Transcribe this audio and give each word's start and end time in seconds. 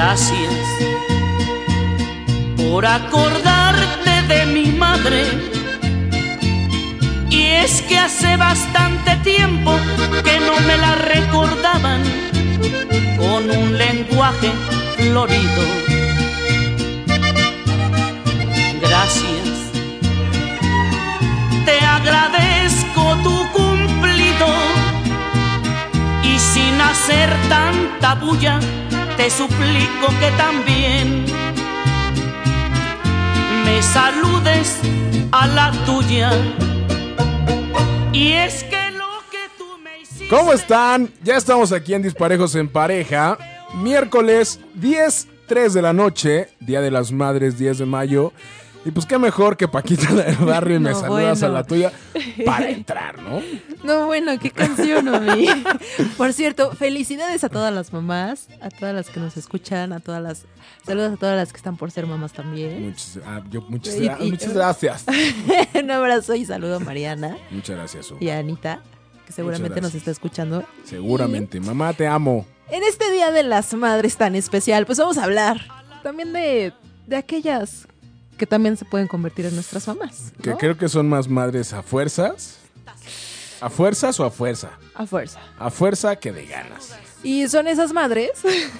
Gracias 0.00 0.54
por 2.56 2.86
acordarte 2.86 4.22
de 4.28 4.46
mi 4.46 4.66
madre. 4.66 5.24
Y 7.30 7.42
es 7.64 7.82
que 7.82 7.98
hace 7.98 8.36
bastante 8.36 9.16
tiempo 9.24 9.76
que 10.22 10.38
no 10.38 10.54
me 10.68 10.76
la 10.76 10.94
recordaban 10.94 12.00
con 13.16 13.50
un 13.50 13.76
lenguaje 13.76 14.52
florido. 14.96 15.64
Gracias, 18.80 19.56
te 21.64 21.76
agradezco 21.84 23.16
tu 23.24 23.36
cumplido 23.50 24.46
y 26.22 26.38
sin 26.38 26.80
hacer 26.80 27.30
tanta 27.48 28.14
bulla 28.14 28.60
te 29.18 29.28
suplico 29.30 30.06
que 30.20 30.30
también 30.36 31.24
me 33.64 33.82
saludes 33.82 34.78
a 35.32 35.46
la 35.48 35.72
tuya. 35.84 36.30
Y 38.12 38.34
es 38.34 38.62
que 38.62 38.92
lo 38.92 39.08
que 39.28 39.50
tú 39.58 39.64
me 39.82 39.98
hiciste. 40.00 40.28
¿Cómo 40.28 40.52
están? 40.52 41.10
Ya 41.24 41.36
estamos 41.36 41.72
aquí 41.72 41.94
en 41.94 42.02
Disparejos 42.02 42.54
en 42.54 42.68
Pareja. 42.68 43.36
Miércoles 43.74 44.60
10, 44.74 45.26
3 45.48 45.74
de 45.74 45.82
la 45.82 45.92
noche, 45.92 46.50
Día 46.60 46.80
de 46.80 46.92
las 46.92 47.10
Madres, 47.10 47.58
10 47.58 47.78
de 47.78 47.86
mayo. 47.86 48.32
Y 48.88 48.90
pues 48.90 49.04
qué 49.04 49.18
mejor 49.18 49.58
que 49.58 49.68
Paquita 49.68 50.14
del 50.14 50.34
barrio 50.46 50.76
y 50.76 50.78
me 50.80 50.90
No, 50.92 51.00
saludas 51.00 51.42
a 51.42 51.48
la 51.50 51.62
tuya 51.62 51.92
para 52.46 52.70
entrar, 52.70 53.18
¿no? 53.20 53.42
No, 53.84 54.06
bueno, 54.06 54.32
qué 54.38 54.50
canción, 54.50 55.06
Omi. 55.08 55.46
Por 56.16 56.32
cierto, 56.32 56.72
felicidades 56.72 57.44
a 57.44 57.50
todas 57.50 57.70
las 57.72 57.92
mamás, 57.92 58.48
a 58.62 58.70
todas 58.70 58.94
las 58.94 59.10
que 59.10 59.20
nos 59.20 59.36
escuchan, 59.36 59.92
a 59.92 60.00
todas 60.00 60.22
las. 60.22 60.46
Saludos 60.86 61.12
a 61.12 61.16
todas 61.18 61.36
las 61.36 61.52
que 61.52 61.58
están 61.58 61.76
por 61.76 61.90
ser 61.90 62.06
mamás 62.06 62.32
también. 62.32 62.82
Muchas, 62.86 63.18
ah, 63.26 63.42
yo- 63.50 63.60
muchas, 63.68 63.94
Y- 63.96 64.08
muchas 64.30 64.54
gracias. 64.54 65.04
Un 65.74 65.90
abrazo 65.90 66.34
y 66.34 66.46
saludo 66.46 66.76
a 66.76 66.80
Mariana 66.80 67.36
Muchas 67.50 67.76
gracias, 67.76 68.06
Su. 68.06 68.16
y 68.20 68.30
a 68.30 68.38
Anita, 68.38 68.80
que 69.26 69.34
seguramente 69.34 69.82
nos 69.82 69.94
está 69.94 70.10
escuchando. 70.12 70.64
Seguramente. 70.84 71.60
Mamá, 71.60 71.92
te 71.92 72.06
amo. 72.06 72.46
En 72.70 72.82
este 72.84 73.10
Día 73.12 73.30
de 73.32 73.42
las 73.42 73.74
Madres 73.74 74.16
tan 74.16 74.34
especial, 74.34 74.86
pues 74.86 74.96
vamos 74.96 75.18
a 75.18 75.24
hablar 75.24 75.60
también 76.02 76.32
de, 76.32 76.72
de 77.06 77.16
aquellas 77.16 77.86
que 78.38 78.46
también 78.46 78.76
se 78.78 78.84
pueden 78.86 79.06
convertir 79.08 79.44
en 79.46 79.54
nuestras 79.54 79.86
mamás. 79.86 80.32
Que 80.42 80.54
creo 80.54 80.78
que 80.78 80.88
son 80.88 81.08
más 81.08 81.28
madres 81.28 81.72
a 81.74 81.82
fuerzas. 81.82 82.58
¿A 83.60 83.68
fuerzas 83.68 84.18
o 84.20 84.24
a 84.24 84.30
fuerza? 84.30 84.70
A 84.94 85.04
fuerza. 85.06 85.40
A 85.58 85.70
fuerza 85.70 86.16
que 86.16 86.32
de 86.32 86.46
ganas. 86.46 86.96
Y 87.22 87.46
son 87.48 87.66
esas 87.66 87.92
madres 87.92 88.30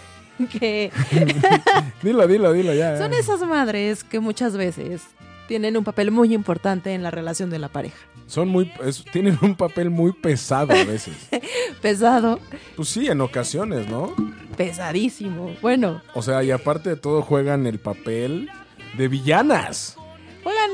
que 0.60 0.90
Dilo, 2.02 2.26
dilo, 2.26 2.52
dilo 2.52 2.72
ya. 2.72 2.96
Son 2.96 3.12
esas 3.12 3.40
madres 3.40 4.04
que 4.04 4.20
muchas 4.20 4.56
veces 4.56 5.02
tienen 5.48 5.76
un 5.76 5.84
papel 5.84 6.10
muy 6.10 6.32
importante 6.34 6.94
en 6.94 7.02
la 7.02 7.10
relación 7.10 7.50
de 7.50 7.58
la 7.58 7.68
pareja. 7.68 7.96
Son 8.28 8.48
muy, 8.48 8.70
es- 8.84 9.04
tienen 9.10 9.38
un 9.42 9.56
papel 9.56 9.88
muy 9.90 10.12
pesado 10.12 10.72
a 10.74 10.84
veces. 10.84 11.14
Pesado, 11.82 12.38
Pues 12.76 12.88
sí, 12.90 13.06
en 13.06 13.20
ocasiones, 13.20 13.88
¿no? 13.88 14.14
pesadísimo. 14.56 15.54
Bueno, 15.62 16.02
O 16.14 16.20
sea, 16.22 16.42
y 16.42 16.50
aparte 16.50 16.90
de 16.90 16.96
todo 16.96 17.22
juegan 17.22 17.66
el 17.66 17.78
papel 17.78 18.50
de 18.96 19.08
villanas. 19.08 19.96
juegan 20.42 20.70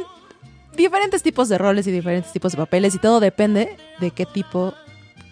diferentes 0.76 1.22
tipos 1.22 1.48
de 1.48 1.58
roles 1.58 1.86
y 1.86 1.90
diferentes 1.90 2.32
tipos 2.32 2.52
de 2.52 2.58
papeles 2.58 2.94
y 2.94 2.98
todo 2.98 3.20
depende 3.20 3.76
de 4.00 4.10
qué 4.10 4.26
tipo 4.26 4.74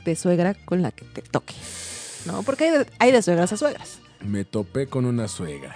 de 0.04 0.16
suegra 0.16 0.54
con 0.54 0.82
la 0.82 0.90
que 0.90 1.04
te 1.04 1.22
toque. 1.22 1.54
¿No? 2.26 2.42
Porque 2.42 2.64
hay 2.64 2.70
de, 2.70 2.86
hay 2.98 3.12
de 3.12 3.22
suegras 3.22 3.52
a 3.52 3.56
suegras. 3.56 3.98
Me 4.20 4.44
topé 4.44 4.86
con 4.86 5.04
una 5.04 5.26
suegra. 5.26 5.74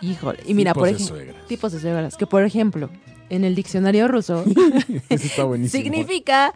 Híjole. 0.00 0.40
Y 0.46 0.54
mira, 0.54 0.72
Tipos 0.72 0.80
por 0.80 0.88
ejemplo, 0.88 1.34
tipos 1.46 1.72
de 1.72 1.80
suegras. 1.80 2.16
Que 2.16 2.26
por 2.26 2.42
ejemplo, 2.42 2.90
en 3.30 3.44
el 3.44 3.54
diccionario 3.54 4.08
ruso 4.08 4.44
está 5.08 5.44
significa 5.68 6.52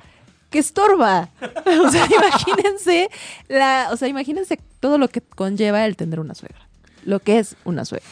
que 0.50 0.58
estorba. 0.58 1.28
O 1.66 1.91
sea, 1.91 2.06
imagínense 2.16 3.08
la, 3.48 3.88
o 3.92 3.97
sea, 3.97 4.08
imagínense 4.08 4.58
todo 4.81 4.98
lo 4.98 5.08
que 5.08 5.20
conlleva 5.20 5.84
el 5.86 5.97
tener 5.97 6.20
una 6.20 6.34
suegra. 6.34 6.69
Lo 7.04 7.20
que 7.20 7.38
es 7.38 7.56
una 7.64 7.84
suegra. 7.84 8.06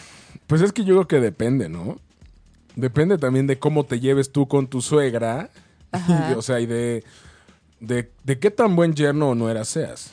Pues 0.51 0.63
es 0.63 0.73
que 0.73 0.83
yo 0.83 0.95
creo 0.97 1.07
que 1.07 1.21
depende, 1.21 1.69
¿no? 1.69 2.01
Depende 2.75 3.19
también 3.19 3.47
de 3.47 3.61
cómo 3.61 3.85
te 3.85 4.01
lleves 4.01 4.33
tú 4.33 4.49
con 4.49 4.67
tu 4.67 4.83
suegra. 4.83 5.49
O 6.37 6.43
sea, 6.43 6.59
y 6.61 6.67
de, 6.67 7.05
de, 7.79 8.11
de 8.25 8.39
qué 8.39 8.51
tan 8.51 8.75
buen 8.75 8.95
yerno 8.95 9.31
o 9.31 9.35
nuera 9.37 9.65
seas. 9.65 10.13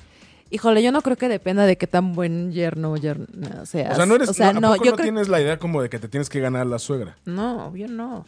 Híjole, 0.52 0.82
yo 0.84 0.92
no 0.92 1.02
creo 1.02 1.18
que 1.18 1.28
dependa 1.28 1.66
de 1.66 1.78
qué 1.78 1.88
tan 1.88 2.14
buen 2.14 2.52
yerno 2.52 2.92
o 2.92 2.98
yerna 2.98 3.66
seas. 3.66 3.94
O 3.94 3.96
sea, 3.96 4.06
no 4.06 4.16
eres, 4.16 4.30
O 4.30 4.34
sea, 4.34 4.54
no, 4.54 4.60
¿a 4.60 4.62
no, 4.62 4.76
yo 4.78 4.92
no 4.92 4.98
creo 4.98 5.06
tienes 5.06 5.28
la 5.28 5.42
idea 5.42 5.58
como 5.58 5.82
de 5.82 5.90
que 5.90 5.98
te 5.98 6.08
tienes 6.08 6.30
que 6.30 6.40
ganar 6.40 6.68
la 6.68 6.78
suegra. 6.78 7.18
No, 7.26 7.76
yo 7.76 7.88
no. 7.88 8.26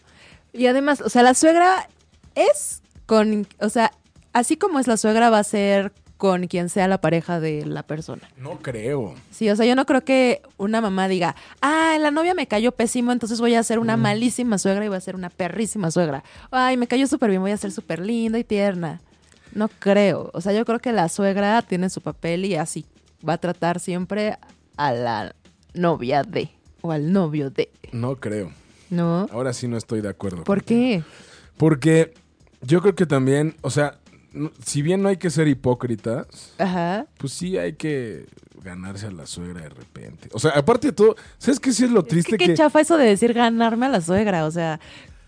Y 0.51 0.65
además, 0.65 1.01
o 1.01 1.09
sea, 1.09 1.21
la 1.21 1.35
suegra 1.35 1.89
es 2.33 2.81
con, 3.05 3.47
o 3.59 3.69
sea, 3.69 3.91
así 4.33 4.57
como 4.57 4.79
es 4.79 4.87
la 4.87 4.97
suegra 4.97 5.29
va 5.29 5.39
a 5.39 5.43
ser 5.43 5.91
con 6.19 6.47
quien 6.47 6.67
sea 6.67 6.89
la 6.89 6.99
pareja 6.99 7.39
de 7.39 7.65
la 7.65 7.81
persona. 7.83 8.29
No 8.35 8.59
creo. 8.59 9.15
Sí, 9.31 9.49
o 9.49 9.55
sea, 9.55 9.65
yo 9.65 9.73
no 9.73 9.85
creo 9.85 10.03
que 10.03 10.41
una 10.57 10.81
mamá 10.81 11.07
diga, 11.07 11.33
ah, 11.61 11.95
la 11.97 12.11
novia 12.11 12.33
me 12.33 12.45
cayó 12.45 12.73
pésimo, 12.73 13.13
entonces 13.13 13.39
voy 13.39 13.55
a 13.55 13.63
ser 13.63 13.79
una 13.79 13.95
malísima 13.95 14.57
suegra 14.57 14.83
y 14.83 14.89
voy 14.89 14.97
a 14.97 15.01
ser 15.01 15.15
una 15.15 15.29
perrísima 15.29 15.91
suegra. 15.91 16.25
Ay, 16.51 16.75
me 16.75 16.87
cayó 16.87 17.07
súper 17.07 17.29
bien, 17.29 17.41
voy 17.41 17.51
a 17.51 17.57
ser 17.57 17.71
súper 17.71 18.01
linda 18.01 18.37
y 18.37 18.43
tierna. 18.43 18.99
No 19.53 19.69
creo. 19.69 20.29
O 20.33 20.41
sea, 20.41 20.51
yo 20.51 20.65
creo 20.65 20.79
que 20.79 20.91
la 20.91 21.07
suegra 21.07 21.61
tiene 21.61 21.89
su 21.89 22.01
papel 22.01 22.43
y 22.43 22.55
así 22.55 22.85
va 23.27 23.33
a 23.33 23.37
tratar 23.37 23.79
siempre 23.79 24.37
a 24.75 24.91
la 24.91 25.33
novia 25.73 26.23
de 26.23 26.49
o 26.81 26.91
al 26.91 27.13
novio 27.13 27.49
de. 27.49 27.69
No 27.93 28.17
creo. 28.17 28.51
¿No? 28.89 29.29
Ahora 29.31 29.53
sí 29.53 29.69
no 29.69 29.77
estoy 29.77 30.01
de 30.01 30.09
acuerdo. 30.09 30.43
¿Por 30.43 30.65
qué? 30.65 31.01
Porque 31.55 32.13
yo 32.61 32.81
creo 32.81 32.93
que 32.93 33.05
también, 33.05 33.55
o 33.61 33.69
sea, 33.69 33.99
si 34.65 34.81
bien 34.81 35.01
no 35.01 35.09
hay 35.09 35.17
que 35.17 35.29
ser 35.29 35.47
hipócritas, 35.47 36.27
Ajá. 36.57 37.05
pues 37.17 37.33
sí 37.33 37.57
hay 37.57 37.73
que 37.73 38.25
ganarse 38.63 39.07
a 39.07 39.11
la 39.11 39.25
suegra 39.25 39.61
de 39.61 39.69
repente. 39.69 40.29
O 40.33 40.39
sea, 40.39 40.51
aparte 40.51 40.87
de 40.87 40.93
todo, 40.93 41.15
¿sabes 41.37 41.59
qué 41.59 41.71
sí 41.71 41.85
es 41.85 41.91
lo 41.91 42.01
Es 42.01 42.07
triste 42.07 42.37
que 42.37 42.47
qué 42.47 42.53
chafa 42.53 42.81
eso 42.81 42.97
de 42.97 43.05
decir 43.05 43.33
ganarme 43.33 43.85
a 43.87 43.89
la 43.89 44.01
suegra, 44.01 44.45
o 44.45 44.51
sea, 44.51 44.79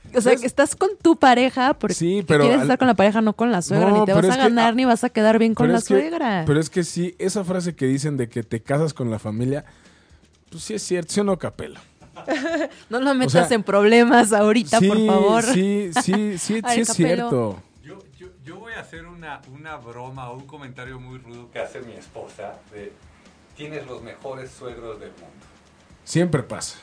o 0.09 0.11
sea, 0.13 0.21
¿Sabes? 0.21 0.41
que 0.41 0.47
estás 0.47 0.75
con 0.75 0.89
tu 1.01 1.17
pareja 1.17 1.73
porque 1.73 1.93
Sí, 1.93 2.23
pero 2.27 2.41
quieres 2.41 2.57
al- 2.59 2.63
estar 2.65 2.77
con 2.77 2.87
la 2.89 2.95
pareja, 2.95 3.21
no 3.21 3.33
con 3.33 3.49
la 3.51 3.61
suegra, 3.61 3.89
No, 3.89 3.99
ni 4.01 4.05
te 4.05 4.13
vas 4.13 4.25
a 4.25 4.27
es 4.27 4.35
que- 4.35 4.41
ganar 4.41 4.75
ni 4.75 4.83
vas 4.83 5.03
a 5.05 5.09
quedar 5.09 5.39
bien 5.39 5.55
con 5.55 5.63
Pero 5.65 5.73
la 5.73 5.79
es 5.79 5.85
que- 5.85 5.93
suegra. 5.93 6.43
Pero 6.45 6.59
es 6.59 6.69
que 6.69 6.83
sí, 6.83 7.15
esa 7.17 7.43
frase 7.45 7.73
que 7.75 7.85
dicen 7.85 8.17
de 8.17 8.27
que 8.27 8.43
te 8.43 8.61
casas 8.61 8.93
con 8.93 9.09
la 9.09 9.19
familia, 9.19 9.63
pues 10.49 10.63
sí 10.63 10.73
es 10.73 10.83
cierto, 10.83 11.13
sí 11.13 11.21
o 11.21 11.23
no 11.23 11.39
capela. 11.39 11.79
no 12.89 12.99
lo 12.99 13.15
metas 13.15 13.47
sea, 13.47 13.55
en 13.55 13.63
problemas 13.63 14.33
ahorita, 14.33 14.79
sí, 14.79 14.87
por 14.89 15.05
favor. 15.07 15.43
Sí, 15.45 15.91
sí, 16.03 16.37
sí, 16.37 16.61
sí 16.67 16.79
es 16.81 16.89
cierto. 16.89 17.57
Yo, 18.43 18.55
voy 18.57 18.73
a 18.73 18.79
hacer 18.79 19.05
una, 19.05 19.39
una 19.53 19.77
broma 19.77 20.29
o 20.31 20.35
un 20.37 20.47
comentario 20.47 20.99
muy 20.99 21.19
rudo 21.19 21.49
que 21.51 21.59
hace 21.59 21.79
mi 21.81 21.93
esposa 21.93 22.55
de 22.71 22.91
tienes 23.55 23.85
los 23.85 24.01
mejores 24.01 24.49
suegros 24.51 24.99
del 24.99 25.11
mundo. 25.11 25.45
Siempre 26.03 26.41
pasa. 26.41 26.79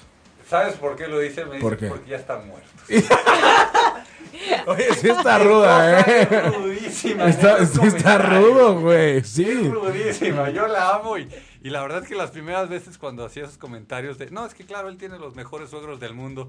¿Sabes 0.49 0.77
por 0.77 0.95
qué 0.97 1.09
lo 1.09 1.19
dice? 1.19 1.45
Me 1.45 1.57
dice 1.57 1.63
¿Por 1.63 1.77
qué? 1.77 1.89
porque 1.89 2.11
ya 2.11 2.17
están 2.17 2.47
muertos. 2.47 2.71
Oye, 4.67 4.95
sí 4.95 5.09
está 5.09 5.39
ruda, 5.39 6.01
Es 6.01 6.07
¿eh? 6.31 6.51
rudísima. 6.57 7.27
Está, 7.27 7.67
sí 7.67 7.81
está 7.87 8.19
rudo, 8.19 8.81
güey. 8.81 9.19
Es 9.19 9.29
Sí. 9.29 9.69
rudísima, 9.69 10.51
yo 10.51 10.67
la 10.69 10.95
amo 10.95 11.19
y, 11.19 11.29
y 11.63 11.71
la 11.71 11.83
verdad 11.83 12.03
es 12.03 12.09
que 12.09 12.15
las 12.15 12.31
primeras 12.31 12.69
veces 12.69 12.97
cuando 12.99 13.25
hacía 13.27 13.45
esos 13.45 13.59
comentarios 13.59 14.17
de, 14.17 14.31
no, 14.31 14.47
es 14.47 14.55
que 14.55 14.65
claro, 14.65 14.89
él 14.89 14.97
tiene 14.97 15.19
los 15.19 15.35
mejores 15.35 15.71
suegros 15.71 15.99
del 16.01 16.15
mundo 16.15 16.49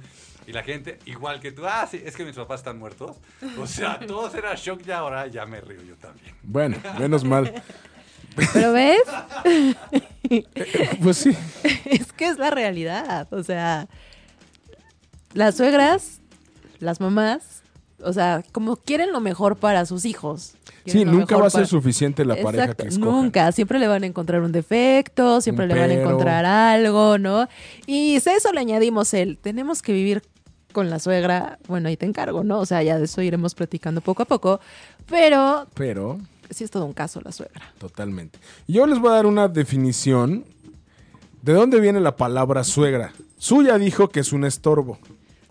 y 0.50 0.52
la 0.52 0.64
gente, 0.64 0.98
igual 1.06 1.40
que 1.40 1.52
tú, 1.52 1.68
ah, 1.68 1.88
sí, 1.90 2.02
es 2.04 2.16
que 2.16 2.26
mis 2.26 2.36
papás 2.36 2.62
están 2.62 2.80
muertos. 2.80 3.18
O 3.60 3.68
sea, 3.68 4.00
todos 4.08 4.34
era 4.34 4.56
shock 4.56 4.82
y 4.88 4.90
ahora 4.92 5.28
ya 5.28 5.46
me 5.46 5.62
río 5.62 5.84
yo 5.84 5.96
también. 5.98 6.34
Bueno, 6.42 6.78
menos 6.98 7.24
mal. 7.24 7.54
Pero 8.54 8.74
ves, 8.74 9.02
Pues 11.04 11.18
sí. 11.18 11.36
es 11.86 12.12
que 12.14 12.28
es 12.28 12.38
la 12.40 12.50
realidad, 12.50 13.28
o 13.32 13.44
sea, 13.44 13.88
las 15.34 15.56
suegras, 15.58 16.20
las 16.80 17.00
mamás 17.00 17.62
O 18.02 18.14
sea, 18.14 18.44
como 18.52 18.76
quieren 18.78 19.12
lo 19.12 19.20
mejor 19.20 19.58
para 19.58 19.86
sus 19.86 20.06
hijos. 20.06 20.54
Sí, 20.86 21.04
nunca 21.06 21.36
va 21.38 21.48
a 21.48 21.50
ser 21.50 21.60
para- 21.62 21.68
suficiente 21.68 22.24
la 22.26 22.36
pareja 22.42 22.64
Exacto, 22.64 22.84
que 22.84 22.90
escojan. 22.90 23.12
nunca. 23.14 23.52
Siempre 23.52 23.78
le 23.78 23.88
van 23.88 24.04
a 24.04 24.08
encontrar 24.08 24.42
un 24.42 24.52
defecto, 24.52 25.42
siempre 25.42 25.66
Un 25.66 25.74
le 25.74 25.80
van 25.80 25.90
a 25.92 25.94
encontrar 25.94 26.46
algo, 26.46 27.18
¿no? 27.18 27.48
Y 27.86 28.16
a 28.16 28.18
eso 28.18 28.52
le 28.54 28.60
añadimos 28.62 29.14
el, 29.14 29.38
tenemos 29.38 29.82
que 29.82 29.92
vivir 29.94 30.24
con 30.74 30.90
la 30.90 31.00
suegra, 31.00 31.58
bueno, 31.68 31.90
ahí 31.90 31.98
te 31.98 32.06
encargo, 32.06 32.44
¿no? 32.44 32.60
O 32.60 32.66
sea, 32.66 32.84
ya 32.84 32.98
de 32.98 33.06
eso 33.06 33.22
iremos 33.22 33.56
platicando 33.56 34.02
poco 34.02 34.24
a 34.24 34.26
poco, 34.26 34.60
pero 35.10 35.68
Pero, 35.74 36.20
sí 36.50 36.64
es 36.64 36.72
todo 36.72 36.86
un 36.86 36.94
caso 36.94 37.22
la 37.24 37.32
suegra. 37.32 37.74
totalmente. 37.80 38.40
Yo 38.68 38.86
les 38.86 39.00
voy 39.00 39.10
a 39.12 39.14
dar 39.16 39.26
una 39.26 39.48
definición. 39.48 40.46
¿De 41.42 41.54
dónde 41.54 41.80
viene 41.80 42.00
la 42.02 42.16
palabra 42.18 42.64
suegra? 42.64 43.14
Suya 43.38 43.78
dijo 43.78 44.10
que 44.10 44.20
es 44.20 44.34
un 44.34 44.44
estorbo. 44.46 45.00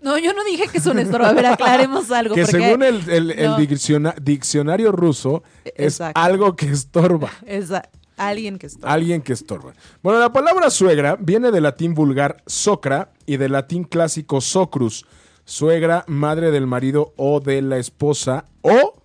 No, 0.01 0.17
yo 0.17 0.31
no 0.33 0.43
dije 0.45 0.67
que 0.71 0.77
es 0.77 0.85
un 0.85 0.99
estorbo. 0.99 1.25
A 1.25 1.33
ver, 1.33 1.47
aclaremos 1.47 2.09
algo. 2.11 2.35
Que 2.35 2.43
porque- 2.45 2.57
según 2.61 2.83
el, 2.83 3.09
el- 3.09 3.31
el 3.31 3.45
No. 3.49 3.57
dicciona- 3.57 4.15
diccionario 4.21 4.91
ruso 4.91 5.43
es 5.65 5.95
Exacto. 5.95 6.21
algo 6.21 6.55
que 6.55 6.67
estorba. 6.67 7.31
Es 7.45 7.71
a- 7.71 7.89
alguien 8.27 8.59
que 8.59 8.67
está. 8.67 8.91
Alguien 8.91 9.21
que 9.21 9.33
estorba. 9.33 9.73
Bueno, 10.03 10.19
la 10.19 10.31
palabra 10.31 10.69
suegra 10.69 11.15
viene 11.19 11.51
del 11.51 11.63
latín 11.63 11.93
vulgar 11.93 12.43
socra 12.45 13.11
y 13.25 13.37
del 13.37 13.53
latín 13.53 13.83
clásico 13.83 14.41
socrus. 14.41 15.05
Suegra, 15.45 16.03
madre 16.07 16.51
del 16.51 16.67
marido 16.67 17.13
o 17.17 17.39
de 17.39 17.61
la 17.61 17.77
esposa 17.77 18.45
o 18.61 19.01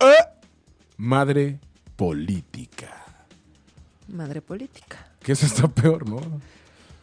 eh, 0.00 0.14
madre 0.96 1.60
política. 1.96 3.04
Madre 4.08 4.40
política. 4.40 5.06
Que 5.20 5.32
eso 5.32 5.46
está 5.46 5.68
peor, 5.68 6.08
¿no? 6.08 6.20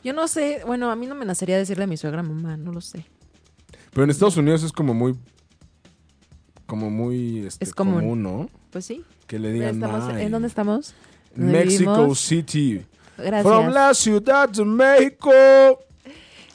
Yo 0.04 0.14
no 0.14 0.28
sé, 0.28 0.62
bueno, 0.66 0.90
a 0.90 0.96
mí 0.96 1.06
no 1.06 1.16
me 1.16 1.26
nacería 1.26 1.58
decirle 1.58 1.84
a 1.84 1.88
mi 1.88 1.98
suegra 1.98 2.24
mamá, 2.24 2.58
no 2.58 2.72
lo 2.72 2.82
sé. 2.82 3.06
Pero 3.92 4.04
en 4.04 4.10
Estados 4.10 4.38
Unidos 4.38 4.64
es 4.64 4.72
como 4.72 4.94
muy. 4.94 5.16
Como 6.66 6.90
muy 6.90 7.46
este, 7.46 7.64
Es 7.64 7.74
común. 7.74 8.22
¿no? 8.22 8.50
Pues 8.72 8.86
sí. 8.86 9.04
Que 9.28 9.40
le 9.40 9.52
digan. 9.52 9.76
Estamos- 9.76 10.14
"Ay, 10.14 10.26
¿En 10.26 10.32
dónde 10.32 10.48
estamos? 10.48 10.94
¿Dónde 11.36 11.52
Mexico 11.52 11.94
vivimos? 11.94 12.20
City. 12.20 12.86
Gracias. 13.18 13.44
From 13.44 13.68
la 13.74 13.94
ciudad 13.94 14.50
de 14.50 14.64
México. 14.66 15.32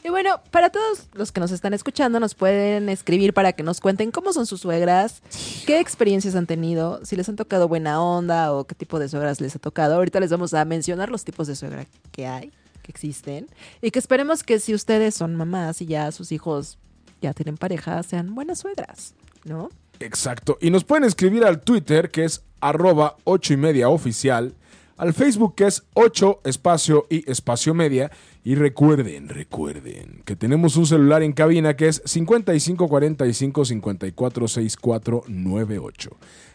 Y 0.04 0.08
bueno, 0.08 0.40
para 0.50 0.70
todos 0.70 1.06
los 1.12 1.30
que 1.30 1.38
nos 1.38 1.52
están 1.52 1.74
escuchando, 1.74 2.18
nos 2.18 2.34
pueden 2.34 2.88
escribir 2.88 3.32
para 3.34 3.52
que 3.52 3.62
nos 3.62 3.80
cuenten 3.80 4.10
cómo 4.10 4.32
son 4.32 4.46
sus 4.46 4.60
suegras, 4.62 5.22
qué 5.64 5.78
experiencias 5.78 6.34
han 6.34 6.46
tenido, 6.46 7.00
si 7.04 7.14
les 7.14 7.28
han 7.28 7.36
tocado 7.36 7.68
buena 7.68 8.02
onda 8.02 8.52
o 8.52 8.64
qué 8.64 8.74
tipo 8.74 8.98
de 8.98 9.08
suegras 9.08 9.40
les 9.40 9.54
ha 9.54 9.60
tocado. 9.60 9.94
Ahorita 9.94 10.18
les 10.18 10.30
vamos 10.30 10.54
a 10.54 10.64
mencionar 10.64 11.08
los 11.08 11.24
tipos 11.24 11.46
de 11.46 11.54
suegra 11.54 11.86
que 12.10 12.26
hay, 12.26 12.50
que 12.82 12.90
existen, 12.90 13.46
y 13.80 13.92
que 13.92 14.00
esperemos 14.00 14.42
que 14.42 14.58
si 14.58 14.74
ustedes 14.74 15.14
son 15.14 15.36
mamás 15.36 15.80
y 15.80 15.86
ya 15.86 16.10
sus 16.10 16.32
hijos 16.32 16.78
ya 17.20 17.32
tienen 17.32 17.56
pareja, 17.56 18.02
sean 18.02 18.34
buenas 18.34 18.58
suegras, 18.58 19.14
¿no? 19.44 19.70
Exacto. 20.00 20.58
Y 20.60 20.70
nos 20.70 20.82
pueden 20.82 21.04
escribir 21.04 21.44
al 21.44 21.60
Twitter, 21.60 22.10
que 22.10 22.24
es 22.24 22.42
arroba 22.62 23.16
8 23.24 23.52
y 23.52 23.56
media 23.58 23.90
oficial, 23.90 24.54
al 24.96 25.12
Facebook, 25.12 25.56
que 25.56 25.66
es 25.66 25.82
8 25.94 26.40
espacio 26.44 27.06
y 27.10 27.28
espacio 27.30 27.74
media. 27.74 28.10
Y 28.44 28.54
recuerden, 28.54 29.28
recuerden, 29.28 30.22
que 30.24 30.36
tenemos 30.36 30.76
un 30.76 30.86
celular 30.86 31.22
en 31.22 31.32
cabina 31.32 31.76
que 31.76 31.88
es 31.88 32.00
5545 32.04 33.64
546498. 33.64 36.10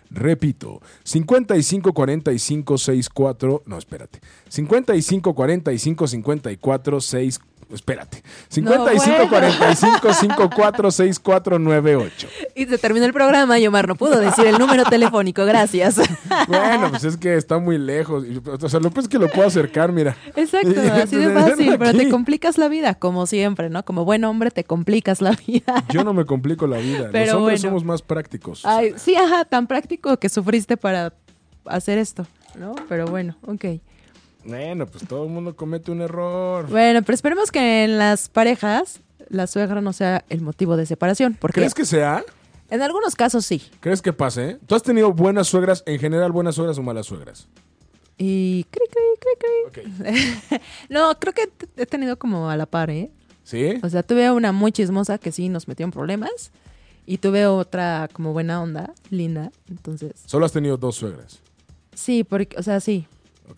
Repito, 0.09 0.81
5545 1.03 2.77
64, 2.77 3.63
no, 3.65 3.77
espérate. 3.77 4.21
5545 4.47 6.07
54 6.07 7.01
6 7.01 7.41
espérate. 7.73 8.23
5545 8.49 10.13
546498. 10.13 12.27
Y 12.55 12.65
se 12.65 12.77
terminó 12.77 13.05
el 13.05 13.13
programa 13.13 13.59
y 13.59 13.67
Omar 13.67 13.87
no 13.87 13.95
pudo 13.95 14.19
decir 14.19 14.45
el 14.45 14.57
número 14.57 14.83
telefónico, 14.85 15.45
gracias. 15.45 15.99
Bueno, 16.47 16.89
pues 16.89 17.03
es 17.03 17.17
que 17.17 17.35
está 17.35 17.59
muy 17.59 17.77
lejos. 17.77 18.23
O 18.61 18.69
sea, 18.69 18.79
lo 18.79 18.91
que 18.91 19.01
es 19.01 19.07
que 19.07 19.19
lo 19.19 19.27
puedo 19.29 19.47
acercar, 19.47 19.91
mira. 19.91 20.15
Exacto, 20.35 20.69
así 20.93 21.15
de 21.15 21.33
fácil, 21.33 21.75
pero 21.77 21.93
te 21.93 22.09
complicas 22.09 22.57
la 22.57 22.67
vida, 22.67 22.95
como 22.95 23.25
siempre, 23.25 23.69
¿no? 23.69 23.83
Como 23.83 24.05
buen 24.05 24.23
hombre 24.23 24.51
te 24.51 24.63
complicas 24.63 25.21
la 25.21 25.31
vida. 25.47 25.83
Yo 25.89 26.03
no 26.03 26.13
me 26.13 26.25
complico 26.25 26.67
la 26.67 26.77
vida. 26.77 27.09
Pero 27.11 27.33
Los 27.33 27.35
hombres 27.35 27.61
bueno. 27.61 27.69
somos 27.69 27.83
más 27.83 28.01
prácticos. 28.01 28.65
Ay, 28.65 28.93
sí, 28.97 29.15
ajá, 29.15 29.45
tan 29.45 29.67
práctico 29.67 30.17
que 30.17 30.29
sufriste 30.29 30.77
para 30.77 31.13
hacer 31.65 31.97
esto, 31.97 32.25
¿no? 32.55 32.75
Pero 32.87 33.07
bueno, 33.07 33.35
ok. 33.45 33.65
Bueno, 34.47 34.87
pues 34.87 35.07
todo 35.07 35.25
el 35.25 35.29
mundo 35.29 35.55
comete 35.55 35.91
un 35.91 36.01
error. 36.01 36.67
Bueno, 36.69 37.01
pero 37.03 37.13
esperemos 37.13 37.51
que 37.51 37.83
en 37.83 37.97
las 37.97 38.29
parejas 38.29 39.01
la 39.29 39.45
suegra 39.45 39.81
no 39.81 39.91
sea 39.93 40.23
el 40.29 40.41
motivo 40.41 40.77
de 40.77 40.85
separación, 40.85 41.37
porque 41.39 41.59
¿Crees 41.61 41.73
que 41.73 41.85
sea? 41.85 42.23
en 42.69 42.81
algunos 42.81 43.15
casos 43.15 43.45
sí. 43.45 43.61
¿Crees 43.81 44.01
que 44.01 44.13
pase? 44.13 44.57
¿Tú 44.65 44.75
has 44.75 44.83
tenido 44.83 45.11
buenas 45.13 45.47
suegras, 45.47 45.83
en 45.85 45.99
general 45.99 46.31
buenas 46.31 46.55
suegras 46.55 46.77
o 46.77 46.83
malas 46.83 47.05
suegras? 47.05 47.47
Y 48.17 48.65
cri, 48.71 48.83
cri, 48.89 49.71
cri, 49.71 49.83
cri. 49.83 50.59
No, 50.89 51.19
creo 51.19 51.33
que 51.33 51.49
he 51.75 51.85
tenido 51.85 52.17
como 52.17 52.49
a 52.49 52.57
la 52.57 52.65
par, 52.65 52.89
¿eh? 52.89 53.11
¿Sí? 53.43 53.73
O 53.83 53.89
sea, 53.89 54.01
tuve 54.03 54.31
una 54.31 54.51
muy 54.51 54.71
chismosa 54.71 55.17
que 55.17 55.31
sí 55.31 55.49
nos 55.49 55.67
metió 55.67 55.83
en 55.85 55.91
problemas 55.91 56.51
y 57.05 57.17
tuve 57.19 57.45
otra 57.47 58.09
como 58.11 58.33
buena 58.33 58.61
onda, 58.61 58.93
linda. 59.09 59.51
Entonces, 59.69 60.13
Solo 60.25 60.45
has 60.45 60.51
tenido 60.51 60.77
dos 60.77 60.95
suegras. 60.95 61.39
sí, 61.93 62.23
porque, 62.23 62.55
o 62.57 62.63
sea, 62.63 62.79
sí. 62.79 63.07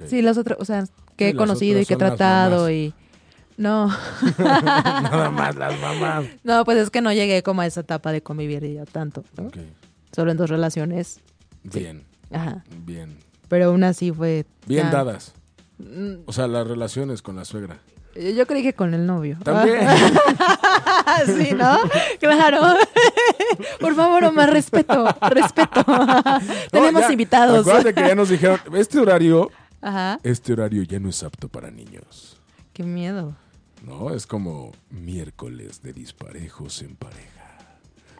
Sí, 0.07 0.21
las 0.21 0.37
otras, 0.37 0.57
o 0.59 0.65
sea, 0.65 0.85
que 1.15 1.25
Sí, 1.25 1.31
he 1.31 1.35
conocido 1.35 1.79
y 1.79 1.85
que 1.85 1.93
he 1.95 1.97
tratado 1.97 2.69
y... 2.69 2.93
No, 3.57 3.87
Nada 4.37 5.29
más 5.31 5.55
las 5.55 5.77
mamás. 5.81 6.25
no, 6.43 6.63
pues 6.63 6.77
es 6.77 6.89
que 6.89 7.01
no 7.01 7.11
llegué 7.11 7.43
como 7.43 7.61
a 7.61 7.65
esa 7.65 7.81
etapa 7.81 8.11
de 8.13 8.21
convivir 8.21 8.65
ya 8.73 8.85
tanto. 8.85 9.23
Solo 10.15 10.31
en 10.31 10.37
dos 10.37 10.49
relaciones. 10.49 11.19
Bien, 11.63 12.05
Ajá. 12.31 12.63
bien. 12.85 13.17
Pero 13.49 13.65
aún 13.65 13.83
así 13.83 14.11
fue... 14.11 14.45
Bien 14.65 14.85
ya- 14.85 14.91
dadas. 14.91 15.33
Mm, 15.77 16.21
O 16.25 16.31
sea, 16.33 16.47
las 16.47 16.67
relaciones 16.67 17.21
con 17.21 17.35
la 17.35 17.43
suegra. 17.45 17.79
Yo 18.15 18.45
creí 18.47 18.63
que 18.63 18.73
con 18.73 18.93
el 18.93 19.05
novio. 19.05 19.37
También. 19.43 19.79
sí, 21.25 21.53
¿no? 21.55 21.77
Claro. 22.19 22.75
Por 23.79 23.95
favor, 23.95 24.23
Omar, 24.25 24.51
respeto, 24.51 25.05
respeto. 25.29 25.85
Tenemos 26.71 27.01
ya, 27.01 27.11
invitados. 27.11 27.59
Acuérdate 27.67 27.93
que 27.93 28.07
ya 28.07 28.15
nos 28.15 28.29
dijeron, 28.29 28.59
este 28.73 28.99
horario, 28.99 29.51
Ajá. 29.81 30.19
este 30.23 30.53
horario 30.53 30.83
ya 30.83 30.99
no 30.99 31.09
es 31.09 31.23
apto 31.23 31.47
para 31.47 31.71
niños. 31.71 32.37
Qué 32.73 32.83
miedo. 32.83 33.35
¿No? 33.85 34.13
Es 34.13 34.27
como 34.27 34.71
miércoles 34.89 35.81
de 35.81 35.93
disparejos 35.93 36.81
en 36.81 36.95
pareja. 36.95 37.57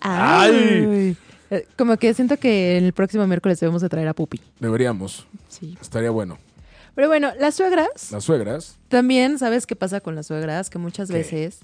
Ay. 0.02 1.18
Eh, 1.52 1.68
Como 1.78 1.98
que 1.98 2.14
siento 2.14 2.38
que 2.38 2.78
el 2.78 2.94
próximo 2.94 3.26
miércoles 3.28 3.60
debemos 3.60 3.82
de 3.82 3.90
traer 3.90 4.08
a 4.08 4.14
Pupi. 4.14 4.40
Deberíamos. 4.60 5.26
Sí. 5.50 5.78
Estaría 5.82 6.12
bueno. 6.12 6.38
Pero 6.96 7.08
bueno, 7.08 7.32
las 7.40 7.56
suegras, 7.56 8.12
Las 8.12 8.24
suegras. 8.24 8.78
también, 8.88 9.40
¿sabes 9.40 9.66
qué 9.66 9.76
pasa 9.76 10.00
con 10.02 10.16
las 10.16 10.28
suegras? 10.28 10.70
Que 10.70 10.78
muchas 10.80 11.08
¿Qué? 11.10 11.16
veces, 11.18 11.60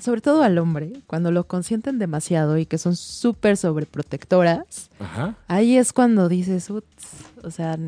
sobre 0.00 0.20
todo 0.20 0.42
al 0.42 0.58
hombre, 0.58 0.92
cuando 1.06 1.30
lo 1.30 1.46
consienten 1.46 1.98
demasiado 1.98 2.56
y 2.58 2.66
que 2.66 2.78
son 2.78 2.96
súper 2.96 3.56
sobreprotectoras, 3.56 4.90
Ajá. 4.98 5.36
ahí 5.48 5.76
es 5.76 5.92
cuando 5.92 6.28
dices, 6.28 6.70
"Uts", 6.70 6.86
o 7.42 7.50
sea, 7.50 7.78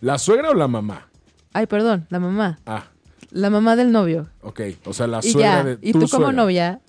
¿La 0.00 0.18
suegra 0.18 0.50
o 0.50 0.54
la 0.54 0.68
mamá? 0.68 1.06
ay, 1.52 1.66
perdón, 1.66 2.06
la 2.10 2.20
mamá, 2.20 2.58
Ah, 2.66 2.84
la 3.30 3.50
mamá 3.50 3.74
del 3.76 3.90
novio. 3.92 4.28
ok. 4.42 4.60
O 4.86 4.92
sea, 4.92 5.06
la 5.06 5.18
y 5.22 5.30
suegra 5.32 5.50
ya, 5.58 5.64
de 5.64 5.78
y 5.82 5.92
tú 5.92 6.06
como 6.08 6.32
novia, 6.32 6.80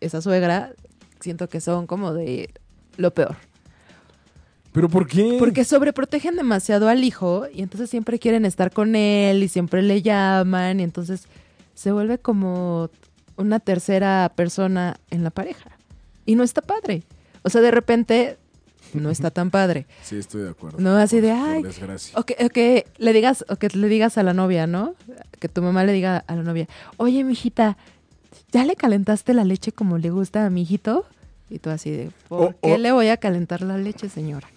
esa 0.00 0.20
suegra, 0.20 0.72
siento 1.20 1.48
que 1.48 1.60
son 1.60 1.86
como 1.86 2.12
de 2.12 2.50
lo 2.98 3.10
peor. 3.12 3.36
¿Pero 4.72 4.88
por 4.90 5.06
qué? 5.06 5.36
Porque 5.38 5.64
sobreprotegen 5.64 6.36
demasiado 6.36 6.88
al 6.88 7.02
hijo 7.04 7.46
y 7.52 7.62
entonces 7.62 7.88
siempre 7.88 8.18
quieren 8.18 8.44
estar 8.44 8.70
con 8.70 8.94
él 8.94 9.42
y 9.42 9.48
siempre 9.48 9.80
le 9.82 10.02
llaman 10.02 10.80
y 10.80 10.82
entonces 10.82 11.26
se 11.74 11.92
vuelve 11.92 12.18
como 12.18 12.90
una 13.36 13.58
tercera 13.60 14.30
persona 14.36 14.98
en 15.10 15.24
la 15.24 15.30
pareja. 15.30 15.70
Y 16.26 16.34
no 16.34 16.42
está 16.42 16.60
padre. 16.60 17.04
O 17.42 17.48
sea, 17.48 17.62
de 17.62 17.70
repente 17.70 18.36
no 18.94 19.10
está 19.10 19.30
tan 19.30 19.50
padre. 19.50 19.86
Sí, 20.02 20.16
estoy 20.16 20.42
de 20.42 20.50
acuerdo. 20.50 20.78
No, 20.80 20.96
así 20.96 21.20
de, 21.20 21.32
ay, 21.32 21.62
desgracia. 21.62 22.18
O 22.18 22.24
que, 22.24 22.36
o 22.44 22.48
que 22.48 22.86
le 22.98 23.12
digas, 23.12 23.44
o 23.48 23.56
que 23.56 23.68
le 23.68 23.88
digas 23.88 24.18
a 24.18 24.22
la 24.22 24.32
novia, 24.34 24.66
¿no? 24.66 24.94
Que 25.40 25.48
tu 25.48 25.62
mamá 25.62 25.84
le 25.84 25.92
diga 25.92 26.24
a 26.26 26.34
la 26.36 26.42
novia, 26.42 26.66
oye, 26.96 27.22
mijita, 27.24 27.76
¿ya 28.52 28.64
le 28.64 28.76
calentaste 28.76 29.34
la 29.34 29.44
leche 29.44 29.72
como 29.72 29.98
le 29.98 30.10
gusta 30.10 30.46
a 30.46 30.50
mi 30.50 30.62
hijito? 30.62 31.04
Y 31.50 31.58
tú 31.60 31.70
así 31.70 31.90
de, 31.90 32.10
¿por 32.28 32.42
O- 32.48 32.54
qué 32.62 32.74
o- 32.74 32.78
le 32.78 32.92
voy 32.92 33.08
a 33.08 33.16
calentar 33.18 33.62
la 33.62 33.78
leche, 33.78 34.08
señora? 34.08 34.48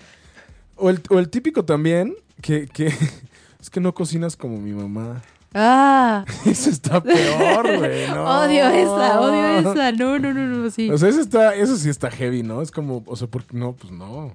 O 0.76 0.90
el, 0.90 1.02
o 1.10 1.20
el 1.20 1.30
típico 1.30 1.66
también, 1.66 2.16
que, 2.42 2.68
que 2.68 2.88
es 3.62 3.70
que 3.70 3.80
no 3.80 3.94
cocinas 3.94 4.36
como 4.38 4.58
mi 4.60 4.72
mamá. 4.72 5.22
Ah, 5.54 6.26
Eso 6.46 6.70
está 6.70 7.02
peor, 7.02 7.78
güey. 7.78 8.08
No. 8.08 8.42
odio 8.42 8.70
esa, 8.70 9.20
odio 9.20 9.60
esa. 9.60 9.92
No, 9.94 10.20
no, 10.20 10.34
no, 10.34 10.46
no, 10.46 10.70
sí. 10.70 10.90
O 10.92 10.98
sea, 10.98 11.10
eso, 11.10 11.22
está, 11.22 11.56
eso 11.56 11.76
sí 11.76 11.90
está 11.90 12.12
heavy, 12.12 12.44
¿no? 12.44 12.62
Es 12.62 12.72
como, 12.72 13.04
o 13.06 13.16
sea, 13.16 13.28
porque 13.28 13.58
no, 13.58 13.74
pues 13.74 13.92
no. 13.92 14.32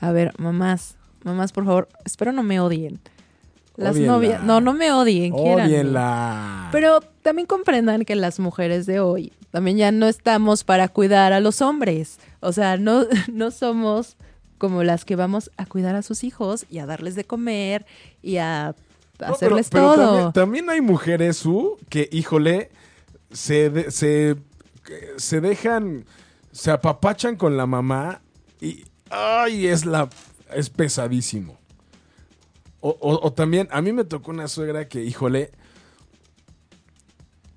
A 0.00 0.12
ver, 0.12 0.32
mamás, 0.38 0.96
mamás, 1.24 1.52
por 1.52 1.64
favor, 1.64 1.88
espero 2.04 2.32
no 2.32 2.42
me 2.42 2.60
odien. 2.60 2.98
Las 3.76 3.96
novias, 3.96 4.42
no, 4.42 4.60
no 4.60 4.72
me 4.72 4.90
odien, 4.90 5.32
quieran. 5.32 5.66
Ódienla. 5.66 6.68
Pero 6.72 7.00
también 7.22 7.46
comprendan 7.46 8.04
que 8.04 8.16
las 8.16 8.40
mujeres 8.40 8.86
de 8.86 8.98
hoy 8.98 9.32
también 9.50 9.76
ya 9.76 9.92
no 9.92 10.08
estamos 10.08 10.64
para 10.64 10.88
cuidar 10.88 11.32
a 11.32 11.40
los 11.40 11.62
hombres. 11.62 12.18
O 12.40 12.52
sea, 12.52 12.76
no, 12.76 13.04
no 13.32 13.50
somos 13.50 14.16
como 14.58 14.82
las 14.82 15.04
que 15.04 15.14
vamos 15.14 15.50
a 15.56 15.66
cuidar 15.66 15.94
a 15.94 16.02
sus 16.02 16.24
hijos 16.24 16.66
y 16.68 16.78
a 16.78 16.86
darles 16.86 17.14
de 17.14 17.24
comer 17.24 17.86
y 18.22 18.38
a 18.38 18.74
No, 19.20 19.26
hacerles 19.34 19.68
pero- 19.70 19.94
pero 19.94 19.94
todo. 19.94 20.06
También, 20.14 20.32
también 20.32 20.70
hay 20.70 20.80
mujeres, 20.80 21.42
que, 21.88 22.08
híjole, 22.12 22.70
se, 23.32 23.70
de- 23.70 23.90
se, 23.90 24.36
se 25.16 25.40
dejan, 25.40 26.04
se 26.52 26.70
apapachan 26.70 27.36
con 27.36 27.56
la 27.56 27.66
mamá 27.66 28.20
y, 28.60 28.84
ay, 29.10 29.66
es 29.66 29.84
la, 29.84 30.08
es 30.54 30.70
pesadísimo. 30.70 31.58
O, 32.80 32.90
o- 32.90 33.26
o 33.26 33.32
también, 33.32 33.68
a 33.72 33.82
mí 33.82 33.92
me 33.92 34.04
tocó 34.04 34.30
una 34.30 34.46
suegra 34.46 34.86
que, 34.88 35.02
híjole, 35.02 35.50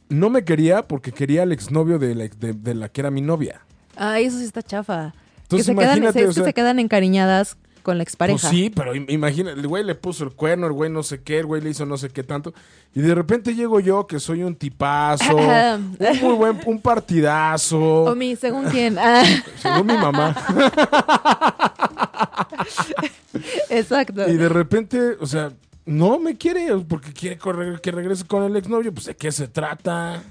no 0.10 0.30
me 0.30 0.44
quería 0.44 0.88
porque 0.88 1.12
quería 1.12 1.44
al 1.44 1.51
exnovio 1.51 2.00
de 2.00 2.15
la, 2.15 2.27
de, 2.27 2.53
de 2.53 2.74
la 2.74 2.89
que 2.89 3.01
era 3.01 3.12
mi 3.12 3.22
novia. 3.22 3.62
Ay, 3.96 4.25
eso 4.25 4.38
sí 4.39 4.46
está 4.46 4.62
chafa. 4.62 5.13
Entonces, 5.44 5.68
que 5.68 5.74
se 5.74 5.75
quedan, 5.80 6.13
se- 6.13 6.27
o 6.27 6.34
que 6.34 6.44
se 6.44 6.53
quedan 6.53 6.80
encariñadas 6.80 7.58
con 7.81 7.97
la 7.97 8.03
expareja. 8.03 8.39
Pues 8.39 8.50
sí, 8.51 8.69
pero 8.69 8.93
im- 8.95 9.09
imagina, 9.09 9.51
el 9.51 9.67
güey 9.67 9.83
le 9.83 9.95
puso 9.95 10.23
el 10.23 10.31
cuerno, 10.31 10.67
el 10.67 10.73
güey 10.73 10.89
no 10.89 11.03
sé 11.03 11.21
qué, 11.21 11.39
el 11.39 11.45
güey 11.45 11.61
le 11.61 11.69
hizo 11.71 11.85
no 11.85 11.97
sé 11.97 12.09
qué 12.09 12.23
tanto. 12.23 12.53
Y 12.93 13.01
de 13.01 13.15
repente 13.15 13.55
llego 13.55 13.79
yo, 13.79 14.05
que 14.07 14.19
soy 14.19 14.43
un 14.43 14.55
tipazo, 14.55 15.35
un 15.38 15.97
muy 16.21 16.33
buen, 16.35 16.59
un 16.65 16.81
partidazo. 16.81 18.03
O 18.03 18.15
mi, 18.15 18.35
según 18.35 18.65
quién. 18.65 18.97
Según 19.61 19.88
mi 19.88 19.97
mamá. 19.97 20.35
exacto. 23.69 24.29
Y 24.29 24.38
de 24.38 24.50
repente, 24.50 25.17
o 25.19 25.25
sea, 25.25 25.51
no 25.85 26.19
me 26.19 26.38
quiere, 26.38 26.75
porque 26.88 27.13
quiere 27.13 27.38
correr, 27.38 27.81
que 27.81 27.91
regrese 27.91 28.25
con 28.25 28.43
el 28.43 28.55
exnovio. 28.55 28.93
Pues 28.93 29.05
de 29.07 29.15
qué 29.15 29.31
se 29.31 29.47
trata. 29.47 30.21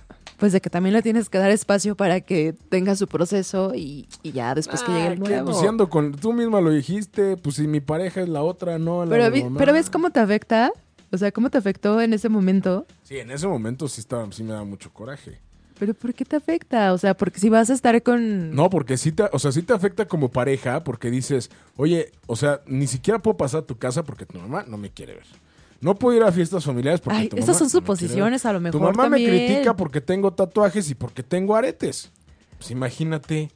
Pues 0.40 0.52
de 0.52 0.60
que 0.60 0.70
también 0.70 0.94
le 0.94 1.02
tienes 1.02 1.28
que 1.28 1.38
dar 1.38 1.50
espacio 1.50 1.94
para 1.94 2.20
que 2.22 2.54
tenga 2.70 2.96
su 2.96 3.06
proceso 3.06 3.72
y, 3.74 4.08
y 4.22 4.32
ya 4.32 4.54
después 4.54 4.82
que 4.82 4.90
llegue 4.92 5.06
el 5.08 5.12
Ah, 5.12 5.16
nuevo. 5.16 5.52
Pues 5.76 5.88
con, 5.90 6.12
tú 6.12 6.32
misma 6.32 6.60
lo 6.62 6.70
dijiste, 6.70 7.36
pues 7.36 7.56
si 7.56 7.68
mi 7.68 7.80
pareja 7.80 8.22
es 8.22 8.28
la 8.28 8.42
otra, 8.42 8.78
no 8.78 9.04
la 9.04 9.10
pero, 9.10 9.30
vi- 9.30 9.44
pero 9.58 9.72
ves 9.74 9.90
cómo 9.90 10.10
te 10.10 10.18
afecta. 10.18 10.72
O 11.12 11.18
sea, 11.18 11.30
cómo 11.32 11.50
te 11.50 11.58
afectó 11.58 12.00
en 12.00 12.12
ese 12.14 12.28
momento. 12.28 12.86
Sí, 13.02 13.18
en 13.18 13.30
ese 13.32 13.46
momento 13.48 13.86
sí, 13.88 14.00
estaba, 14.00 14.30
sí 14.32 14.42
me 14.44 14.52
da 14.52 14.64
mucho 14.64 14.92
coraje. 14.92 15.40
Pero 15.78 15.92
¿por 15.92 16.14
qué 16.14 16.24
te 16.24 16.36
afecta? 16.36 16.92
O 16.92 16.98
sea, 16.98 17.14
porque 17.16 17.40
si 17.40 17.48
vas 17.48 17.68
a 17.68 17.72
estar 17.74 18.00
con... 18.02 18.54
No, 18.54 18.70
porque 18.70 18.96
sí 18.96 19.10
te, 19.12 19.24
o 19.32 19.38
sea, 19.38 19.50
sí 19.50 19.62
te 19.62 19.72
afecta 19.72 20.06
como 20.06 20.28
pareja, 20.30 20.84
porque 20.84 21.10
dices, 21.10 21.50
oye, 21.76 22.12
o 22.26 22.36
sea, 22.36 22.60
ni 22.66 22.86
siquiera 22.86 23.18
puedo 23.18 23.36
pasar 23.36 23.62
a 23.62 23.66
tu 23.66 23.76
casa 23.76 24.04
porque 24.04 24.24
tu 24.24 24.38
mamá 24.38 24.64
no 24.68 24.76
me 24.78 24.90
quiere 24.90 25.14
ver. 25.14 25.26
No 25.80 25.94
puedo 25.94 26.16
ir 26.16 26.22
a 26.22 26.30
fiestas 26.32 26.64
familiares 26.64 27.00
porque 27.00 27.18
Ay, 27.18 27.28
tu 27.28 27.36
esas 27.36 27.48
mamá 27.48 27.58
son 27.58 27.70
suposiciones, 27.70 28.44
a 28.44 28.52
lo 28.52 28.60
mejor 28.60 28.78
Tu 28.78 28.84
mamá 28.84 29.04
también. 29.04 29.30
me 29.30 29.46
critica 29.46 29.74
porque 29.74 30.00
tengo 30.00 30.30
tatuajes 30.32 30.90
y 30.90 30.94
porque 30.94 31.22
tengo 31.22 31.56
aretes. 31.56 32.10
Pues 32.58 32.70
imagínate. 32.70 33.50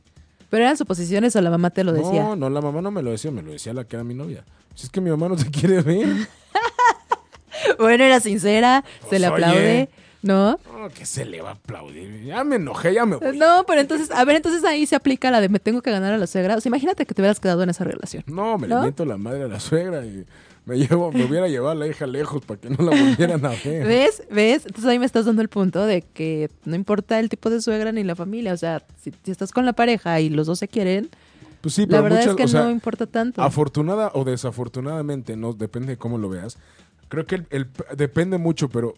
Pero 0.48 0.64
eran 0.64 0.76
suposiciones 0.78 1.36
o 1.36 1.40
la 1.42 1.50
mamá 1.50 1.70
te 1.70 1.84
lo 1.84 1.92
decía. 1.92 2.22
No, 2.22 2.36
no, 2.36 2.48
la 2.50 2.60
mamá 2.62 2.80
no 2.80 2.90
me 2.90 3.02
lo 3.02 3.10
decía, 3.10 3.30
me 3.30 3.42
lo 3.42 3.52
decía 3.52 3.74
la 3.74 3.84
que 3.84 3.96
era 3.96 4.04
mi 4.04 4.14
novia. 4.14 4.44
Si 4.74 4.86
es 4.86 4.90
que 4.90 5.00
mi 5.00 5.10
mamá 5.10 5.28
no 5.28 5.36
te 5.36 5.50
quiere 5.50 5.82
ver. 5.82 6.08
Bueno, 7.78 8.04
era 8.04 8.20
sincera, 8.20 8.84
se 9.02 9.06
Pues, 9.08 9.20
le 9.20 9.28
oye. 9.28 9.34
aplaude, 9.44 9.88
¿no? 10.22 10.58
No, 10.78 10.88
que 10.90 11.06
se 11.06 11.24
le 11.24 11.40
va 11.40 11.50
a 11.50 11.52
aplaudir. 11.52 12.22
Ya 12.24 12.44
me 12.44 12.56
enojé, 12.56 12.92
ya 12.94 13.06
me 13.06 13.16
voy. 13.16 13.36
No, 13.38 13.64
pero 13.66 13.80
entonces, 13.80 14.10
a 14.10 14.24
ver, 14.24 14.36
entonces 14.36 14.64
ahí 14.64 14.84
se 14.86 14.96
aplica 14.96 15.30
la 15.30 15.40
de 15.40 15.48
me 15.48 15.58
tengo 15.60 15.80
que 15.80 15.90
ganar 15.90 16.12
a 16.12 16.18
la 16.18 16.26
suegra. 16.26 16.56
O 16.56 16.60
sea, 16.60 16.68
imagínate 16.68 17.06
que 17.06 17.14
te 17.14 17.22
hubieras 17.22 17.40
quedado 17.40 17.62
en 17.62 17.70
esa 17.70 17.84
relación. 17.84 18.22
No, 18.26 18.58
me 18.58 18.66
¿No? 18.68 18.76
le 18.76 18.82
miento 18.82 19.04
la 19.04 19.16
madre 19.16 19.44
a 19.44 19.48
la 19.48 19.60
suegra 19.60 20.04
y 20.04 20.26
me 20.66 20.76
llevo, 20.78 21.12
me 21.12 21.24
hubiera 21.24 21.48
llevado 21.48 21.72
a 21.72 21.74
la 21.74 21.86
hija 21.86 22.06
lejos 22.06 22.44
para 22.44 22.60
que 22.60 22.70
no 22.70 22.76
la 22.84 22.90
volvieran 22.90 23.44
a 23.44 23.50
ver. 23.50 23.86
¿Ves? 23.86 24.22
¿Ves? 24.30 24.64
Entonces 24.66 24.86
ahí 24.86 24.98
me 24.98 25.06
estás 25.06 25.26
dando 25.26 25.42
el 25.42 25.48
punto 25.48 25.84
de 25.84 26.02
que 26.02 26.50
no 26.64 26.74
importa 26.74 27.20
el 27.20 27.28
tipo 27.28 27.50
de 27.50 27.60
suegra 27.60 27.92
ni 27.92 28.02
la 28.04 28.16
familia. 28.16 28.52
O 28.52 28.56
sea, 28.56 28.82
si, 29.02 29.12
si 29.22 29.30
estás 29.30 29.50
con 29.52 29.66
la 29.66 29.72
pareja 29.74 30.20
y 30.20 30.30
los 30.30 30.46
dos 30.46 30.58
se 30.58 30.68
quieren, 30.68 31.10
Pues 31.60 31.74
sí, 31.74 31.82
la 31.82 31.88
pero 31.88 32.02
verdad 32.04 32.18
muchas, 32.18 32.30
es 32.30 32.36
que 32.36 32.44
o 32.44 32.48
sea, 32.48 32.62
no 32.64 32.70
importa 32.70 33.06
tanto. 33.06 33.42
afortunada 33.42 34.10
o 34.14 34.24
desafortunadamente, 34.24 35.36
no 35.36 35.52
depende 35.52 35.88
de 35.92 35.96
cómo 35.98 36.16
lo 36.18 36.28
veas. 36.28 36.56
Creo 37.08 37.26
que 37.26 37.34
el, 37.36 37.46
el- 37.50 37.68
depende 37.96 38.38
mucho, 38.38 38.68
pero 38.70 38.94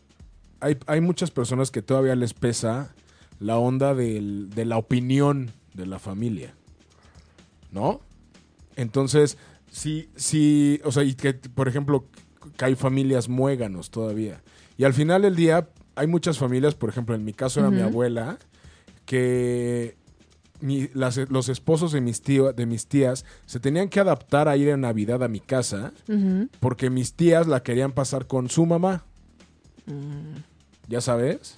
hay, 0.61 0.77
hay 0.87 1.01
muchas 1.01 1.31
personas 1.33 1.71
que 1.73 1.83
todavía 1.83 2.15
les 2.15 2.33
pesa 2.33 2.95
la 3.41 3.59
onda 3.59 3.95
del- 3.95 4.51
de 4.51 4.65
la 4.65 4.79
opinión 4.79 5.51
de 5.75 5.87
la 5.87 5.99
familia. 5.99 6.55
¿No? 7.73 8.01
Entonces, 8.77 9.37
sí, 9.77 10.09
sí, 10.17 10.81
o 10.85 10.91
sea, 10.93 11.03
y 11.05 11.15
que, 11.15 11.35
por 11.35 11.69
ejemplo, 11.69 12.07
que 12.57 12.65
hay 12.65 12.75
familias 12.75 13.29
muéganos 13.29 13.91
todavía. 13.91 14.43
Y 14.79 14.85
al 14.85 14.95
final 14.95 15.23
del 15.23 15.37
día, 15.37 15.69
hay 15.95 16.07
muchas 16.07 16.39
familias, 16.39 16.75
por 16.75 16.89
ejemplo, 16.89 17.15
en 17.15 17.25
mi 17.25 17.33
caso 17.33 17.61
era 17.61 17.71
mi 17.71 17.81
abuela, 17.83 18.39
que 19.05 19.97
mi- 20.61 20.89
las- 20.95 21.19
los 21.31 21.49
esposos 21.49 21.93
de 21.93 22.01
mis, 22.01 22.23
tío- 22.23 22.53
de 22.53 22.67
mis 22.67 22.87
tías 22.87 23.25
se 23.47 23.61
tenían 23.61 23.89
que 23.89 24.01
adaptar 24.01 24.49
a 24.49 24.57
ir 24.57 24.69
en 24.69 24.81
Navidad 24.81 25.23
a 25.23 25.29
mi 25.29 25.41
casa 25.41 25.93
porque 26.61 26.89
mis 26.91 27.13
tías 27.13 27.47
la 27.47 27.63
querían 27.63 27.93
pasar 27.93 28.27
con 28.27 28.49
su 28.49 28.65
mamá. 28.67 29.05
Mm. 29.87 30.41
¿Ya 30.89 31.01
sabes? 31.01 31.57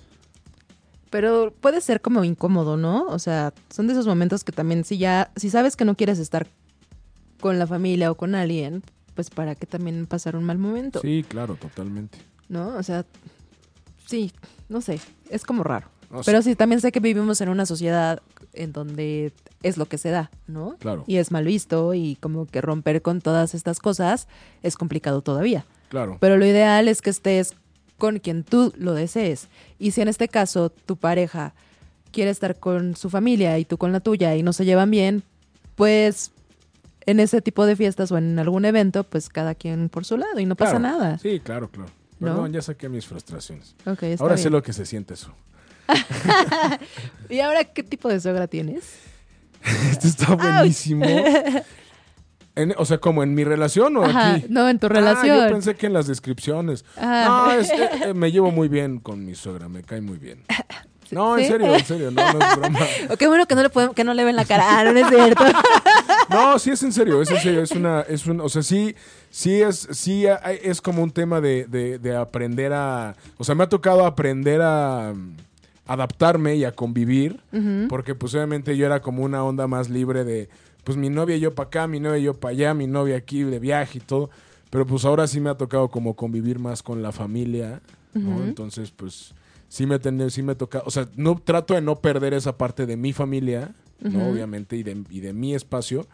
Pero 1.11 1.53
puede 1.61 1.81
ser 1.81 2.01
como 2.01 2.23
incómodo, 2.25 2.77
¿no? 2.77 3.07
O 3.07 3.19
sea, 3.19 3.55
son 3.71 3.87
de 3.87 3.93
esos 3.95 4.07
momentos 4.07 4.45
que 4.45 4.53
también 4.53 4.85
si 4.85 4.99
ya, 4.99 5.31
si 5.37 5.49
sabes 5.49 5.75
que 5.77 5.85
no 5.87 5.95
quieres 5.97 6.19
estar 6.19 6.47
con 7.41 7.59
la 7.59 7.67
familia 7.67 8.11
o 8.11 8.15
con 8.17 8.35
alguien, 8.35 8.83
pues 9.15 9.31
para 9.31 9.55
qué 9.55 9.67
también 9.67 10.07
pasar 10.07 10.37
un 10.37 10.45
mal 10.45 10.59
momento, 10.59 11.01
Sí, 11.01 11.25
claro, 11.29 11.57
totalmente. 11.57 12.19
¿no? 12.49 12.77
O 12.77 12.83
sea, 12.83 13.05
sí, 14.07 14.33
no 14.69 14.81
sé, 14.81 15.01
es 15.31 15.45
como 15.45 15.63
raro. 15.65 15.87
No, 16.11 16.21
Pero 16.25 16.41
sí, 16.41 16.55
también 16.57 16.81
sé 16.81 16.91
que 16.91 17.01
vivimos 17.01 17.41
en 17.43 17.51
una 17.51 17.67
sociedad 17.67 18.23
en 18.55 18.73
donde 18.73 19.33
es 19.63 19.77
lo 19.77 19.87
que 19.87 19.99
se 19.99 20.09
da, 20.09 20.31
¿no? 20.47 20.77
Claro. 20.79 21.05
Y 21.07 21.17
es 21.17 21.31
mal 21.31 21.45
visto 21.45 21.93
y 21.93 22.17
como 22.17 22.47
que 22.47 22.63
romper 22.63 23.03
con 23.03 23.21
todas 23.21 23.55
estas 23.55 23.79
cosas 23.79 24.27
es 24.63 24.77
complicado 24.77 25.21
todavía. 25.21 25.67
claro. 25.91 26.17
Pero 26.19 26.39
lo 26.39 26.47
ideal 26.47 26.89
es 26.89 27.03
que 27.03 27.11
estés 27.11 27.55
con 27.99 28.21
quien 28.21 28.43
tú 28.45 28.73
lo 28.79 28.95
desees. 28.95 29.49
Y 29.79 29.91
si 29.91 30.01
en 30.01 30.09
este 30.09 30.29
caso 30.29 30.71
tu 30.71 30.97
pareja 30.97 31.53
quiere 32.11 32.31
estar 32.31 32.59
con 32.59 32.97
su 32.97 33.11
familia 33.11 33.59
y 33.59 33.67
tú 33.67 33.77
con 33.77 33.93
la 33.93 34.01
tuya 34.01 34.35
y 34.35 34.43
no 34.43 34.55
se 34.55 34.65
llevan 34.65 34.91
bien, 34.91 35.23
pues 35.75 36.31
en 37.11 37.21
ese 37.21 37.41
tipo 37.41 37.65
de 37.67 37.75
fiestas 37.75 38.13
o 38.13 38.19
en 38.19 38.39
algún 38.39 38.65
evento, 38.65 39.05
pues 39.05 39.29
cada 39.29 39.55
quien 39.55 39.89
por 39.89 40.05
su 40.05 40.17
lado 40.19 40.39
y 40.41 40.47
no 40.47 40.57
pasa 40.57 40.79
nada. 40.79 41.19
Sí, 41.19 41.41
claro, 41.41 41.69
claro. 41.71 41.91
¿No? 42.21 42.27
Perdón, 42.29 42.53
ya 42.53 42.61
saqué 42.63 42.89
mis 42.89 43.07
frustraciones. 43.07 43.75
Ok, 43.87 44.03
está 44.03 44.25
Ahora 44.25 44.37
sé 44.37 44.51
lo 44.51 44.63
que 44.63 44.73
se 44.73 44.85
siente 44.85 45.15
eso. 45.15 45.33
¿Y 47.29 47.41
ahora 47.41 47.65
qué 47.65 47.83
tipo 47.83 48.09
de 48.09 48.21
suegra 48.21 48.47
tienes? 48.47 48.85
Esto 49.91 50.07
está 50.09 50.35
buenísimo. 50.35 51.05
En- 52.55 52.75
o 52.77 52.85
sea, 52.85 52.99
como 52.99 53.23
en 53.23 53.35
mi 53.35 53.45
relación 53.45 53.97
o 53.99 54.03
Ajá, 54.05 54.35
aquí. 54.35 54.47
no, 54.49 54.69
en 54.69 54.81
tu 54.81 54.87
Ah, 54.87 54.91
relación. 54.91 55.37
yo 55.47 55.49
pensé 55.49 55.77
que 55.77 55.87
en 55.87 55.93
las 55.93 56.09
descripciones. 56.09 56.85
Ah. 56.97 57.55
No, 57.57 58.07
eh, 58.07 58.15
me 58.15 58.33
llevo 58.33 58.51
muy 58.51 58.67
bien 58.67 58.99
con 58.99 59.25
mi 59.25 59.37
suegra, 59.37 59.69
me 59.69 59.85
cae 59.85 60.01
muy 60.01 60.19
bien. 60.19 60.43
No, 61.11 61.39
en 61.39 61.47
serio, 61.49 61.75
en 61.75 61.85
serio, 61.85 62.11
no, 62.11 62.33
no 62.33 62.39
es 62.39 62.57
broma. 62.59 62.81
Qué 63.19 63.27
bueno 63.29 63.47
que 63.47 63.55
no 63.55 63.63
le 63.63 63.71
podemos, 63.71 63.95
que 63.97 64.05
no 64.05 64.13
le 64.15 64.25
ven 64.25 64.37
la 64.37 64.45
cara. 64.45 64.79
Ah, 64.79 64.85
no, 64.85 64.93
no 64.93 64.99
es 65.01 65.09
cierto. 65.09 65.45
No, 66.31 66.59
sí 66.59 66.71
es 66.71 66.83
en 66.83 66.93
serio, 66.93 67.23
es 67.23 67.31
en 67.31 67.39
serio, 67.41 67.63
es 67.63 67.71
una, 67.71 68.03
es 68.03 68.27
un, 68.27 68.41
o 68.43 68.51
sea, 68.51 68.63
sí, 68.63 68.95
sí 69.31 69.63
es, 69.63 69.89
sí 69.93 70.27
es 70.63 70.83
como 70.83 71.03
un 71.03 71.11
tema 71.11 71.41
de, 71.41 71.65
de- 71.65 71.99
de 71.99 72.15
aprender 72.15 72.75
a, 72.75 73.17
o 73.39 73.45
sea, 73.45 73.55
me 73.55 73.65
ha 73.65 73.69
tocado 73.71 74.05
aprender 74.05 74.61
a 74.61 75.15
mm, 75.17 75.37
adaptarme 75.87 76.57
y 76.57 76.65
a 76.65 76.73
convivir, 76.73 77.41
porque 77.89 78.15
pues 78.15 78.35
obviamente 78.35 78.77
yo 78.77 78.85
era 78.85 79.01
como 79.01 79.23
una 79.23 79.43
onda 79.43 79.67
más 79.67 79.89
libre 79.89 80.23
de, 80.25 80.51
pues 80.85 80.99
mi 80.99 81.09
novia 81.09 81.37
y 81.37 81.41
yo 81.41 81.55
para 81.55 81.69
acá, 81.69 81.87
mi 81.87 81.99
novia 81.99 82.19
y 82.19 82.25
yo 82.25 82.35
para 82.35 82.51
allá, 82.53 82.75
mi 82.75 82.87
novia 82.87 83.17
aquí 83.17 83.43
de 83.45 83.59
viaje 83.59 83.97
y 83.97 84.01
todo, 84.03 84.29
pero 84.69 84.87
pues 84.87 85.07
ahora 85.07 85.27
sí 85.27 85.41
me 85.41 85.49
ha 85.49 85.55
tocado 85.55 85.89
como 85.89 86.15
convivir 86.15 86.59
más 86.59 86.83
con 86.83 87.03
la 87.03 87.11
familia, 87.11 87.81
¿no? 88.13 88.43
Entonces, 88.45 88.91
pues 88.95 89.33
sí 89.69 89.87
me 89.87 89.99
ten- 89.99 90.31
sí 90.31 90.43
me 90.43 90.55
toca, 90.55 90.83
o 90.85 90.91
sea, 90.91 91.09
no 91.17 91.37
trato 91.39 91.75
de 91.75 91.81
no 91.81 91.97
perder 91.97 92.35
esa 92.35 92.57
parte 92.57 92.87
de 92.87 92.97
mi 92.97 93.13
familia, 93.13 93.75
¿no? 94.01 94.29
Obviamente, 94.29 94.77
y 94.77 94.83
de, 94.83 95.03
y 95.11 95.21
de 95.21 95.33
mi 95.33 95.55
espacio, 95.55 96.07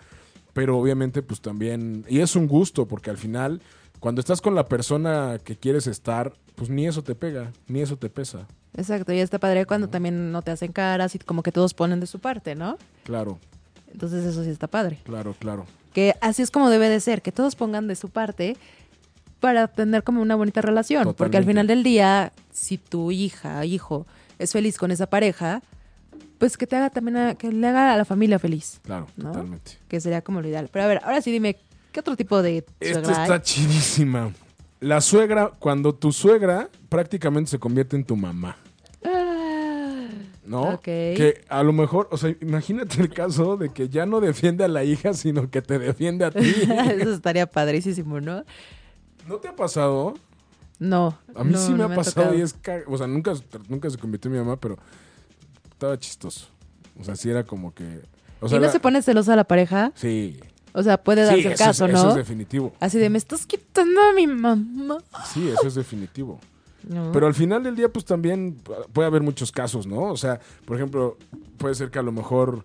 pero 0.53 0.79
obviamente 0.79 1.23
pues 1.23 1.41
también, 1.41 2.05
y 2.09 2.21
es 2.21 2.37
un 2.37 2.47
gusto, 2.47 2.87
porque 2.87 3.11
al 3.11 3.19
final, 3.19 3.61
cuando 4.01 4.21
estás 4.21 4.41
con 4.41 4.55
la 4.55 4.67
persona 4.69 5.39
que 5.45 5.57
quieres 5.57 5.87
estar, 5.87 6.33
pues 6.55 6.71
ni 6.71 6.87
eso 6.87 7.03
te 7.03 7.15
pega, 7.15 7.53
ni 7.69 7.81
eso 7.81 7.97
te 7.97 8.09
pesa, 8.11 8.47
Exacto, 8.77 9.13
y 9.13 9.21
está 9.21 9.39
padre 9.39 9.67
cuando 9.67 9.89
también 9.89 10.33
no 10.33 10.43
te 10.43 10.51
hacen 10.51 10.73
caras 10.73 11.15
y 11.15 11.21
como 11.21 11.45
que 11.45 11.53
todos 11.53 11.75
ponen 11.75 12.01
de 12.01 12.07
su 12.09 12.19
parte, 12.19 12.57
¿no? 12.57 12.77
claro, 13.05 13.39
Entonces 13.93 14.25
eso 14.25 14.43
sí 14.43 14.51
está 14.51 14.67
padre. 14.67 14.99
claro, 15.05 15.37
claro. 15.39 15.65
Que 15.93 16.15
así 16.21 16.43
es 16.43 16.51
como 16.51 16.71
debe 16.71 16.89
de 16.89 16.99
ser, 16.99 17.23
que 17.23 17.31
todos 17.31 17.55
pongan 17.55 17.87
de 17.87 17.95
su 17.95 18.09
parte 18.09 18.57
para 19.39 19.69
tener 19.69 20.03
como 20.03 20.21
una 20.23 20.35
bonita 20.35 20.61
relación. 20.61 21.15
Porque 21.15 21.37
al 21.37 21.45
final 21.45 21.69
del 21.69 21.85
día, 21.85 22.33
si 22.55 22.79
tu 22.79 23.11
hija, 23.11 23.65
hijo, 23.67 24.07
es 24.39 24.53
feliz 24.53 24.79
con 24.79 24.91
esa 24.93 25.07
pareja, 25.09 25.61
pues 26.39 26.57
que 26.57 26.67
te 26.67 26.77
haga 26.77 26.89
también, 26.91 27.17
a- 27.17 27.35
que 27.35 27.51
le 27.51 27.67
haga 27.67 27.93
a 27.93 27.97
la 27.97 28.05
familia 28.05 28.39
feliz, 28.39 28.81
Claro, 28.85 29.09
¿No? 29.17 29.33
totalmente. 29.33 29.73
que 29.89 30.01
sería 30.01 30.23
como 30.23 30.41
lo 30.41 30.49
ideal. 30.49 30.69
Pero 30.73 30.85
a 30.85 30.89
ver, 30.89 31.01
ahora 31.03 31.21
sí 31.21 31.33
dime, 31.33 31.57
¿qué 31.93 32.01
otro 32.01 32.17
tipo 32.17 32.41
de 32.43 32.65
Esta 32.81 33.01
suegra 33.03 33.17
hay? 33.17 33.23
está 33.25 33.43
chidísima. 33.43 34.33
La 34.81 35.01
suegra, 35.01 35.51
cuando 35.59 35.95
tu 35.95 36.13
suegra 36.13 36.69
prácticamente 36.89 37.51
se 37.51 37.59
convierte 37.59 37.97
en 37.97 38.05
tu 38.05 38.15
mamá. 38.17 38.57
Ah, 39.05 40.07
¿no? 40.47 40.75
Ok. 40.75 40.83
Que 40.85 41.45
a 41.49 41.63
lo 41.63 41.73
mejor, 41.73 42.09
o 42.13 42.17
sea, 42.17 42.35
imagínate 42.41 43.01
el 43.01 43.09
caso 43.11 43.57
de 43.57 43.71
que 43.71 43.89
ya 43.89 44.07
no 44.07 44.21
defiende 44.21 44.63
a 44.65 44.69
la 44.69 44.85
hija, 44.85 45.13
sino 45.15 45.51
que 45.51 45.61
te 45.63 45.79
defiende 45.79 46.25
a 46.25 46.31
ti. 46.31 46.39
Eso 47.01 47.15
estaría 47.15 47.47
padrísimo, 47.47 48.21
¿no? 48.21 48.45
¿No 49.27 49.37
te 49.39 49.49
ha 49.49 49.57
pasado? 49.57 50.15
No. 50.79 51.17
A 51.35 51.45
mí 51.45 51.53
no, 51.53 51.59
sí 51.59 51.73
me 51.73 51.79
no 51.79 51.85
ha 51.85 51.89
me 51.89 51.97
pasado 51.97 52.15
tocado. 52.27 52.39
y 52.39 52.43
es 52.43 52.55
o 52.87 52.99
sea, 52.99 53.07
nunca, 53.07 53.33
nunca 53.69 53.89
se 53.91 53.99
convirtió 53.99 54.29
en 54.29 54.33
mi 54.39 54.39
mamá, 54.45 54.57
pero 54.59 54.77
estaba 55.71 55.99
chistoso. 55.99 56.49
O 57.01 57.05
sea, 57.05 57.17
sí 57.17 57.31
era 57.31 57.45
como 57.45 57.75
que, 57.75 58.03
o 58.41 58.49
sea, 58.49 58.59
¿Y 58.59 58.61
no 58.61 58.71
se 58.71 58.81
pone 58.81 59.03
celosa 59.03 59.37
la 59.37 59.45
pareja? 59.45 59.93
sí. 59.95 60.41
O 60.77 60.83
sea, 60.83 61.01
puede 61.01 61.23
Sí, 61.23 61.27
darse 61.29 61.41
el 61.41 61.47
eso 61.47 61.53
es- 61.53 61.59
caso, 61.69 61.87
Eso 61.87 61.97
es 61.99 62.05
¿no? 62.05 62.15
definitivo. 62.17 62.73
Así 62.81 62.99
de, 62.99 63.09
me 63.09 63.17
estás 63.19 63.47
quitando 63.47 64.01
a 64.03 64.13
mi 64.13 64.27
mamá. 64.27 64.99
Sí, 65.33 65.49
eso 65.49 65.69
es 65.69 65.77
definitivo. 65.77 66.41
No. 66.89 67.13
Pero 67.13 67.29
al 67.29 67.35
final 67.35 67.63
del 67.63 67.77
día, 67.77 67.89
pues 67.93 68.05
también 68.05 68.57
puede 68.93 69.07
haber 69.07 69.23
muchos 69.23 69.53
casos, 69.53 69.87
¿no? 69.87 70.01
O 70.03 70.17
sea, 70.17 70.41
por 70.67 70.77
ejemplo, 70.77 71.17
puede 71.59 71.77
ser 71.77 71.93
que 71.93 72.01
a 72.01 72.03
lo 72.03 72.11
mejor 72.11 72.65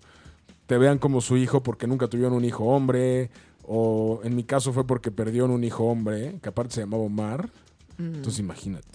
te 0.66 0.76
vean 0.76 0.98
como 0.98 1.20
su 1.20 1.36
hijo 1.36 1.62
porque 1.62 1.86
nunca 1.86 2.08
tuvieron 2.08 2.32
un 2.32 2.44
hijo 2.44 2.64
hombre, 2.64 3.30
o 3.62 4.20
en 4.24 4.34
mi 4.34 4.42
caso 4.42 4.72
fue 4.72 4.84
porque 4.84 5.12
perdieron 5.12 5.52
un 5.52 5.62
hijo 5.62 5.84
hombre, 5.84 6.40
que 6.42 6.48
aparte 6.48 6.74
se 6.74 6.80
llamaba 6.80 7.04
Omar. 7.04 7.48
Mm. 8.00 8.14
Entonces 8.16 8.40
imagínate. 8.40 8.86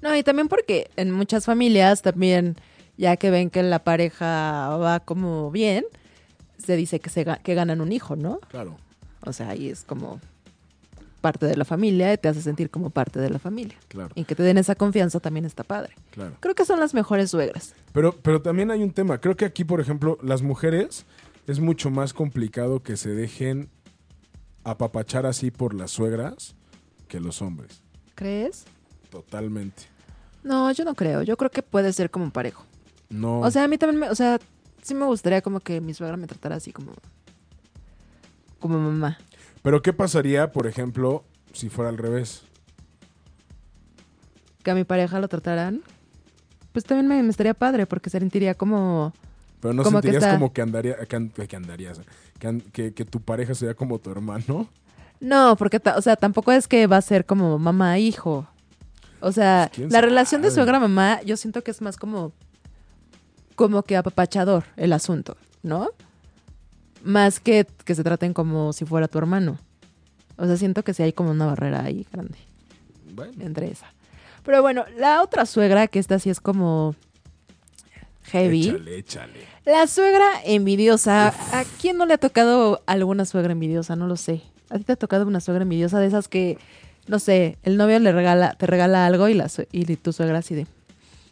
No, 0.00 0.16
y 0.16 0.22
también 0.22 0.48
porque 0.48 0.90
en 0.96 1.10
muchas 1.10 1.44
familias 1.44 2.02
también, 2.02 2.56
ya 2.96 3.16
que 3.16 3.30
ven 3.30 3.50
que 3.50 3.62
la 3.62 3.84
pareja 3.84 4.76
va 4.76 5.00
como 5.00 5.50
bien, 5.50 5.84
se 6.64 6.76
dice 6.76 7.00
que, 7.00 7.10
se, 7.10 7.24
que 7.42 7.54
ganan 7.54 7.80
un 7.80 7.92
hijo, 7.92 8.16
¿no? 8.16 8.40
Claro, 8.48 8.76
O 9.24 9.32
sea, 9.32 9.50
ahí 9.50 9.68
es 9.68 9.84
como 9.84 10.20
parte 11.20 11.46
de 11.46 11.56
la 11.56 11.64
familia 11.64 12.12
y 12.12 12.18
te 12.18 12.26
hace 12.28 12.42
sentir 12.42 12.68
como 12.68 12.90
parte 12.90 13.20
de 13.20 13.30
la 13.30 13.38
familia. 13.38 13.76
claro, 13.88 14.10
Y 14.16 14.24
que 14.24 14.34
te 14.34 14.42
den 14.42 14.58
esa 14.58 14.74
confianza 14.74 15.20
también 15.20 15.44
está 15.44 15.62
padre. 15.62 15.94
claro. 16.10 16.34
Creo 16.40 16.54
que 16.56 16.64
son 16.64 16.80
las 16.80 16.94
mejores 16.94 17.30
suegras. 17.30 17.74
Pero, 17.92 18.12
pero 18.22 18.42
también 18.42 18.72
hay 18.72 18.82
un 18.82 18.90
tema. 18.92 19.20
Creo 19.20 19.36
que 19.36 19.44
aquí, 19.44 19.62
por 19.64 19.80
ejemplo, 19.80 20.18
las 20.22 20.42
mujeres 20.42 21.06
es 21.46 21.60
mucho 21.60 21.90
más 21.90 22.12
complicado 22.12 22.82
que 22.82 22.96
se 22.96 23.10
dejen 23.10 23.68
apapachar 24.64 25.26
así 25.26 25.50
por 25.52 25.74
las 25.74 25.92
suegras 25.92 26.54
que 27.08 27.20
los 27.20 27.40
hombres. 27.42 27.81
¿Crees? 28.22 28.64
Totalmente. 29.10 29.82
No, 30.44 30.70
yo 30.72 30.84
no 30.84 30.94
creo. 30.94 31.22
Yo 31.22 31.36
creo 31.36 31.50
que 31.50 31.62
puede 31.62 31.92
ser 31.92 32.10
como 32.10 32.30
parejo. 32.30 32.64
No. 33.10 33.40
O 33.40 33.50
sea, 33.50 33.64
a 33.64 33.68
mí 33.68 33.78
también 33.78 34.00
me, 34.00 34.08
o 34.10 34.14
sea, 34.14 34.38
sí 34.82 34.94
me 34.94 35.04
gustaría 35.06 35.42
como 35.42 35.60
que 35.60 35.80
mi 35.80 35.92
suegra 35.92 36.16
me 36.16 36.26
tratara 36.26 36.56
así 36.56 36.72
como 36.72 36.92
como 38.58 38.78
mamá. 38.78 39.18
pero 39.62 39.82
¿qué 39.82 39.92
pasaría, 39.92 40.52
por 40.52 40.66
ejemplo, 40.68 41.24
si 41.52 41.68
fuera 41.68 41.90
al 41.90 41.98
revés? 41.98 42.42
Que 44.62 44.70
a 44.70 44.74
mi 44.74 44.84
pareja 44.84 45.18
lo 45.20 45.28
trataran. 45.28 45.82
Pues 46.72 46.84
también 46.84 47.08
me, 47.08 47.22
me 47.22 47.30
estaría 47.30 47.54
padre 47.54 47.86
porque 47.86 48.08
se 48.08 48.18
sentiría 48.20 48.54
como 48.54 49.12
Pero 49.60 49.74
no 49.74 49.82
Como 49.82 50.00
que 50.00 50.08
sentirías 50.08 50.22
está- 50.22 50.34
como 50.34 50.52
que 50.52 50.62
andaría, 50.62 50.96
que, 51.06 51.28
que 51.48 51.56
andarías, 51.56 52.00
que, 52.38 52.46
an- 52.46 52.60
que- 52.72 52.94
que 52.94 53.04
tu 53.04 53.20
pareja 53.20 53.54
sería 53.54 53.74
como 53.74 53.98
tu 53.98 54.10
hermano. 54.10 54.68
No, 55.22 55.54
porque, 55.56 55.80
o 55.96 56.02
sea, 56.02 56.16
tampoco 56.16 56.50
es 56.50 56.66
que 56.66 56.88
va 56.88 56.96
a 56.96 57.00
ser 57.02 57.24
como 57.24 57.56
mamá-hijo. 57.56 58.48
O 59.20 59.30
sea, 59.30 59.68
Pues, 59.68 59.76
¿quién 59.76 59.92
la 59.92 60.00
relación 60.00 60.42
de 60.42 60.50
suegra-mamá, 60.50 61.22
yo 61.22 61.36
siento 61.36 61.62
que 61.62 61.70
es 61.70 61.80
más 61.80 61.96
como, 61.96 62.32
como 63.54 63.84
que 63.84 63.96
apapachador 63.96 64.64
el 64.76 64.92
asunto, 64.92 65.36
¿no? 65.62 65.90
Más 67.04 67.38
que 67.38 67.66
que 67.84 67.94
se 67.94 68.02
traten 68.02 68.34
como 68.34 68.72
si 68.72 68.84
fuera 68.84 69.06
tu 69.06 69.18
hermano. 69.18 69.58
O 70.36 70.46
sea, 70.46 70.56
siento 70.56 70.82
que 70.82 70.92
sí 70.92 71.04
hay 71.04 71.12
como 71.12 71.30
una 71.30 71.46
barrera 71.46 71.84
ahí 71.84 72.04
grande 72.10 72.38
Bueno, 73.14 73.44
entre 73.44 73.70
esa. 73.70 73.92
Pero 74.44 74.60
bueno, 74.60 74.84
la 74.96 75.22
otra 75.22 75.46
suegra, 75.46 75.86
que 75.86 76.00
esta 76.00 76.18
sí 76.18 76.30
es 76.30 76.40
como 76.40 76.96
heavy. 78.24 78.70
échale, 78.70 78.98
échale. 78.98 79.46
La 79.64 79.86
suegra 79.86 80.26
envidiosa. 80.44 81.28
¿A 81.28 81.64
quién 81.80 81.96
no 81.96 82.06
le 82.06 82.14
ha 82.14 82.18
tocado 82.18 82.82
alguna 82.86 83.24
suegra 83.24 83.52
envidiosa? 83.52 83.94
No 83.94 84.08
lo 84.08 84.16
sé. 84.16 84.42
¿A 84.72 84.78
ti 84.78 84.84
te 84.84 84.92
ha 84.92 84.96
tocado 84.96 85.26
una 85.26 85.40
suegra 85.40 85.62
envidiosa 85.62 86.00
de 86.00 86.06
esas 86.06 86.28
que, 86.28 86.58
no 87.06 87.18
sé, 87.18 87.58
el 87.62 87.76
novio 87.76 87.98
le 87.98 88.10
regala, 88.12 88.54
te 88.54 88.66
regala 88.66 89.06
algo 89.06 89.28
y, 89.28 89.34
la 89.34 89.48
sue- 89.48 89.68
y 89.70 89.84
tu 89.96 90.12
suegra 90.12 90.38
así 90.38 90.54
de, 90.54 90.66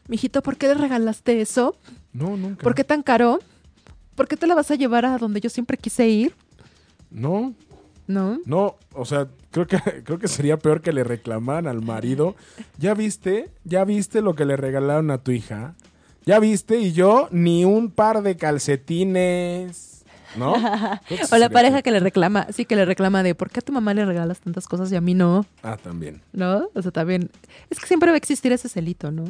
mijito, 0.09 0.42
¿por 0.42 0.56
qué 0.56 0.68
le 0.68 0.75
regalaste 0.75 1.40
eso? 1.40 1.75
No, 2.12 2.37
nunca. 2.37 2.62
¿Por 2.62 2.75
qué 2.75 2.85
tan 2.85 3.02
caro? 3.02 3.38
¿Por 4.15 4.28
qué 4.28 4.36
te 4.36 4.47
la 4.47 4.54
vas 4.54 4.71
a 4.71 4.75
llevar 4.75 5.06
a 5.06 5.17
donde 5.19 5.41
yo 5.41 5.49
siempre 5.49 5.76
quise 5.78 6.06
ir? 6.08 6.34
No, 7.10 7.54
¿No? 8.06 8.41
no, 8.45 8.76
o 8.93 9.04
sea, 9.04 9.28
creo 9.52 9.67
que, 9.67 9.78
creo 10.04 10.19
que 10.19 10.28
sería 10.28 10.58
peor 10.58 10.82
que 10.82 10.93
le 10.93 11.04
reclamaran 11.04 11.67
al 11.69 11.80
marido. 11.80 12.34
¿Ya 12.78 12.93
viste? 12.95 13.49
¿Ya 13.65 13.84
viste 13.84 14.21
lo 14.21 14.34
que 14.34 14.45
le 14.45 14.56
regalaron 14.56 15.10
a 15.10 15.19
tu 15.19 15.30
hija? 15.30 15.75
¿Ya 16.26 16.38
viste? 16.41 16.78
Y 16.80 16.93
yo 16.93 17.28
ni 17.30 17.65
un 17.65 17.91
par 17.91 18.23
de 18.23 18.36
calcetines. 18.36 19.90
¿No? 20.36 20.54
O 21.32 21.36
la 21.36 21.50
pareja 21.50 21.82
que 21.82 21.90
le 21.90 22.00
reclama, 22.00 22.47
sí 22.52 22.64
que 22.64 22.76
le 22.76 22.84
reclama 22.84 23.23
de, 23.23 23.34
¿por 23.34 23.50
qué 23.50 23.60
a 23.60 23.62
tu 23.62 23.73
mamá 23.73 23.95
le 23.95 24.04
regalas 24.04 24.38
tantas 24.40 24.66
cosas 24.69 24.90
y 24.93 24.97
a 24.97 25.00
mí 25.00 25.14
no? 25.14 25.47
Ah, 25.62 25.76
también. 25.76 26.21
¿No? 26.32 26.69
O 26.75 26.82
sea, 26.82 26.90
también, 26.93 27.30
es 27.69 27.78
que 27.80 27.86
siempre 27.86 28.10
va 28.10 28.14
a 28.14 28.19
existir 28.19 28.52
ese 28.52 28.69
celito, 28.69 29.10
¿no? 29.10 29.25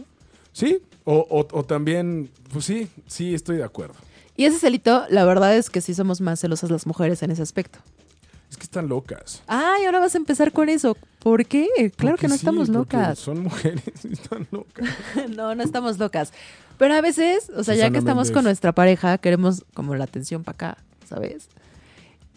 Sí, 0.52 0.80
o, 1.04 1.14
o- 1.30 1.58
o 1.58 1.64
también, 1.64 2.30
pues 2.52 2.64
sí, 2.64 2.88
sí, 3.06 3.34
estoy 3.34 3.56
de 3.58 3.64
acuerdo. 3.64 3.94
Y 4.36 4.44
ese 4.46 4.58
celito, 4.58 5.04
la 5.10 5.24
verdad 5.24 5.56
es 5.56 5.70
que 5.70 5.80
sí 5.80 5.94
somos 5.94 6.20
más 6.20 6.40
celosas 6.40 6.70
las 6.70 6.86
mujeres 6.86 7.22
en 7.22 7.30
ese 7.30 7.42
aspecto. 7.42 7.78
Es 8.50 8.56
que 8.56 8.64
están 8.64 8.88
locas. 8.88 9.42
Ay, 9.46 9.84
ahora 9.84 10.00
vas 10.00 10.14
a 10.14 10.18
empezar 10.18 10.50
con 10.52 10.68
eso. 10.68 10.96
¿Por 11.20 11.46
qué? 11.46 11.68
Claro 11.96 12.16
Porque 12.16 12.22
que 12.22 12.28
no 12.28 12.34
sí, 12.34 12.38
estamos 12.40 12.68
locas. 12.68 13.18
Son 13.18 13.40
mujeres 13.44 13.82
y 14.04 14.12
están 14.12 14.48
locas. 14.50 14.88
no, 15.36 15.54
no 15.54 15.62
estamos 15.62 15.98
locas. 15.98 16.32
Pero 16.78 16.94
a 16.94 17.00
veces, 17.00 17.50
o 17.54 17.62
sea, 17.62 17.74
ya 17.76 17.90
que 17.90 17.98
estamos 17.98 18.30
con 18.32 18.42
nuestra 18.44 18.72
pareja, 18.72 19.18
queremos 19.18 19.64
como 19.74 19.94
la 19.94 20.04
atención 20.04 20.42
para 20.42 20.54
acá, 20.54 20.78
¿sabes? 21.10 21.48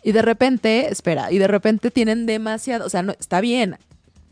Y 0.04 0.12
de 0.12 0.22
repente, 0.22 0.90
espera, 0.92 1.32
y 1.32 1.38
de 1.38 1.48
repente 1.48 1.90
tienen 1.92 2.26
demasiado, 2.26 2.86
o 2.86 2.90
sea, 2.90 3.04
no, 3.04 3.14
está 3.14 3.40
bien 3.40 3.78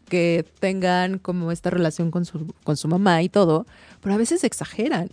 que 0.09 0.43
tengan 0.59 1.17
como 1.19 1.53
esta 1.53 1.69
relación 1.69 2.11
con 2.11 2.25
su, 2.25 2.53
con 2.65 2.75
su 2.75 2.89
mamá 2.89 3.21
y 3.23 3.29
todo, 3.29 3.65
pero 4.01 4.13
a 4.13 4.17
veces 4.17 4.43
exageran. 4.43 5.09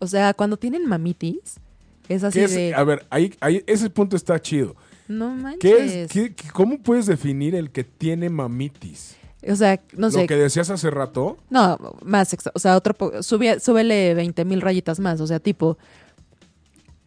O 0.00 0.08
sea, 0.08 0.34
cuando 0.34 0.56
tienen 0.56 0.84
mamitis, 0.88 1.60
es 2.08 2.24
así 2.24 2.40
de, 2.40 2.74
A 2.74 2.82
ver, 2.82 3.06
ahí, 3.10 3.32
ahí, 3.38 3.62
ese 3.68 3.88
punto 3.88 4.16
está 4.16 4.40
chido. 4.42 4.74
no 5.06 5.30
manches. 5.30 5.60
¿Qué 5.60 6.02
es, 6.02 6.10
qué- 6.34 6.50
¿Cómo 6.52 6.78
puedes 6.82 7.06
definir 7.06 7.54
el 7.54 7.70
que 7.70 7.84
tiene 7.84 8.28
mamitis? 8.30 9.14
O 9.48 9.54
sea, 9.54 9.80
no 9.96 10.10
sé, 10.10 10.22
Lo 10.22 10.26
que 10.26 10.36
decías 10.36 10.70
hace 10.70 10.90
rato. 10.90 11.36
No, 11.50 11.78
más, 12.04 12.36
o 12.52 12.58
sea, 12.58 12.76
otro, 12.76 13.22
sube, 13.22 13.60
súbele 13.60 14.14
20 14.14 14.44
mil 14.44 14.60
rayitas 14.60 14.98
más, 14.98 15.20
o 15.20 15.26
sea, 15.28 15.38
tipo, 15.38 15.78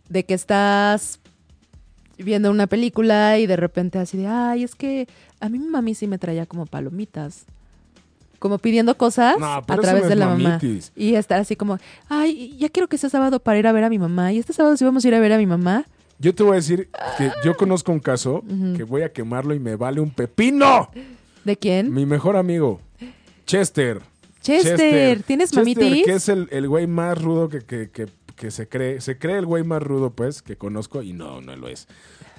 de 0.08 0.24
que 0.26 0.34
estás 0.34 1.20
viendo 2.18 2.52
una 2.52 2.68
película 2.68 3.38
y 3.40 3.48
de 3.48 3.56
repente 3.56 4.00
así 4.00 4.18
de, 4.18 4.28
ay, 4.28 4.64
es 4.64 4.76
que 4.76 5.08
a 5.40 5.50
mí 5.50 5.60
mi 5.60 5.68
mami 5.68 5.96
sí 5.96 6.08
me 6.08 6.18
traía 6.18 6.46
como 6.46 6.66
palomitas, 6.66 7.46
como 8.40 8.58
pidiendo 8.58 8.96
cosas 8.98 9.38
No, 9.40 9.46
a 9.56 9.62
través 9.66 10.04
no 10.04 10.10
de 10.10 10.16
la 10.16 10.28
mamá. 10.28 10.60
Y 10.96 11.16
estar 11.16 11.40
así 11.40 11.56
como, 11.56 11.78
ay, 12.10 12.56
ya 12.58 12.70
quiero 12.70 12.88
que 12.88 12.98
sea 12.98 13.10
sábado 13.10 13.40
para 13.40 13.58
ir 13.60 13.68
a 13.68 13.72
ver 13.72 13.84
a 13.84 13.90
mi 13.90 14.00
mamá, 14.00 14.32
y 14.34 14.40
este 14.40 14.54
sábado 14.54 14.78
sí 14.78 14.84
vamos 14.86 15.04
a 15.04 15.08
ir 15.08 15.16
a 15.16 15.20
ver 15.20 15.34
a 15.34 15.38
mi 15.38 15.46
mamá. 15.46 15.86
Yo 16.20 16.34
te 16.34 16.44
voy 16.44 16.54
a 16.54 16.56
decir 16.56 16.90
que 17.18 17.30
yo 17.44 17.58
conozco 17.58 17.92
un 17.92 18.00
caso 18.00 18.42
que 18.78 18.84
voy 18.84 19.02
a 19.02 19.12
quemarlo 19.12 19.54
y 19.54 19.60
me 19.60 19.76
vale 19.76 20.00
un 20.00 20.12
pepino. 20.12 20.90
¿De 21.44 21.58
quién? 21.58 21.94
Mi 21.94 22.06
mejor 22.06 22.38
amigo, 22.38 22.80
Chester. 23.46 24.02
Chester, 24.42 25.24
¿tienes 25.24 25.50
Chester, 25.52 25.76
mamitis? 25.84 26.06
que 26.06 26.14
es 26.14 26.30
el, 26.30 26.48
el 26.52 26.68
güey 26.70 26.88
más 26.88 27.20
rudo 27.22 27.50
que, 27.50 27.62
que- 27.62 27.90
que- 27.90 28.08
que 28.36 28.52
se 28.52 28.68
cree. 28.68 29.02
Se 29.02 29.18
cree 29.18 29.38
el 29.38 29.46
güey 29.46 29.64
más 29.64 29.82
rudo, 29.82 30.12
pues, 30.14 30.42
que 30.42 30.58
conozco 30.58 31.02
y 31.02 31.14
no, 31.14 31.42
no 31.42 31.56
lo 31.56 31.68
es. 31.68 31.88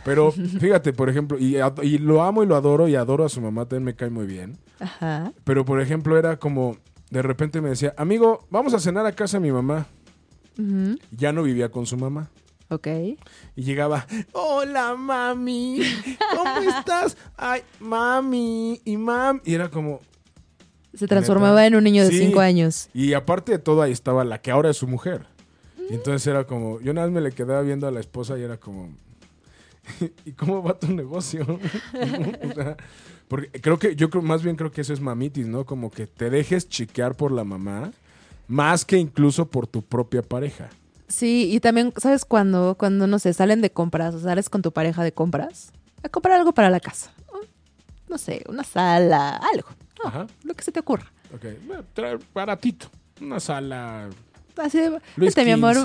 Pero 0.05 0.31
fíjate, 0.61 0.93
por 0.93 1.09
ejemplo, 1.09 1.39
y, 1.39 1.57
lo 1.99 2.23
amo 2.23 2.43
y 2.43 2.47
lo 2.47 2.57
adoro 2.57 2.89
y 2.89 2.95
adoro 2.95 3.25
a 3.25 3.29
su 3.29 3.41
mamá, 3.41 3.63
también 3.65 3.85
me 3.85 3.97
cae 3.97 4.11
muy 4.11 4.27
bien. 4.27 4.59
Ajá. 4.81 5.33
Pero, 5.45 5.65
por 5.65 5.81
ejemplo, 5.81 6.19
era 6.19 6.39
como, 6.39 6.77
de 7.11 7.23
repente 7.23 7.61
me 7.61 7.71
decía, 7.71 7.95
amigo, 7.97 8.47
vamos 8.51 8.75
a 8.75 8.79
cenar 8.81 9.07
a 9.07 9.13
casa 9.13 9.39
de 9.39 9.43
mi 9.47 9.53
mamá. 9.53 9.87
Ujú, 10.59 10.97
Ya 11.11 11.33
no 11.33 11.43
vivía 11.43 11.71
con 11.71 11.87
su 11.87 11.97
mamá. 11.97 12.31
Ok. 12.69 12.89
Y 13.55 13.63
llegaba, 13.63 14.07
hola 14.33 14.97
mami, 14.97 15.81
¿cómo 16.37 16.71
estás? 16.79 17.17
Ay, 17.37 17.61
mami, 17.79 18.81
y 18.85 18.97
mam. 18.97 19.41
Y 19.45 19.55
era 19.55 19.69
como, 19.71 20.01
Se 20.95 21.07
transformaba 21.07 21.65
en 21.67 21.77
un 21.77 21.85
niño 21.85 22.03
de 22.05 22.11
Sí. 22.11 22.19
5 22.27 22.41
años. 22.41 22.89
y 22.93 23.13
aparte 23.13 23.53
de 23.53 23.59
todo 23.61 23.83
ahí 23.83 23.93
estaba 23.93 24.25
la 24.25 24.41
que 24.41 24.51
ahora 24.51 24.71
es 24.71 24.77
su 24.79 24.89
mujer. 24.89 25.27
Y 25.91 25.95
entonces 25.95 26.27
era 26.27 26.47
como, 26.47 26.81
yo 26.81 26.93
nada 26.93 27.07
más 27.07 27.15
me 27.15 27.21
le 27.21 27.33
quedaba 27.33 27.63
viendo 27.63 27.87
a 27.87 27.91
la 27.91 28.01
esposa 28.01 28.39
y 28.39 28.43
era 28.43 28.59
como, 28.59 28.91
¿y 30.25 30.33
cómo 30.33 30.63
va 30.63 30.79
tu 30.79 30.93
negocio? 30.93 31.45
O 32.51 32.55
sea, 32.55 32.77
porque 33.29 33.61
creo 33.61 33.79
que, 33.79 33.97
yo 33.97 34.09
creo, 34.11 34.23
más 34.23 34.43
bien 34.43 34.57
creo 34.57 34.71
que 34.71 34.81
eso 34.81 34.93
es 34.93 35.01
mamitis, 35.01 35.47
¿no? 35.47 35.65
Como 35.65 35.91
que 35.91 36.07
te 36.07 36.31
dejes 36.31 36.69
chiquear 36.69 37.17
por 37.17 37.33
la 37.33 37.45
mamá, 37.45 37.93
más 38.47 38.85
que 38.85 38.99
incluso 38.99 39.49
por 39.51 39.67
tu 39.67 39.83
propia 39.83 40.23
pareja. 40.23 40.69
Sí, 41.09 41.51
y 41.53 41.61
también, 41.61 41.93
¿sabes 41.97 42.25
cuándo? 42.25 42.77
Cuando, 42.79 43.07
no 43.07 43.19
sé, 43.19 43.33
salen 43.33 43.61
de 43.61 43.71
compras, 43.71 44.15
o 44.15 44.21
sales 44.21 44.49
con 44.49 44.63
tu 44.63 44.73
pareja 44.73 45.03
de 45.05 45.13
compras, 45.13 45.73
a 46.03 46.09
comprar 46.09 46.39
algo 46.39 46.53
para 46.53 46.71
la 46.71 46.81
casa. 46.81 47.13
No 48.09 48.19
sé, 48.19 48.45
una 48.49 48.63
sala, 48.63 49.41
algo. 49.53 49.69
No, 50.03 50.09
Ajá. 50.09 50.27
lo 50.45 50.55
que 50.55 50.63
se 50.63 50.71
te 50.71 50.81
ocurra. 50.81 51.11
Ok, 51.35 51.45
baratito. 52.33 52.87
Una 53.21 53.41
sala 53.41 54.09
así 54.63 54.79
de, 54.79 54.91
Luis 55.17 55.35
vete 55.35 55.45
mi 55.45 55.53
amor, 55.53 55.77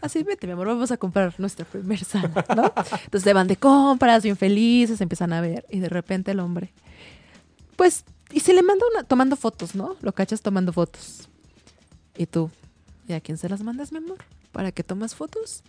así 0.00 0.22
vete 0.22 0.46
mi 0.46 0.52
amor, 0.52 0.66
vamos 0.68 0.90
a 0.90 0.96
comprar 0.96 1.34
nuestra 1.38 1.64
primer 1.64 2.04
sana, 2.04 2.32
¿no? 2.56 2.72
Entonces 3.04 3.22
se 3.22 3.32
van 3.32 3.46
de 3.46 3.56
compras, 3.56 4.22
bien 4.22 4.36
felices, 4.36 5.00
empiezan 5.00 5.32
a 5.32 5.40
ver 5.40 5.64
y 5.70 5.80
de 5.80 5.88
repente 5.88 6.30
el 6.30 6.40
hombre, 6.40 6.72
pues, 7.76 8.04
y 8.30 8.40
se 8.40 8.52
le 8.54 8.62
manda 8.62 8.84
una, 8.92 9.04
tomando 9.04 9.36
fotos, 9.36 9.74
¿no? 9.74 9.96
Lo 10.00 10.12
cachas 10.12 10.42
tomando 10.42 10.72
fotos. 10.72 11.28
Y 12.16 12.26
tú, 12.26 12.50
¿y 13.08 13.12
a 13.12 13.20
quién 13.20 13.38
se 13.38 13.48
las 13.48 13.62
mandas, 13.62 13.92
mi 13.92 13.98
amor? 13.98 14.18
¿Para 14.52 14.72
qué 14.72 14.82
tomas 14.82 15.14
fotos? 15.14 15.62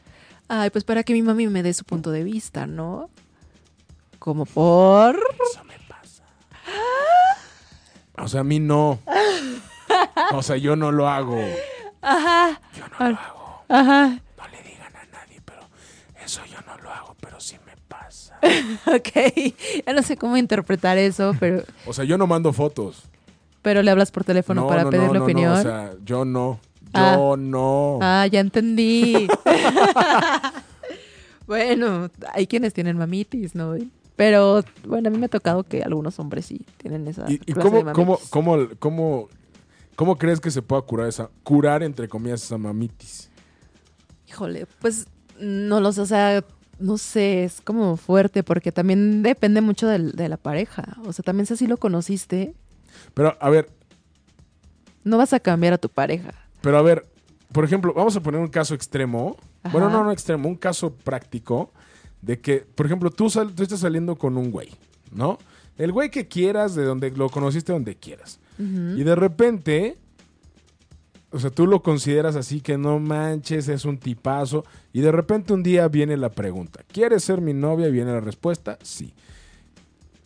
Ay, 0.47 0.69
pues 0.69 0.83
para 0.83 1.03
que 1.03 1.13
mi 1.13 1.21
mami 1.21 1.47
me 1.47 1.63
dé 1.63 1.73
su 1.73 1.85
punto 1.85 2.11
de 2.11 2.23
vista, 2.23 2.67
¿no? 2.67 3.09
Como 4.19 4.45
por... 4.45 5.17
O 8.15 8.27
sea, 8.27 8.41
a 8.41 8.43
mí 8.43 8.59
no. 8.59 8.99
O 10.33 10.43
sea, 10.43 10.57
yo 10.57 10.75
no 10.75 10.91
lo 10.91 11.09
hago. 11.09 11.39
Ajá. 12.03 12.61
Yo 12.77 12.83
no 12.99 13.09
lo 13.11 13.17
hago. 13.17 13.63
Ajá. 13.69 14.07
No 14.09 14.47
le 14.51 14.69
digan 14.69 14.95
a 14.95 15.05
nadie, 15.11 15.41
pero 15.45 15.61
eso 16.23 16.41
yo 16.45 16.57
no 16.67 16.77
lo 16.83 16.91
hago, 16.91 17.15
pero 17.19 17.39
sí 17.39 17.55
me 17.65 17.73
pasa. 17.87 18.37
Ok. 18.93 19.53
Ya 19.87 19.93
no 19.93 20.03
sé 20.03 20.17
cómo 20.17 20.35
interpretar 20.37 20.97
eso, 20.97 21.33
pero, 21.39 21.63
O 21.85 21.93
sea, 21.93 22.03
yo 22.05 22.17
no 22.17 22.27
mando 22.27 22.51
fotos. 22.53 23.03
pero 23.61 23.81
le 23.81 23.89
hablas 23.91 24.11
por 24.11 24.23
teléfono 24.25 24.61
no, 24.63 24.67
para 24.67 24.83
no, 24.83 24.89
pedir 24.89 25.07
no, 25.07 25.13
la 25.13 25.19
no, 25.19 25.25
opinión. 25.25 25.53
No, 25.53 25.59
o 25.59 25.63
sea, 25.63 25.91
yo 26.03 26.25
no. 26.25 26.59
Ah. 26.93 27.13
Yo 27.15 27.37
no. 27.37 27.99
Ah, 28.01 28.27
ya 28.27 28.39
entendí. 28.41 29.27
bueno, 31.47 32.09
hay 32.33 32.45
quienes 32.47 32.73
tienen 32.73 32.97
mamitis, 32.97 33.55
¿no? 33.55 33.75
Pero 34.15 34.63
bueno, 34.85 35.07
a 35.07 35.11
mí 35.11 35.17
me 35.17 35.25
ha 35.25 35.29
tocado 35.29 35.63
que 35.63 35.81
algunos 35.81 36.19
hombres 36.19 36.45
sí 36.45 36.61
tienen 36.77 37.07
esa. 37.07 37.25
¿Y, 37.31 37.35
y 37.35 37.39
clase 37.53 37.61
cómo, 37.69 37.83
de 37.83 37.93
cómo, 37.93 38.05
mamitis. 38.11 38.29
cómo, 38.29 38.51
cómo, 38.57 38.69
cómo 38.79 39.29
crees 40.17 40.39
que 40.39 40.51
se 40.51 40.61
pueda 40.61 40.81
curar 40.81 41.07
esa, 41.07 41.29
curar 41.43 41.83
entre 41.83 42.07
comillas 42.07 42.43
esa 42.43 42.57
mamitis? 42.57 43.29
Híjole, 44.27 44.65
pues 44.81 45.07
no 45.39 45.79
lo 45.79 45.91
sé, 45.91 46.01
o 46.01 46.05
sea, 46.05 46.43
no 46.79 46.97
sé, 46.97 47.43
es 47.43 47.61
como 47.61 47.97
fuerte 47.97 48.43
porque 48.43 48.71
también 48.71 49.21
depende 49.23 49.61
mucho 49.61 49.87
del- 49.87 50.11
de 50.13 50.29
la 50.29 50.37
pareja. 50.37 50.97
O 51.05 51.13
sea, 51.13 51.23
también 51.23 51.45
si 51.45 51.53
así 51.53 51.67
lo 51.67 51.77
conociste, 51.77 52.53
Pero 53.13 53.35
a 53.39 53.49
ver, 53.49 53.69
no 55.03 55.17
vas 55.17 55.33
a 55.33 55.39
cambiar 55.39 55.73
a 55.73 55.77
tu 55.77 55.89
pareja. 55.89 56.33
pero 56.61 56.77
a 56.77 56.81
ver, 56.81 57.05
por 57.51 57.65
ejemplo, 57.65 57.93
vamos 57.93 58.15
a 58.15 58.21
poner 58.21 58.39
un 58.41 58.47
caso 58.47 58.73
extremo. 58.73 59.35
Ajá. 59.63 59.71
Bueno, 59.71 59.89
no, 59.89 60.03
no 60.03 60.11
extremo, 60.11 60.47
un 60.49 60.55
caso 60.55 60.93
práctico 60.93 61.71
de 62.21 62.39
que, 62.39 62.57
por 62.59 62.85
ejemplo, 62.85 63.09
tú, 63.11 63.29
sal- 63.29 63.53
tú 63.53 63.63
estás 63.63 63.79
saliendo 63.81 64.15
con 64.15 64.37
un 64.37 64.51
güey, 64.51 64.69
¿no? 65.11 65.37
El 65.77 65.91
güey 65.91 66.09
que 66.09 66.27
quieras, 66.27 66.75
de 66.75 66.83
donde 66.83 67.11
lo 67.11 67.29
conociste, 67.29 67.71
donde 67.71 67.95
quieras. 67.95 68.39
Y 68.59 69.03
de 69.03 69.15
repente, 69.15 69.97
o 71.31 71.39
sea, 71.39 71.49
tú 71.49 71.65
lo 71.67 71.81
consideras 71.81 72.35
así 72.35 72.61
que 72.61 72.77
no 72.77 72.99
manches, 72.99 73.67
es 73.67 73.85
un 73.85 73.97
tipazo. 73.97 74.63
Y 74.93 75.01
de 75.01 75.11
repente 75.11 75.53
un 75.53 75.63
día 75.63 75.87
viene 75.87 76.15
la 76.17 76.29
pregunta, 76.29 76.81
¿quieres 76.91 77.23
ser 77.23 77.41
mi 77.41 77.53
novia? 77.53 77.87
Y 77.87 77.91
viene 77.91 78.11
la 78.11 78.19
respuesta, 78.21 78.77
sí. 78.83 79.13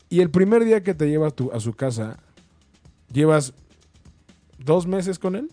Y 0.10 0.20
el 0.22 0.30
primer 0.30 0.64
día 0.66 0.84
que 0.84 0.94
te 0.94 1.08
lleva 1.10 1.28
a, 1.28 1.32
tu- 1.32 1.52
a 1.52 1.60
su 1.60 1.74
casa, 1.74 2.18
llevas 3.12 3.54
dos 4.58 4.86
meses 4.88 5.20
con 5.20 5.36
él, 5.36 5.50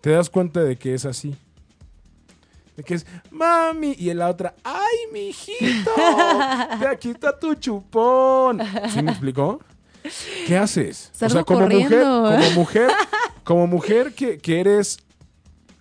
te 0.00 0.10
das 0.10 0.28
cuenta 0.30 0.62
de 0.62 0.76
que 0.76 0.94
es 0.94 1.04
así. 1.04 1.34
De 2.76 2.84
que 2.84 2.94
es, 2.94 3.06
mami, 3.30 3.94
y 3.98 4.10
en 4.10 4.18
la 4.18 4.28
otra, 4.28 4.54
¡ay, 4.62 4.96
mijito! 5.12 5.90
De 6.80 6.86
aquí 6.86 7.10
está 7.10 7.36
tu 7.38 7.54
chupón. 7.54 8.60
¿Sí 8.92 9.02
me 9.02 9.10
explicó? 9.10 9.60
¿Qué 10.46 10.56
haces? 10.56 11.10
Salgo 11.12 11.44
como 11.44 11.60
mujer, 11.68 11.82
corriendo. 12.02 12.22
como 12.36 12.50
mujer, 12.52 12.90
como 13.44 13.66
mujer 13.66 14.14
que, 14.14 14.38
que 14.38 14.60
eres 14.60 14.98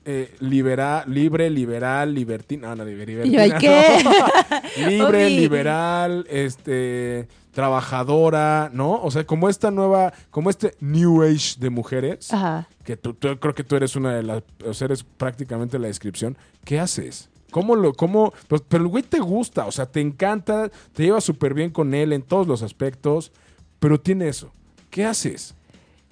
eh, 0.05 0.33
libera- 0.39 1.03
libre, 1.07 1.49
liberal, 1.49 2.13
libertina. 2.13 2.69
No, 2.75 2.77
no, 2.77 2.83
¿ay 2.83 2.95
libertina, 3.05 3.57
qué? 3.57 4.01
no. 4.03 4.87
Libre, 4.89 5.29
liberal, 5.29 6.25
este, 6.29 7.27
trabajadora, 7.51 8.69
¿no? 8.73 9.01
O 9.01 9.11
sea, 9.11 9.25
como 9.25 9.49
esta 9.49 9.71
nueva, 9.71 10.13
como 10.31 10.49
este 10.49 10.75
new 10.79 11.23
age 11.23 11.55
de 11.59 11.69
mujeres 11.69 12.31
Ajá. 12.33 12.67
que 12.83 12.95
tú, 12.95 13.13
tú- 13.13 13.37
creo 13.39 13.53
que 13.55 13.63
tú 13.63 13.75
eres 13.75 13.95
una 13.95 14.15
de 14.15 14.23
las, 14.23 14.43
o 14.65 14.73
sea, 14.73 14.85
eres 14.85 15.03
prácticamente 15.03 15.77
la 15.79 15.87
descripción. 15.87 16.37
¿Qué 16.63 16.79
haces? 16.79 17.29
¿Cómo 17.51 17.75
lo, 17.75 17.93
cómo? 17.93 18.33
Pues, 18.47 18.61
pero 18.67 18.83
el 18.83 18.89
güey 18.89 19.03
te 19.03 19.19
gusta, 19.19 19.65
o 19.65 19.71
sea, 19.71 19.85
te 19.85 20.01
encanta, 20.01 20.69
te 20.93 21.03
llevas 21.03 21.23
súper 21.23 21.53
bien 21.53 21.69
con 21.71 21.93
él 21.93 22.13
en 22.13 22.21
todos 22.21 22.45
los 22.47 22.61
aspectos, 22.61 23.31
pero 23.79 23.99
tiene 23.99 24.27
eso. 24.27 24.51
¿Qué 24.89 25.05
haces? 25.05 25.53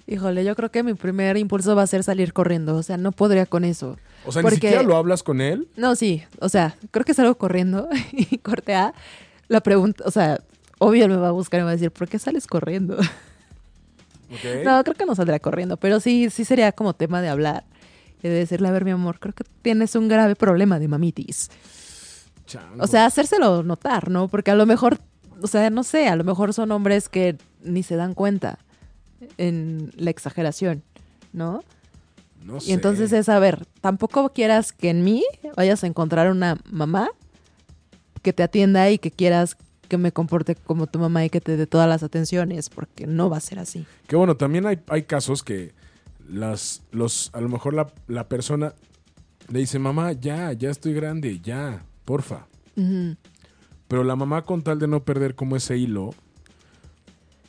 Híjole, 0.06 0.44
yo 0.44 0.54
creo 0.54 0.70
que 0.70 0.82
mi 0.82 0.94
primer 0.94 1.36
impulso 1.36 1.74
va 1.74 1.82
a 1.82 1.86
ser 1.86 2.04
salir 2.04 2.32
corriendo. 2.32 2.76
O 2.76 2.82
sea, 2.82 2.96
no 2.96 3.10
podría 3.12 3.46
con 3.46 3.64
eso. 3.64 3.96
O 4.24 4.30
sea, 4.32 4.42
Porque- 4.42 4.56
ni 4.56 4.60
siquiera 4.60 4.82
lo 4.82 4.96
hablas 4.96 5.22
con 5.22 5.40
él. 5.40 5.66
No, 5.76 5.96
sí. 5.96 6.22
O 6.40 6.48
sea, 6.48 6.76
creo 6.92 7.04
que 7.04 7.14
salgo 7.14 7.34
corriendo 7.36 7.88
y 8.12 8.38
corte 8.38 8.74
A. 8.74 8.94
La 9.48 9.60
pregunta, 9.60 10.04
o 10.06 10.10
sea, 10.10 10.40
obvio 10.78 11.08
me 11.08 11.16
va 11.16 11.28
a 11.28 11.32
buscar 11.32 11.58
y 11.58 11.62
me 11.62 11.64
va 11.66 11.70
a 11.70 11.74
decir, 11.74 11.90
¿por 11.90 12.08
qué 12.08 12.18
sales 12.18 12.46
corriendo? 12.46 12.96
No, 14.64 14.82
creo 14.82 14.96
que 14.96 15.06
no 15.06 15.14
saldría 15.14 15.38
corriendo, 15.38 15.76
pero 15.76 16.00
sí, 16.00 16.30
sí 16.30 16.44
sería 16.44 16.72
como 16.72 16.94
tema 16.94 17.22
de 17.22 17.28
hablar. 17.28 17.64
Y 18.22 18.28
de 18.28 18.34
decirle, 18.34 18.66
a 18.66 18.72
ver, 18.72 18.84
mi 18.84 18.90
amor, 18.90 19.20
creo 19.20 19.32
que 19.32 19.44
tienes 19.62 19.94
un 19.94 20.08
grave 20.08 20.34
problema 20.34 20.80
de 20.80 20.88
mamitis. 20.88 21.48
Chango. 22.44 22.82
O 22.82 22.86
sea, 22.88 23.06
hacérselo 23.06 23.62
notar, 23.62 24.10
¿no? 24.10 24.26
Porque 24.26 24.50
a 24.50 24.56
lo 24.56 24.66
mejor, 24.66 24.98
o 25.42 25.46
sea, 25.46 25.70
no 25.70 25.82
sé, 25.82 26.08
a 26.08 26.16
lo 26.16 26.24
mejor 26.24 26.52
son 26.54 26.72
hombres 26.72 27.08
que 27.08 27.36
ni 27.62 27.82
se 27.82 27.96
dan 27.96 28.14
cuenta 28.14 28.58
en 29.38 29.92
la 29.96 30.10
exageración, 30.10 30.82
¿no? 31.32 31.62
no 32.44 32.58
Y 32.64 32.72
entonces 32.72 33.12
es, 33.12 33.28
a 33.28 33.38
ver, 33.38 33.66
tampoco 33.80 34.30
quieras 34.30 34.72
que 34.72 34.90
en 34.90 35.04
mí 35.04 35.24
vayas 35.56 35.84
a 35.84 35.86
encontrar 35.86 36.30
una 36.30 36.58
mamá 36.70 37.08
que 38.22 38.32
te 38.32 38.42
atienda 38.42 38.90
y 38.90 38.98
que 38.98 39.10
quieras 39.10 39.56
que 39.88 39.98
me 39.98 40.12
comporte 40.12 40.56
como 40.56 40.86
tu 40.86 40.98
mamá 40.98 41.24
y 41.24 41.30
que 41.30 41.40
te 41.40 41.56
dé 41.56 41.66
todas 41.66 41.88
las 41.88 42.02
atenciones, 42.02 42.70
porque 42.70 43.06
no 43.06 43.30
va 43.30 43.36
a 43.36 43.40
ser 43.40 43.58
así. 43.58 43.86
Que 44.08 44.16
bueno, 44.16 44.36
también 44.36 44.66
hay, 44.66 44.80
hay 44.88 45.04
casos 45.04 45.42
que 45.42 45.74
las, 46.28 46.82
los, 46.90 47.30
a 47.34 47.40
lo 47.40 47.48
mejor 47.48 47.74
la, 47.74 47.92
la 48.08 48.28
persona 48.28 48.74
le 49.48 49.60
dice, 49.60 49.78
mamá, 49.78 50.12
ya, 50.12 50.52
ya 50.52 50.70
estoy 50.70 50.92
grande, 50.92 51.40
ya, 51.40 51.84
porfa. 52.04 52.46
Pero 53.88 54.04
la 54.04 54.16
mamá 54.16 54.42
con 54.42 54.62
tal 54.62 54.78
de 54.78 54.88
no 54.88 55.04
perder 55.04 55.34
como 55.34 55.56
ese 55.56 55.76
hilo, 55.76 56.14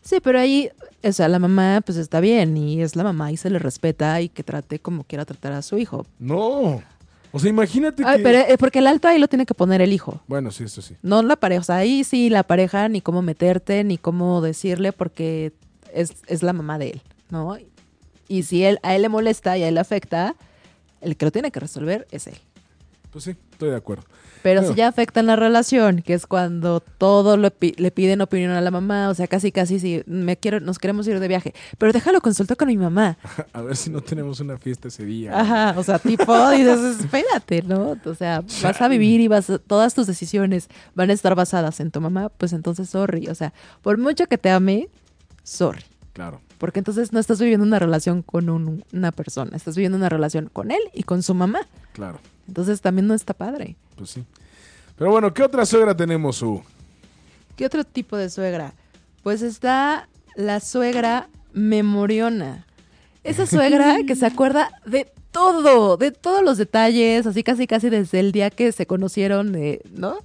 Sí, 0.08 0.22
pero 0.24 0.40
ahí, 0.40 0.70
o 1.04 1.12
sea, 1.12 1.28
la 1.28 1.38
mamá 1.38 1.82
pues 1.86 1.98
está 1.98 2.22
bien 2.22 2.56
y 2.56 2.82
es 2.82 2.96
la 2.96 3.04
mamá 3.04 3.30
y 3.34 3.36
se 3.36 3.50
le 3.50 3.60
respeta 3.60 4.22
y 4.22 4.30
que 4.30 4.42
trate 4.42 4.80
como 4.80 5.04
quiera 5.04 5.26
tratar 5.26 5.52
a 5.52 5.62
su 5.62 5.78
hijo. 5.78 6.06
no. 6.18 6.82
O 7.34 7.40
sea, 7.40 7.50
imagínate 7.50 8.04
Ay, 8.06 8.18
que... 8.18 8.24
pero 8.24 8.40
eh, 8.40 8.58
porque 8.58 8.80
el 8.80 8.88
alto 8.88 9.10
ahí 9.10 9.20
lo 9.20 9.28
tiene 9.28 9.46
que 9.46 9.54
poner 9.54 9.82
el 9.82 9.92
hijo. 9.92 10.22
Bueno, 10.28 10.50
sí, 10.50 10.64
esto 10.64 10.82
sí. 10.82 10.96
No 11.02 11.22
la 11.22 11.36
pareja, 11.36 11.60
o 11.60 11.64
sea, 11.66 11.76
ahí 11.76 12.06
sí 12.06 12.30
la 12.30 12.44
pareja, 12.44 12.88
ni 12.88 13.02
cómo 13.02 13.22
meterte, 13.22 13.84
ni 13.84 13.98
cómo 13.98 14.40
decirle, 14.40 14.94
porque 14.94 15.52
es, 15.94 16.14
es 16.28 16.42
la 16.42 16.54
mamá 16.54 16.80
de 16.80 16.92
él, 16.92 17.02
¿no? 17.30 17.58
Y 18.30 18.44
si 18.44 18.64
él, 18.64 18.80
a 18.82 18.96
él 18.96 19.02
le 19.02 19.10
molesta 19.10 19.58
y 19.58 19.64
a 19.64 19.68
él 19.68 19.74
le 19.74 19.82
afecta, 19.82 20.36
el 21.02 21.18
que 21.18 21.26
lo 21.26 21.32
tiene 21.32 21.52
que 21.52 21.60
resolver 21.60 22.08
es 22.12 22.28
él. 22.28 22.38
Pues 23.18 23.24
sí, 23.24 23.36
estoy 23.52 23.72
de 23.72 23.76
acuerdo. 23.76 24.04
Pero 24.44 24.62
Bueno. 24.62 24.76
si 24.76 24.78
ya 24.78 24.88
afecta 24.88 25.22
en 25.22 25.26
la 25.26 25.36
relación, 25.36 26.04
que 26.04 26.14
es 26.14 26.28
cuando 26.28 26.82
todo 26.82 27.36
lo 27.36 27.50
pi- 27.50 27.74
le 27.78 27.90
piden 27.90 28.22
opinión 28.22 28.52
a 28.52 28.62
la 28.62 28.70
mamá, 28.70 29.10
o 29.10 29.16
sea, 29.16 29.26
casi 29.26 29.52
casi 29.52 29.80
si 29.80 30.04
me 30.06 30.38
quiero, 30.38 30.60
nos 30.60 30.78
queremos 30.78 31.08
ir 31.08 31.20
de 31.20 31.28
viaje, 31.28 31.56
pero 31.80 31.92
déjalo 31.92 32.22
consultar 32.22 32.58
con 32.58 32.68
mi 32.68 32.78
mamá. 32.78 33.18
A 33.54 33.64
ver 33.64 33.76
si 33.76 33.90
no 33.90 34.02
tenemos 34.02 34.40
una 34.40 34.60
fiesta 34.60 34.90
ese 34.90 35.04
día. 35.04 35.32
Ajá, 35.36 35.74
o 35.80 35.84
sea, 35.84 35.98
tipo, 35.98 36.26
dices, 36.52 37.00
espérate, 37.00 37.64
¿no? 37.64 37.98
O 38.06 38.14
sea, 38.14 38.44
vas 38.62 38.80
a 38.80 38.88
vivir 38.88 39.20
y 39.22 39.28
vas 39.28 39.50
a- 39.50 39.58
todas 39.58 39.96
tus 39.96 40.06
decisiones 40.06 40.68
van 40.94 41.10
a 41.10 41.14
estar 41.14 41.34
basadas 41.34 41.80
en 41.80 41.90
tu 41.90 42.00
mamá, 42.00 42.30
pues 42.30 42.54
entonces 42.54 42.88
sorry, 42.92 43.30
o 43.30 43.34
sea, 43.34 43.52
por 43.82 43.98
mucho 43.98 44.28
que 44.28 44.38
te 44.38 44.52
ame, 44.52 44.90
sorry, 45.44 45.82
Claro. 46.14 46.40
porque 46.60 46.78
entonces 46.80 47.12
no 47.12 47.20
estás 47.20 47.40
viviendo 47.40 47.66
una 47.66 47.80
relación 47.80 48.22
con 48.22 48.52
un- 48.52 48.86
una 48.94 49.12
persona, 49.12 49.58
estás 49.58 49.76
viviendo 49.76 49.98
una 49.98 50.10
relación 50.10 50.52
con 50.54 50.70
él 50.70 50.82
y 50.94 51.02
con 51.02 51.24
su 51.24 51.34
mamá. 51.34 51.62
Claro, 51.94 52.20
Entonces 52.48 52.82
también 52.82 53.08
no 53.08 53.14
está 53.14 53.34
padre. 53.34 53.76
pues 53.96 54.12
sí. 54.12 54.24
Pero 54.98 55.12
bueno, 55.12 55.34
¿qué 55.34 55.44
otra 55.44 55.66
suegra 55.66 55.96
tenemos, 55.96 56.38
Su? 56.38 56.62
¿Qué 57.56 57.66
otro 57.66 57.84
tipo 57.84 58.18
de 58.18 58.30
suegra? 58.30 58.74
Pues 59.24 59.42
está 59.42 60.08
la 60.36 60.60
suegra 60.60 61.30
memoriona. 61.54 62.66
Esa 63.24 63.46
suegra 63.46 63.98
que 64.08 64.16
se 64.16 64.26
acuerda 64.26 64.72
de 64.86 65.12
todo, 65.32 65.98
de 65.98 66.12
todos 66.12 66.44
los 66.44 66.58
detalles, 66.58 67.26
así 67.28 67.44
casi 67.44 67.68
casi 67.68 67.90
desde 67.90 68.20
el 68.20 68.32
día 68.32 68.50
que 68.50 68.72
se 68.72 68.86
conocieron, 68.86 69.52
de, 69.52 69.82
¿no? 69.92 70.18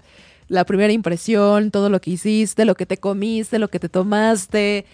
La 0.49 0.65
primera 0.65 0.93
impresión, 0.93 1.71
todo 1.71 1.89
lo 1.89 2.01
que 2.01 2.11
hiciste, 2.13 2.65
lo 2.65 2.75
que 2.75 2.87
te 2.87 2.99
comiste, 2.99 3.59
lo 3.59 3.69
que 3.69 3.79
te 3.79 3.89
tomaste, 3.89 4.85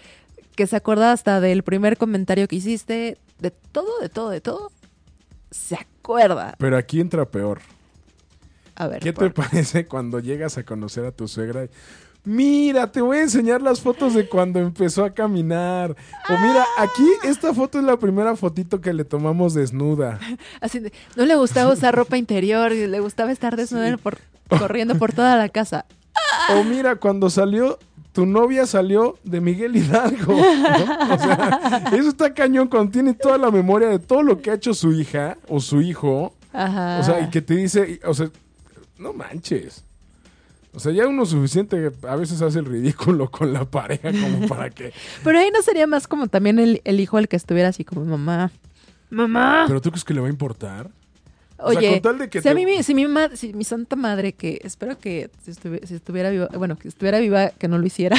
que 0.55 0.67
se 0.67 0.75
acuerda 0.75 1.11
hasta 1.11 1.39
del 1.39 1.63
primer 1.63 1.97
comentario 1.97 2.47
que 2.47 2.57
hiciste, 2.57 3.17
de 3.39 3.51
todo, 3.51 3.99
de 4.01 4.09
todo, 4.09 4.29
de 4.29 4.41
todo. 4.41 4.71
Se 5.51 5.75
acuerda. 5.75 6.55
Pero 6.57 6.77
aquí 6.77 6.99
entra 6.99 7.25
peor. 7.25 7.59
A 8.75 8.87
ver. 8.87 8.99
¿Qué 9.01 9.13
por- 9.13 9.25
te 9.25 9.29
parece 9.31 9.85
cuando 9.85 10.19
llegas 10.19 10.57
a 10.57 10.63
conocer 10.63 11.05
a 11.05 11.11
tu 11.11 11.27
suegra? 11.27 11.67
Mira, 12.25 12.91
te 12.91 13.01
voy 13.01 13.17
a 13.17 13.21
enseñar 13.23 13.61
las 13.61 13.79
fotos 13.79 14.13
de 14.13 14.27
cuando 14.27 14.59
empezó 14.59 15.05
a 15.05 15.11
caminar. 15.13 15.95
O 16.29 16.37
mira, 16.41 16.65
aquí 16.77 17.05
esta 17.23 17.53
foto 17.53 17.79
es 17.79 17.85
la 17.85 17.97
primera 17.97 18.35
fotito 18.35 18.81
que 18.81 18.93
le 18.93 19.05
tomamos 19.05 19.53
desnuda. 19.53 20.19
Así 20.61 20.79
de, 20.79 20.91
no 21.15 21.25
le 21.25 21.35
gustaba 21.35 21.71
usar 21.73 21.95
ropa 21.95 22.17
interior 22.17 22.73
y 22.73 22.87
le 22.87 22.99
gustaba 22.99 23.31
estar 23.31 23.55
desnuda 23.55 23.95
por, 23.97 24.17
corriendo 24.49 24.95
por 24.95 25.13
toda 25.13 25.37
la 25.37 25.49
casa. 25.49 25.85
O 26.53 26.63
mira, 26.63 26.97
cuando 26.97 27.29
salió, 27.29 27.79
tu 28.19 28.25
novia 28.25 28.65
salió 28.65 29.17
de 29.23 29.39
Miguel 29.39 29.77
Hidalgo. 29.77 30.33
¿no? 30.33 30.43
O 30.43 31.17
sea, 31.17 31.83
eso 31.93 32.09
está 32.09 32.33
cañón 32.33 32.67
cuando 32.67 32.91
tiene 32.91 33.13
toda 33.13 33.37
la 33.37 33.49
memoria 33.49 33.87
de 33.87 33.97
todo 33.97 34.23
lo 34.23 34.41
que 34.41 34.51
ha 34.51 34.55
hecho 34.55 34.73
su 34.73 34.91
hija 34.91 35.37
o 35.47 35.61
su 35.61 35.81
hijo. 35.81 36.35
Ajá. 36.51 36.99
O 36.99 37.03
sea, 37.05 37.21
y 37.21 37.29
que 37.29 37.41
te 37.41 37.55
dice, 37.55 38.01
o 38.03 38.13
sea, 38.13 38.29
no 38.97 39.13
manches. 39.13 39.85
O 40.73 40.81
sea, 40.81 40.91
ya 40.91 41.07
uno 41.07 41.25
suficiente 41.25 41.93
a 42.05 42.15
veces 42.17 42.41
hace 42.41 42.59
el 42.59 42.65
ridículo 42.65 43.31
con 43.31 43.53
la 43.53 43.63
pareja 43.63 44.11
como 44.11 44.45
para 44.49 44.69
que... 44.69 44.91
Pero 45.23 45.39
ahí 45.39 45.49
no 45.53 45.61
sería 45.61 45.87
más 45.87 46.05
como 46.05 46.27
también 46.27 46.59
el, 46.59 46.81
el 46.83 46.99
hijo 46.99 47.19
el 47.19 47.29
que 47.29 47.37
estuviera 47.37 47.69
así 47.69 47.85
como 47.85 48.03
mamá. 48.03 48.51
Mamá. 49.09 49.63
¿Pero 49.65 49.79
tú 49.79 49.91
crees 49.91 50.03
que 50.03 50.13
le 50.13 50.19
va 50.19 50.27
a 50.27 50.29
importar? 50.29 50.89
O 51.61 51.71
sea, 51.71 51.79
Oye, 51.79 51.89
con 51.91 52.01
tal 52.01 52.17
de 52.19 52.29
que 52.29 52.41
si, 52.41 52.47
a 52.47 52.51
te- 52.51 52.55
mí, 52.55 52.65
mi- 52.65 52.83
si 52.83 52.93
mi, 52.95 53.05
ma- 53.07 53.35
si 53.35 53.53
mi 53.53 53.63
santa 53.63 53.95
madre, 53.95 54.33
que 54.33 54.61
espero 54.63 54.97
que 54.97 55.29
si, 55.43 55.51
estuvi- 55.51 55.83
si 55.85 55.95
estuviera 55.95 56.29
viva, 56.29 56.47
bueno, 56.57 56.77
que 56.77 56.87
estuviera 56.87 57.19
viva, 57.19 57.49
que 57.49 57.67
no 57.67 57.77
lo 57.77 57.85
hiciera, 57.85 58.15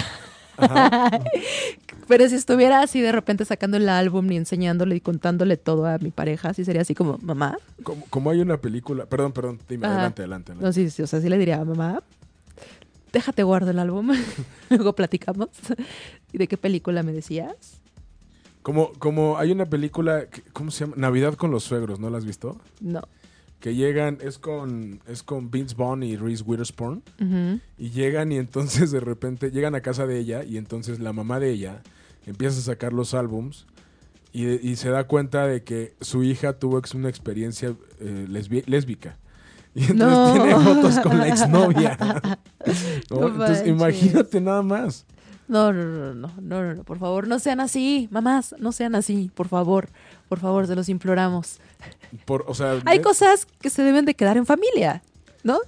pero 2.08 2.28
si 2.28 2.34
estuviera 2.34 2.82
así 2.82 3.00
de 3.00 3.12
repente 3.12 3.44
sacando 3.44 3.76
el 3.76 3.88
álbum 3.88 4.30
y 4.32 4.36
enseñándole 4.36 4.96
y 4.96 5.00
contándole 5.00 5.56
todo 5.56 5.86
a 5.86 5.98
mi 5.98 6.10
pareja, 6.10 6.52
sí 6.54 6.64
sería 6.64 6.82
así 6.82 6.94
como, 6.94 7.18
mamá. 7.22 7.56
Como, 7.82 8.04
como 8.10 8.30
hay 8.30 8.40
una 8.40 8.58
película... 8.58 9.06
Perdón, 9.06 9.32
perdón, 9.32 9.58
dime, 9.68 9.86
adelante, 9.86 10.22
adelante. 10.22 10.52
adelante. 10.52 10.66
No, 10.66 10.72
sí, 10.72 10.90
sí, 10.90 11.02
o 11.02 11.06
sea, 11.06 11.20
sí 11.20 11.28
le 11.28 11.38
diría, 11.38 11.64
mamá, 11.64 12.02
déjate 13.12 13.42
guardo 13.42 13.70
el 13.70 13.78
álbum, 13.78 14.10
luego 14.70 14.92
platicamos. 14.94 15.48
¿Y 16.32 16.38
de 16.38 16.46
qué 16.48 16.56
película 16.56 17.02
me 17.02 17.12
decías? 17.12 17.80
Como, 18.62 18.92
como 18.98 19.38
hay 19.38 19.52
una 19.52 19.64
película, 19.66 20.26
¿cómo 20.52 20.70
se 20.70 20.84
llama? 20.84 20.94
Navidad 20.98 21.34
con 21.34 21.50
los 21.50 21.64
suegros, 21.64 21.98
¿no 22.00 22.10
la 22.10 22.18
has 22.18 22.24
visto? 22.26 22.60
No. 22.80 23.00
Que 23.60 23.74
llegan, 23.74 24.18
es 24.22 24.38
con, 24.38 25.00
es 25.06 25.22
con 25.22 25.50
Vince 25.50 25.74
Vaughn 25.76 26.02
y 26.02 26.16
Reese 26.16 26.42
Witherspoon. 26.44 27.02
Y 27.78 27.90
llegan 27.90 28.32
y 28.32 28.36
entonces 28.38 28.90
de 28.90 29.00
repente 29.00 29.50
llegan 29.50 29.74
a 29.74 29.80
casa 29.82 30.06
de 30.06 30.18
ella 30.18 30.44
y 30.44 30.56
entonces 30.56 30.98
la 30.98 31.12
mamá 31.12 31.38
de 31.40 31.50
ella 31.50 31.82
empieza 32.26 32.58
a 32.58 32.62
sacar 32.62 32.92
los 32.92 33.12
álbums 33.14 33.66
y, 34.32 34.46
y 34.66 34.76
se 34.76 34.88
da 34.90 35.04
cuenta 35.04 35.46
de 35.46 35.62
que 35.62 35.94
su 36.00 36.22
hija 36.22 36.54
tuvo 36.54 36.80
una 36.94 37.08
experiencia 37.08 37.74
eh, 38.00 38.26
lésbica. 38.66 39.18
Y 39.74 39.82
entonces 39.90 39.98
No. 39.98 40.32
tiene 40.32 40.54
fotos 40.56 40.98
con 41.00 41.18
la 41.18 41.28
exnovia. 41.28 41.96
¿no? 43.10 43.20
No 43.20 43.26
entonces 43.28 43.66
imagínate 43.66 44.40
nada 44.40 44.62
más. 44.62 45.04
No, 45.48 45.72
no, 45.72 45.84
no, 45.84 46.14
no, 46.14 46.28
no, 46.40 46.62
no, 46.62 46.74
no, 46.74 46.84
por 46.84 46.98
favor, 46.98 47.26
no 47.26 47.40
sean 47.40 47.58
así, 47.60 48.08
mamás, 48.12 48.54
no 48.60 48.70
sean 48.70 48.94
así, 48.94 49.32
por 49.34 49.48
favor, 49.48 49.88
por 50.30 50.38
favor, 50.38 50.64
se 50.68 50.76
los 50.76 50.88
imploramos. 50.88 51.58
Por, 52.24 52.44
o 52.46 52.54
sea, 52.54 52.80
Hay 52.86 53.00
cosas 53.02 53.46
que 53.60 53.68
se 53.68 53.82
deben 53.82 54.04
de 54.04 54.14
quedar 54.14 54.36
en 54.36 54.46
familia, 54.46 55.02
¿no? 55.42 55.58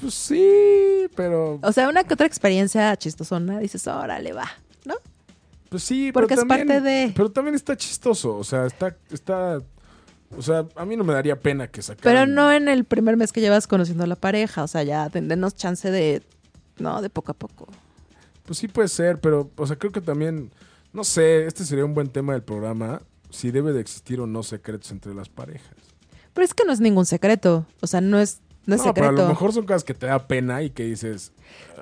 Pues 0.00 0.14
sí, 0.14 1.08
pero... 1.16 1.58
O 1.62 1.72
sea, 1.72 1.88
una 1.88 2.04
que 2.04 2.14
otra 2.14 2.26
experiencia 2.26 2.94
chistosona, 2.96 3.58
dices, 3.58 3.86
órale, 3.88 4.32
va, 4.32 4.48
¿no? 4.84 4.94
Pues 5.68 5.82
sí, 5.82 6.12
Porque 6.12 6.28
pero 6.36 6.42
es 6.42 6.46
también, 6.48 6.68
parte 6.68 6.80
de- 6.80 7.12
Pero 7.14 7.30
también 7.32 7.56
está 7.56 7.76
chistoso, 7.76 8.36
o 8.36 8.44
sea, 8.44 8.66
está, 8.66 8.96
está, 9.10 9.58
o 10.36 10.40
sea, 10.42 10.64
a 10.76 10.84
mí 10.84 10.96
no 10.96 11.02
me 11.02 11.12
daría 11.12 11.40
pena 11.40 11.66
que 11.66 11.82
sacaran. 11.82 12.02
Pero 12.04 12.26
no 12.32 12.52
en 12.52 12.68
el 12.68 12.84
primer 12.84 13.16
mes 13.16 13.32
que 13.32 13.40
llevas 13.40 13.66
conociendo 13.66 14.04
a 14.04 14.06
la 14.06 14.14
pareja, 14.16 14.62
o 14.62 14.68
sea, 14.68 14.84
ya 14.84 15.08
denos 15.08 15.56
chance 15.56 15.90
de, 15.90 16.22
¿no? 16.78 17.02
De 17.02 17.10
poco 17.10 17.32
a 17.32 17.34
poco. 17.34 17.66
Pues 18.46 18.60
sí 18.60 18.68
puede 18.68 18.86
ser, 18.88 19.20
pero, 19.20 19.50
o 19.56 19.66
sea, 19.66 19.76
creo 19.76 19.90
que 19.90 20.00
también, 20.00 20.52
no 20.92 21.02
sé, 21.02 21.46
este 21.46 21.64
sería 21.64 21.84
un 21.84 21.94
buen 21.94 22.08
tema 22.08 22.32
del 22.34 22.42
programa, 22.44 23.02
si 23.30 23.50
debe 23.50 23.72
de 23.72 23.80
existir 23.80 24.20
o 24.20 24.26
no 24.26 24.42
secretos 24.42 24.90
entre 24.90 25.14
las 25.14 25.28
parejas. 25.28 25.76
Pero 26.34 26.44
es 26.44 26.54
que 26.54 26.64
no 26.64 26.72
es 26.72 26.80
ningún 26.80 27.06
secreto, 27.06 27.66
o 27.80 27.86
sea, 27.86 28.00
no 28.00 28.20
es, 28.20 28.40
no 28.66 28.76
es 28.76 28.82
pero 28.82 28.94
secreto. 28.94 29.22
a 29.22 29.24
lo 29.24 29.28
mejor 29.28 29.52
son 29.52 29.66
cosas 29.66 29.84
que 29.84 29.94
te 29.94 30.06
da 30.06 30.26
pena 30.28 30.62
y 30.62 30.70
que 30.70 30.84
dices, 30.84 31.32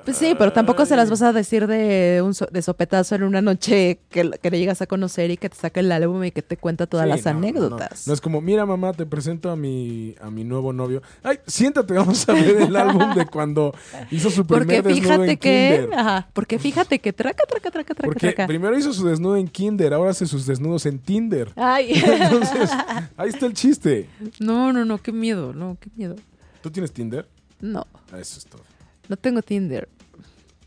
Pues 0.06 0.16
sí, 0.18 0.34
pero 0.38 0.52
tampoco 0.52 0.86
se 0.86 0.94
las 0.96 1.10
vas 1.10 1.20
a 1.22 1.32
decir 1.32 1.66
de 1.66 2.22
un 2.24 2.32
so- 2.32 2.46
de 2.50 2.62
sopetazo 2.62 3.16
en 3.16 3.24
una 3.24 3.42
noche 3.42 3.98
que, 4.08 4.30
que 4.40 4.50
le 4.52 4.58
llegas 4.58 4.80
a 4.80 4.86
conocer 4.86 5.30
y 5.32 5.36
que 5.36 5.48
te 5.50 5.56
saca 5.56 5.80
el 5.80 5.90
álbum 5.90 6.22
y 6.24 6.30
que 6.30 6.42
te 6.42 6.56
cuenta 6.56 6.86
todas 6.86 7.04
Sí, 7.06 7.10
las 7.10 7.24
no, 7.26 7.32
no, 7.32 7.40
no. 7.40 7.46
anécdotas. 7.48 8.06
No, 8.06 8.14
es 8.14 8.20
como, 8.20 8.40
mira 8.40 8.64
mamá, 8.64 8.92
te 8.92 9.04
presento 9.04 9.50
a 9.50 9.56
mi, 9.56 10.14
a 10.22 10.30
mi 10.30 10.44
nuevo 10.44 10.72
novio. 10.72 11.02
Ay, 11.24 11.38
siéntate, 11.48 11.92
vamos 11.92 12.26
a 12.28 12.32
ver 12.34 12.56
el 12.62 12.76
álbum 12.76 13.14
de 13.16 13.26
cuando 13.26 13.74
hizo 14.12 14.30
su 14.30 14.46
primer 14.46 14.82
porque 14.82 14.82
desnudo 14.82 15.02
fíjate 15.24 15.30
en 15.32 15.38
que, 15.38 15.78
Kinder. 15.82 15.98
ajá, 15.98 16.28
porque 16.32 16.58
fíjate 16.60 16.98
que 17.00 17.12
traca, 17.12 17.42
traca, 17.48 17.70
traca, 17.72 17.94
traca, 17.94 18.04
Porque 18.06 18.20
traca. 18.28 18.46
primero 18.46 18.78
hizo 18.78 18.92
su 18.92 19.04
desnudo 19.08 19.36
en 19.36 19.48
Kinder, 19.48 19.92
ahora 19.92 20.12
hace 20.12 20.26
sus 20.26 20.46
desnudos 20.46 20.86
en 20.86 21.00
Tinder. 21.00 21.50
Ay, 21.56 21.94
Entonces, 22.20 22.70
ahí 23.16 23.30
está 23.30 23.46
el 23.46 23.54
chiste. 23.54 24.08
no, 24.38 24.72
no, 24.72 24.84
no, 24.84 24.98
qué 24.98 25.10
miedo, 25.10 25.52
no, 25.52 25.76
qué 25.80 25.90
miedo. 25.96 26.14
¿Tú 26.62 26.70
tienes 26.70 26.92
Tinder? 26.92 27.26
No, 27.60 27.88
Ah, 28.12 28.20
Eso 28.20 28.38
es 28.38 28.44
todo. 28.46 28.62
no 29.08 29.16
tengo 29.16 29.42
Tinder. 29.42 29.88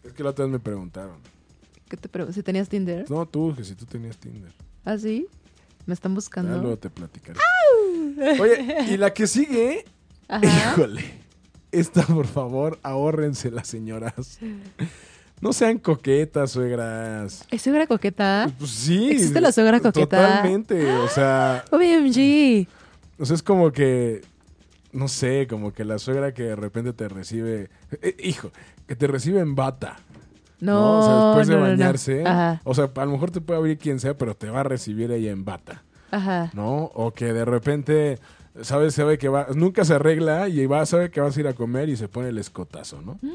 Es 0.04 0.14
que 0.14 0.24
la 0.24 0.30
otra 0.32 0.46
vez 0.46 0.52
me 0.52 0.60
preguntaron. 0.60 1.18
¿Qué 1.88 1.98
te 1.98 2.08
pregunto? 2.08 2.34
¿Si 2.34 2.44
tenías 2.44 2.70
Tinder? 2.70 3.10
No, 3.10 3.26
tú, 3.26 3.54
que 3.56 3.64
si 3.64 3.76
tú 3.76 3.86
tenías 3.86 4.18
Tinder. 4.18 4.52
¿Ah, 4.86 4.98
sí? 4.98 5.28
¿Me 5.86 5.94
están 5.94 6.12
Ya 6.12 6.16
buscando? 6.16 6.58
luego 6.60 6.78
te 6.78 6.90
platicaré. 6.90 7.40
Oye, 8.40 8.86
y 8.90 8.98
la 8.98 9.14
que 9.14 9.28
sigue, 9.28 9.86
Ajá. 10.28 10.74
híjole. 10.74 11.04
Esta, 11.72 12.04
por 12.06 12.28
favor, 12.28 12.80
ahórrense 12.84 13.52
las 13.52 13.68
señoras. 13.68 14.40
No 15.42 15.54
sean 15.54 15.78
coquetas, 15.80 16.52
suegras. 16.52 17.46
¿Es 17.50 17.62
suegra 17.62 17.88
coqueta? 17.88 18.52
Pues 18.58 18.72
sí. 18.72 19.10
¿Existe 19.12 19.40
la 19.40 19.52
suegra 19.52 19.80
coqueta? 19.80 20.18
Totalmente. 20.18 20.92
O 20.98 21.08
sea, 21.08 21.64
OMG. 21.72 22.68
o 23.20 23.26
sea, 23.26 23.36
es 23.36 23.44
como 23.44 23.72
que, 23.72 24.22
no 24.92 25.08
sé, 25.08 25.48
como 25.48 25.72
que 25.74 25.86
la 25.86 25.98
suegra 26.00 26.34
que 26.34 26.44
de 26.44 26.56
repente 26.56 26.92
te 26.94 27.08
recibe, 27.08 27.70
eh, 28.02 28.16
hijo, 28.20 28.52
que 28.90 28.96
te 28.96 29.06
recibe 29.06 29.40
en 29.40 29.54
bata. 29.54 29.98
No, 30.60 30.98
O 31.00 31.04
sea, 31.06 31.26
después 31.28 31.48
no, 31.48 31.54
de 31.54 31.60
no, 31.60 31.66
no. 31.68 31.72
bañarse. 31.72 32.24
Ajá, 32.26 32.60
O 32.64 32.74
sea, 32.74 32.90
a 32.94 33.06
lo 33.06 33.12
mejor 33.12 33.30
te 33.30 33.40
puede 33.40 33.60
abrir 33.60 33.78
quien 33.78 34.00
sea, 34.00 34.18
pero 34.18 34.36
te 34.36 34.50
va 34.50 34.62
a 34.62 34.64
recibir 34.64 35.12
ella 35.12 35.30
en 35.32 35.46
bata. 35.46 35.84
ajá. 36.10 36.50
¿No? 36.56 36.86
O 36.96 37.12
que 37.14 37.32
de 37.32 37.46
repente, 37.46 38.18
¿sabes? 38.64 38.96
Sabe 38.96 39.20
que 39.20 39.30
va, 39.30 39.46
nunca 39.54 39.86
se 39.86 39.94
arregla 39.94 40.50
y 40.50 40.66
va, 40.66 40.84
sabe 40.88 41.12
que 41.12 41.22
vas 41.22 41.38
a 41.38 41.40
ir 41.40 41.48
a 41.48 41.54
comer 41.54 41.88
y 41.90 41.96
se 41.98 42.08
pone 42.08 42.30
el 42.30 42.40
escotazo, 42.40 43.00
¿no? 43.04 43.20
Mm. 43.22 43.30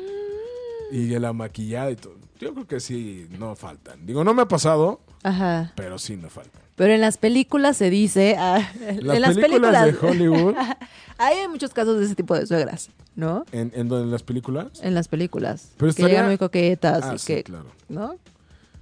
Y 0.90 1.18
la 1.20 1.32
maquillada 1.32 1.90
y 1.92 1.96
todo. 1.96 2.14
Yo 2.40 2.52
creo 2.52 2.66
que 2.66 2.80
sí, 2.80 3.28
no 3.38 3.54
faltan. 3.54 4.04
Digo, 4.04 4.24
no 4.24 4.34
me 4.34 4.42
ha 4.42 4.48
pasado, 4.48 5.00
Ajá. 5.22 5.72
pero 5.76 5.98
sí 5.98 6.16
no 6.16 6.28
faltan. 6.30 6.62
Pero 6.76 6.92
en 6.92 7.00
las 7.00 7.18
películas 7.18 7.76
se 7.76 7.88
dice. 7.90 8.36
ah, 8.38 8.58
Las, 9.00 9.16
en 9.16 9.22
las 9.22 9.34
películas, 9.36 9.84
películas. 9.84 9.92
de 9.92 10.06
Hollywood, 10.08 10.54
Hay 11.18 11.46
muchos 11.48 11.72
casos 11.72 11.98
de 12.00 12.06
ese 12.06 12.16
tipo 12.16 12.34
de 12.34 12.44
suegras, 12.46 12.90
¿no? 13.14 13.44
¿en, 13.52 13.70
en, 13.76 13.88
donde- 13.88 14.06
en 14.06 14.10
las 14.10 14.24
películas? 14.24 14.66
En 14.82 14.94
las 14.94 15.06
películas. 15.06 15.68
Pero 15.76 15.86
que 15.86 15.90
estaría- 15.90 16.08
llegan 16.08 16.26
muy 16.26 16.38
coquetas 16.38 17.04
Ah, 17.04 17.14
y 17.14 17.18
sí, 17.18 17.26
que. 17.34 17.44
claro. 17.44 17.66
¿No? 17.88 18.16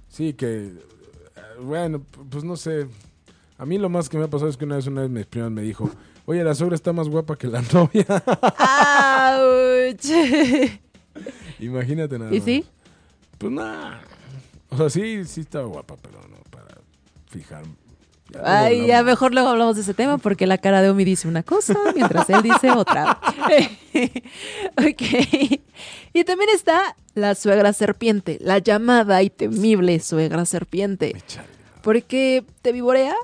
Sí, 0.09 0.33
que, 0.33 0.65
eh, 0.65 0.71
bueno, 1.61 2.01
pues 2.31 2.43
no 2.43 2.55
sé. 2.57 2.87
A 3.59 3.65
mí 3.67 3.77
lo 3.77 3.89
más 3.89 4.09
que 4.09 4.17
me 4.17 4.23
ha 4.23 4.27
pasado 4.27 4.49
es 4.49 4.57
que 4.57 4.65
una 4.65 4.77
vez 4.77 4.87
una 4.87 5.01
vez 5.01 5.11
mis 5.11 5.27
primas 5.27 5.51
me 5.51 5.61
dijo, 5.61 5.89
oye, 6.25 6.43
la 6.43 6.55
suegra 6.55 6.75
está 6.75 6.91
más 6.91 7.07
guapa 7.07 7.35
que 7.37 7.45
la 7.47 7.61
novia. 7.73 8.05
¡Auch! 8.57 9.99
Imagínate 11.59 12.17
nada 12.17 12.31
¿Y 12.33 12.37
más. 12.37 12.45
sí? 12.45 12.65
Pues 13.37 13.51
nada. 13.51 14.01
O 14.69 14.77
sea, 14.77 14.89
sí, 14.89 15.23
sí 15.25 15.41
estaba 15.41 15.65
guapa, 15.67 15.95
pero 16.01 16.19
no 16.27 16.37
para 16.49 16.77
fijar. 17.27 17.63
Ay, 18.43 18.87
ya 18.87 19.03
mejor 19.03 19.33
luego 19.33 19.49
hablamos 19.49 19.75
de 19.75 19.81
ese 19.81 19.93
tema 19.93 20.17
porque 20.17 20.47
la 20.47 20.57
cara 20.57 20.81
de 20.81 20.89
Omi 20.89 21.03
dice 21.03 21.27
una 21.27 21.43
cosa 21.43 21.75
mientras 21.95 22.29
él 22.29 22.41
dice 22.41 22.71
otra. 22.71 23.19
ok. 24.77 25.59
Y 26.13 26.23
también 26.23 26.49
está 26.53 26.95
la 27.15 27.35
suegra 27.35 27.73
serpiente, 27.73 28.37
la 28.41 28.57
llamada 28.59 29.21
y 29.23 29.29
temible 29.29 29.99
suegra 29.99 30.45
serpiente. 30.45 31.15
Porque 31.81 32.45
te 32.61 32.71
vivorea, 32.71 33.15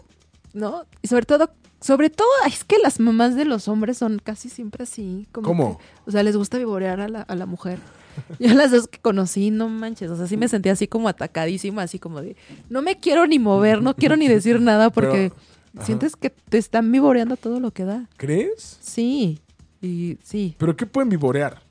¿no? 0.54 0.84
Y 1.02 1.08
sobre 1.08 1.26
todo, 1.26 1.50
sobre 1.82 2.10
todo, 2.10 2.28
es 2.46 2.64
que 2.64 2.78
las 2.80 3.00
mamás 3.00 3.36
de 3.36 3.46
los 3.46 3.68
hombres 3.68 3.98
son 3.98 4.20
casi 4.24 4.50
siempre 4.50 4.84
así. 4.84 5.28
Como 5.32 5.48
¿Cómo? 5.48 5.78
que- 5.78 5.84
o 6.08 6.12
sea, 6.12 6.24
les 6.24 6.36
gusta 6.36 6.58
vivorear 6.58 7.00
a 7.00 7.08
la, 7.08 7.22
a 7.22 7.36
la 7.36 7.46
mujer. 7.46 7.80
Yo 8.40 8.54
las 8.54 8.72
dos 8.72 8.88
que 8.88 9.00
conocí, 9.00 9.52
no 9.52 9.70
manches, 9.70 10.10
o 10.12 10.16
sea, 10.16 10.28
sí 10.28 10.38
me 10.38 10.48
sentía 10.48 10.74
así 10.74 10.88
como 10.88 11.10
atacadísima, 11.10 11.84
así 11.84 12.00
como 12.00 12.22
de, 12.22 12.36
no 12.70 12.82
me 12.82 12.98
quiero 12.98 13.28
ni 13.28 13.40
mover, 13.40 13.82
no 13.82 13.96
quiero 13.96 14.16
ni 14.16 14.28
decir 14.28 14.60
nada 14.62 14.90
porque 14.90 15.32
Pero, 15.74 15.86
sientes 15.86 16.16
que 16.16 16.30
te 16.30 16.58
están 16.58 16.92
vivoreando 16.92 17.38
todo 17.38 17.60
lo 17.60 17.72
que 17.72 17.86
da. 17.86 18.08
¿Crees? 18.18 18.78
Sí, 18.82 19.40
y 19.82 20.18
sí. 20.24 20.56
¿Pero 20.58 20.76
qué 20.76 20.86
pueden 20.86 21.10
vivorear? 21.10 21.62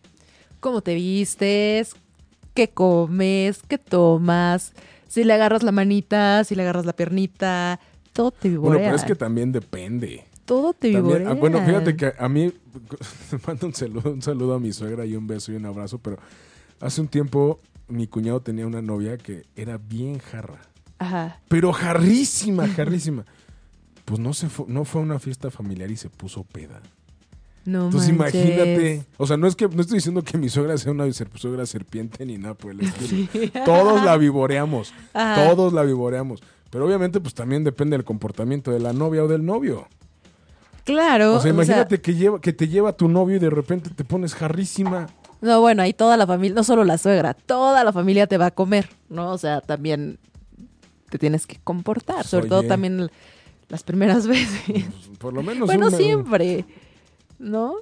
Cómo 0.60 0.80
te 0.80 0.94
vistes, 0.94 1.94
qué 2.54 2.68
comes, 2.68 3.60
qué 3.68 3.78
tomas, 3.78 4.72
si 5.08 5.24
le 5.24 5.32
agarras 5.32 5.62
la 5.62 5.72
manita, 5.72 6.44
si 6.44 6.54
le 6.54 6.62
agarras 6.62 6.84
la 6.84 6.92
piernita, 6.92 7.80
todo 8.12 8.30
te 8.30 8.48
vivorea. 8.48 8.78
Bueno, 8.78 8.84
pero 8.84 8.96
es 8.96 9.04
que 9.04 9.14
también 9.14 9.52
depende. 9.52 10.24
Todo 10.48 10.72
te 10.72 10.88
vivorea. 10.88 11.30
ah, 11.30 11.34
bueno, 11.34 11.62
fíjate 11.64 11.94
que 11.94 12.14
a 12.18 12.28
mí, 12.28 12.52
mando 13.46 13.66
un 13.66 13.74
saludo, 13.74 14.10
un 14.12 14.22
saludo 14.22 14.54
a 14.54 14.58
mi 14.58 14.72
suegra 14.72 15.04
y 15.04 15.14
un 15.14 15.26
beso 15.26 15.52
y 15.52 15.56
un 15.56 15.66
abrazo, 15.66 15.98
pero 15.98 16.18
hace 16.80 17.02
un 17.02 17.08
tiempo 17.08 17.60
mi 17.86 18.06
cuñado 18.06 18.40
tenía 18.40 18.66
una 18.66 18.80
novia 18.80 19.18
que 19.18 19.44
era 19.54 19.76
bien 19.76 20.18
jarra. 20.18 20.60
Ajá. 20.98 21.38
Pero 21.48 21.72
jarrísima, 21.72 22.66
jarrísima. 22.66 23.24
Pues 24.04 24.20
no, 24.20 24.32
se 24.32 24.48
fue, 24.48 24.64
no 24.68 24.86
fue 24.86 25.02
a 25.02 25.04
una 25.04 25.18
fiesta 25.18 25.50
familiar 25.50 25.90
y 25.90 25.96
se 25.98 26.08
puso 26.08 26.42
peda. 26.42 26.80
No 27.66 27.84
Entonces 27.84 28.10
manches. 28.16 28.42
imagínate. 28.42 29.04
O 29.18 29.26
sea, 29.26 29.36
no 29.36 29.46
es 29.46 29.54
que 29.54 29.68
no 29.68 29.82
estoy 29.82 29.96
diciendo 29.98 30.22
que 30.24 30.38
mi 30.38 30.48
suegra 30.48 30.78
sea 30.78 30.92
una 30.92 31.04
suegra 31.12 31.66
serpiente 31.66 32.24
ni 32.24 32.38
nada 32.38 32.54
por 32.54 32.70
el 32.70 32.80
estilo. 32.88 33.28
Todos 33.66 34.02
la 34.02 34.16
vivoreamos. 34.16 34.94
Ajá. 35.12 35.44
Todos 35.44 35.74
la 35.74 35.82
vivoreamos. 35.82 36.42
Pero 36.70 36.86
obviamente, 36.86 37.20
pues 37.20 37.34
también 37.34 37.64
depende 37.64 37.98
del 37.98 38.04
comportamiento 38.06 38.70
de 38.70 38.80
la 38.80 38.94
novia 38.94 39.24
o 39.24 39.28
del 39.28 39.44
novio. 39.44 39.86
Claro. 40.88 41.34
O 41.34 41.40
sea, 41.40 41.50
imagínate 41.50 42.00
que, 42.00 42.14
lleva, 42.14 42.40
que 42.40 42.52
te 42.52 42.66
lleva 42.66 42.92
tu 42.94 43.08
novio 43.08 43.36
y 43.36 43.38
de 43.38 43.50
repente 43.50 43.90
te 43.90 44.04
pones 44.04 44.34
jarrísima. 44.34 45.06
No, 45.40 45.60
bueno, 45.60 45.82
ahí 45.82 45.92
toda 45.92 46.16
la 46.16 46.26
familia, 46.26 46.54
no 46.54 46.64
solo 46.64 46.82
la 46.84 46.96
suegra, 46.98 47.34
toda 47.34 47.84
la 47.84 47.92
familia 47.92 48.26
te 48.26 48.38
va 48.38 48.46
a 48.46 48.50
comer, 48.50 48.88
¿no? 49.10 49.30
O 49.32 49.38
sea, 49.38 49.60
también 49.60 50.18
te 51.10 51.18
tienes 51.18 51.46
que 51.46 51.58
comportar, 51.62 52.26
sobre 52.26 52.42
Oye. 52.44 52.48
todo 52.50 52.62
también 52.64 53.10
las 53.68 53.82
primeras 53.82 54.26
veces. 54.26 54.60
Pues, 54.66 55.18
Por 55.18 55.34
lo 55.34 55.42
menos 55.42 55.66
bueno, 55.66 55.88
una- 55.88 55.96
siempre, 55.96 56.64
¿no? 57.38 57.74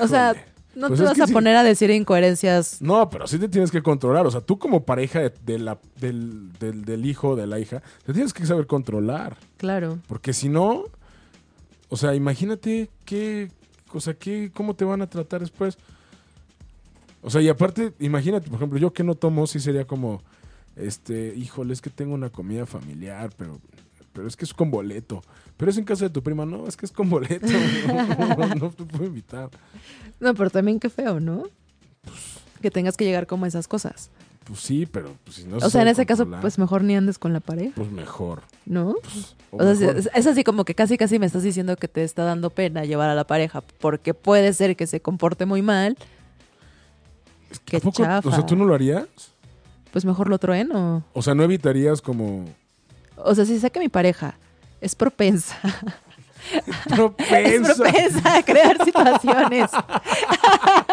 O 0.00 0.08
sea, 0.08 0.34
no 0.74 0.88
Pues 0.88 0.98
te 0.98 1.06
vas 1.06 1.20
a 1.20 1.26
sí. 1.26 1.32
poner 1.32 1.54
a 1.56 1.62
decir 1.62 1.90
incoherencias. 1.90 2.80
No, 2.82 3.08
pero 3.10 3.26
sí 3.28 3.38
te 3.38 3.48
tienes 3.48 3.70
que 3.70 3.82
controlar. 3.82 4.26
O 4.26 4.30
sea, 4.30 4.40
tú 4.40 4.58
como 4.58 4.84
pareja 4.84 5.20
de, 5.20 5.32
de 5.44 5.58
la, 5.58 5.78
del, 6.00 6.52
del, 6.58 6.84
del 6.84 7.06
hijo 7.06 7.28
o 7.30 7.36
de 7.36 7.46
la 7.46 7.60
hija, 7.60 7.82
te 8.04 8.12
tienes 8.12 8.32
que 8.32 8.44
saber 8.46 8.66
controlar. 8.66 9.36
Claro. 9.58 9.98
Porque 10.08 10.32
si 10.32 10.48
no, 10.48 10.84
o 11.94 11.96
sea, 11.96 12.12
imagínate 12.16 12.90
qué, 13.04 13.52
o 13.92 14.00
sea, 14.00 14.14
qué, 14.14 14.50
cómo 14.52 14.74
te 14.74 14.84
van 14.84 15.00
a 15.00 15.08
tratar 15.08 15.42
después. 15.42 15.78
O 17.22 17.30
sea, 17.30 17.40
y 17.40 17.48
aparte, 17.48 17.92
imagínate, 18.00 18.48
por 18.48 18.56
ejemplo, 18.56 18.80
yo 18.80 18.92
que 18.92 19.04
no 19.04 19.14
tomo, 19.14 19.46
sí 19.46 19.60
sería 19.60 19.86
como, 19.86 20.20
este, 20.74 21.32
híjole, 21.36 21.72
es 21.72 21.80
que 21.80 21.90
tengo 21.90 22.12
una 22.12 22.30
comida 22.30 22.66
familiar, 22.66 23.30
pero, 23.38 23.60
pero 24.12 24.26
es 24.26 24.34
que 24.34 24.44
es 24.44 24.52
con 24.52 24.72
boleto. 24.72 25.22
Pero 25.56 25.70
es 25.70 25.78
en 25.78 25.84
casa 25.84 26.06
de 26.06 26.10
tu 26.10 26.20
prima, 26.20 26.44
no, 26.44 26.66
es 26.66 26.76
que 26.76 26.84
es 26.84 26.90
con 26.90 27.08
boleto. 27.08 27.46
no, 27.86 28.54
no 28.56 28.70
te 28.70 28.84
puedo 28.86 29.04
invitar. 29.04 29.50
No, 30.18 30.34
pero 30.34 30.50
también 30.50 30.80
qué 30.80 30.90
feo, 30.90 31.20
¿no? 31.20 31.44
Que 32.60 32.72
tengas 32.72 32.96
que 32.96 33.04
llegar 33.04 33.28
como 33.28 33.44
a 33.44 33.48
esas 33.48 33.68
cosas. 33.68 34.10
Pues 34.44 34.60
sí, 34.60 34.84
pero 34.86 35.14
pues, 35.24 35.36
si 35.36 35.44
no 35.44 35.58
se 35.58 35.66
o 35.66 35.70
sea, 35.70 35.82
en 35.82 35.88
ese 35.88 36.04
caso, 36.04 36.26
pues 36.40 36.58
mejor 36.58 36.84
ni 36.84 36.94
andes 36.96 37.18
con 37.18 37.32
la 37.32 37.40
pareja, 37.40 37.72
pues 37.76 37.90
mejor. 37.90 38.42
¿no? 38.66 38.90
O 39.50 39.56
O 39.56 39.62
sea, 39.62 39.74
mejor- 39.74 39.96
es, 39.96 40.10
es 40.14 40.26
así 40.26 40.44
como 40.44 40.64
que 40.66 40.74
casi 40.74 40.98
casi 40.98 41.18
me 41.18 41.24
estás 41.26 41.42
diciendo 41.42 41.76
que 41.76 41.88
te 41.88 42.04
está 42.04 42.24
dando 42.24 42.50
pena 42.50 42.84
llevar 42.84 43.08
a 43.08 43.14
la 43.14 43.24
pareja 43.26 43.62
porque 43.80 44.12
puede 44.14 44.52
ser 44.52 44.76
que 44.76 44.86
se 44.86 45.00
comporte 45.00 45.46
muy 45.46 45.62
mal. 45.62 45.96
Qué 47.64 47.78
¿A 47.78 47.80
poco? 47.80 48.02
chafa. 48.02 48.28
O 48.28 48.32
sea, 48.32 48.44
¿tú 48.44 48.54
no 48.56 48.64
lo 48.66 48.74
harías? 48.74 49.06
Pues 49.92 50.04
mejor 50.04 50.28
lo 50.28 50.38
trueno. 50.38 51.04
O 51.12 51.22
sea, 51.22 51.34
¿no 51.34 51.44
evitarías 51.44 52.02
como... 52.02 52.44
O 53.16 53.34
sea, 53.34 53.44
si 53.46 53.58
sé 53.60 53.70
que 53.70 53.78
mi 53.80 53.88
pareja 53.88 54.36
es 54.80 54.94
propensa, 54.96 55.56
es 56.66 56.92
Propensa. 56.94 57.74
propensa 57.76 58.36
a 58.38 58.42
crear 58.42 58.84
situaciones. 58.84 59.70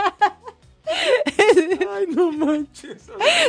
Ay, 1.94 2.06
no 2.10 2.32
manches. 2.32 3.04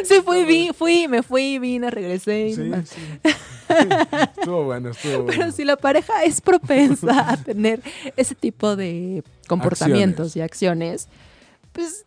Sí, 0.05 0.21
fui, 0.25 0.45
vi, 0.45 0.71
fui, 0.73 1.09
me 1.09 1.23
fui, 1.23 1.59
vine, 1.59 1.91
regresé. 1.91 2.49
y 2.49 2.55
Sí, 2.55 2.71
sí. 2.85 3.01
estuvo 4.39 4.65
bueno, 4.65 4.91
estuvo 4.91 5.23
bueno. 5.25 5.27
Pero 5.27 5.53
si 5.53 5.65
la 5.65 5.77
pareja 5.77 6.25
es 6.25 6.41
propensa 6.41 7.31
a 7.33 7.37
tener 7.37 7.81
ese 8.17 8.35
tipo 8.35 8.77
de 8.77 9.23
comportamientos 9.49 10.29
Acciones. 10.29 10.37
y 10.37 10.41
acciones, 10.41 11.09
pues 11.73 12.05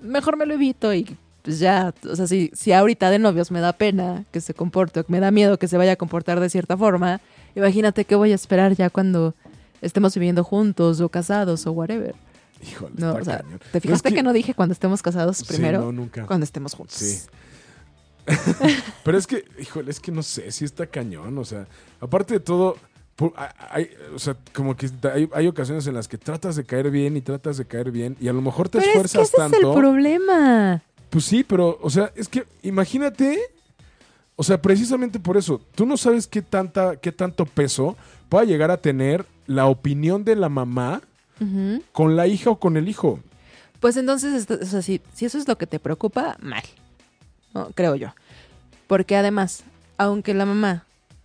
mejor 0.00 0.36
me 0.36 0.46
lo 0.46 0.54
evito 0.54 0.94
y 0.94 1.16
pues 1.42 1.58
ya, 1.58 1.94
o 2.10 2.16
sea, 2.16 2.26
si, 2.26 2.50
si 2.54 2.72
ahorita 2.72 3.10
de 3.10 3.18
novios 3.18 3.50
me 3.50 3.60
da 3.60 3.72
pena 3.72 4.24
que 4.30 4.40
se 4.40 4.52
comporte, 4.54 5.04
me 5.08 5.20
da 5.20 5.30
miedo 5.30 5.58
que 5.58 5.68
se 5.68 5.76
vaya 5.78 5.92
a 5.92 5.96
comportar 5.96 6.38
de 6.40 6.50
cierta 6.50 6.76
forma, 6.76 7.20
imagínate 7.54 8.04
qué 8.04 8.14
voy 8.14 8.32
a 8.32 8.34
esperar 8.34 8.74
ya 8.76 8.90
cuando 8.90 9.34
estemos 9.80 10.14
viviendo 10.14 10.44
juntos 10.44 11.00
o 11.00 11.08
casados 11.08 11.66
o 11.66 11.72
whatever. 11.72 12.14
Híjole, 12.62 12.94
No, 12.98 13.10
está 13.10 13.20
o 13.20 13.24
sea, 13.24 13.38
cañón. 13.42 13.58
¿te 13.58 13.64
Pero 13.72 13.80
fijaste 13.82 14.08
es 14.10 14.14
que... 14.14 14.22
no 14.22 14.32
dije 14.32 14.54
cuando 14.54 14.72
estemos 14.72 15.02
casados 15.02 15.38
Sí, 15.38 15.44
primero? 15.46 15.80
no, 15.80 15.92
nunca. 15.92 16.26
Cuando 16.26 16.44
estemos 16.44 16.74
juntos. 16.74 16.96
Sí. 16.96 17.20
Pero 19.04 19.18
es 19.18 19.26
que, 19.26 19.44
híjole, 19.58 19.90
es 19.90 20.00
que 20.00 20.12
no 20.12 20.22
sé, 20.22 20.50
sí 20.52 20.64
está 20.64 20.86
cañón. 20.86 21.36
O 21.38 21.44
sea, 21.44 21.66
aparte 22.00 22.34
de 22.34 22.40
todo, 22.40 22.76
hay- 23.70 23.90
o 24.14 24.18
sea, 24.18 24.36
como 24.54 24.76
que 24.76 24.88
hay, 25.12 25.28
hay 25.32 25.46
ocasiones 25.46 25.86
en 25.86 25.94
las 25.94 26.06
que 26.08 26.18
tratas 26.18 26.56
de 26.56 26.64
caer 26.64 26.90
bien 26.90 27.16
y 27.16 27.20
tratas 27.22 27.56
de 27.56 27.64
caer 27.64 27.90
bien 27.90 28.16
y 28.20 28.28
a 28.28 28.32
lo 28.32 28.42
mejor 28.42 28.68
te 28.68 28.78
Pero 28.78 28.90
es 28.90 28.92
que 28.92 28.98
esfuerzas 29.08 29.28
ese 29.34 29.36
es 29.36 29.52
el 29.52 29.60
tanto. 29.60 29.74
problema. 29.74 30.82
Pues 31.08 31.24
sí, 31.24 31.42
pero, 31.44 31.78
o 31.82 31.90
sea, 31.90 32.12
es 32.14 32.28
que 32.28 32.44
imagínate, 32.62 33.38
o 34.36 34.44
sea, 34.44 34.60
precisamente 34.62 35.18
por 35.18 35.36
eso, 35.36 35.60
tú 35.74 35.84
no 35.86 35.96
sabes 35.96 36.26
qué, 36.26 36.40
tanta, 36.42 36.96
qué 36.96 37.10
tanto 37.10 37.46
peso 37.46 37.96
pueda 38.28 38.44
llegar 38.44 38.70
a 38.70 38.76
tener 38.80 39.26
la 39.46 39.66
opinión 39.66 40.24
de 40.24 40.36
la 40.36 40.48
mamá 40.48 41.02
Con 41.92 42.16
la 42.16 42.26
hija 42.26 42.50
o 42.50 42.58
con 42.60 42.76
el 42.76 42.88
hijo. 42.88 43.20
Pues 43.80 43.96
entonces, 43.96 44.34
esto- 44.34 44.58
o 44.60 44.66
sea, 44.66 44.82
si, 44.82 45.00
si 45.14 45.24
eso 45.24 45.38
es 45.38 45.48
lo 45.48 45.56
que 45.56 45.66
te 45.66 45.78
preocupa, 45.80 46.36
mal. 46.40 46.62
¿no? 47.54 47.70
Creo 47.74 47.94
yo. 47.96 48.08
Porque 48.86 49.16
además, 49.16 49.64
aunque 49.96 50.34
la 50.34 50.44
mamá 50.46 50.84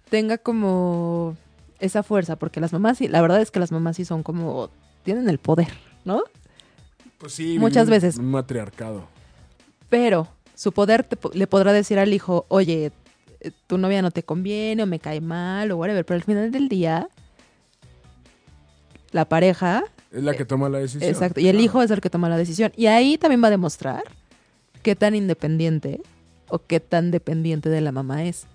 tenga 0.09 0.37
como 0.37 1.35
esa 1.79 2.01
fuerza, 2.03 2.37
porque 2.37 2.59
las 2.61 2.71
mamás 2.71 2.97
sí, 2.97 3.07
la 3.09 3.21
verdad 3.21 3.41
es 3.41 3.51
que 3.51 3.59
las 3.59 3.71
mamás 3.71 3.97
sí 3.97 4.05
son 4.05 4.23
como, 4.23 4.69
tienen 5.03 5.27
el 5.29 5.37
poder, 5.37 5.67
¿no? 6.05 6.23
Pues 7.17 7.33
sí, 7.33 7.59
Muchas 7.59 7.89
veces. 7.89 8.17
Un 8.17 8.31
matriarcado. 8.31 9.07
Pero 9.89 10.27
su 10.53 10.71
poder 10.71 11.03
te 11.03 11.17
le 11.37 11.47
podrá 11.47 11.73
decir 11.73 11.99
al 11.99 12.13
hijo, 12.13 12.45
oye, 12.47 12.91
eh, 13.41 13.51
tu 13.67 13.77
novia 13.77 14.01
no 14.01 14.11
te 14.11 14.23
conviene 14.23 14.83
o 14.83 14.85
me 14.85 14.99
cae 14.99 15.19
mal 15.21 15.71
o 15.71 15.77
whatever, 15.77 16.05
pero 16.05 16.15
al 16.15 16.23
final 16.23 16.51
del 16.51 16.69
día, 16.69 17.09
la 19.11 19.25
pareja 19.25 19.83
Es 20.15 20.23
la 20.23 20.33
que 20.33 20.45
toma 20.45 20.69
la 20.69 20.79
decisión. 20.79 21.03
Eh, 21.03 21.11
Exacto. 21.11 21.41
Y 21.41 21.49
el 21.49 21.59
hijo 21.59 21.81
es 21.81 21.91
el 21.91 21.99
que 21.99 22.09
toma 22.09 22.29
la 22.29 22.37
decisión. 22.37 22.71
Y 22.77 22.85
ahí 22.85 23.17
también 23.17 23.43
va 23.43 23.47
a 23.47 23.51
demostrar 23.51 24.03
qué 24.81 24.95
tan 24.95 25.13
independiente 25.13 26.01
o 26.47 26.59
qué 26.59 26.79
tan 26.79 27.11
dependiente 27.11 27.67
de 27.69 27.81
la 27.81 27.91
mamá 27.91 28.23
es. 28.23 28.47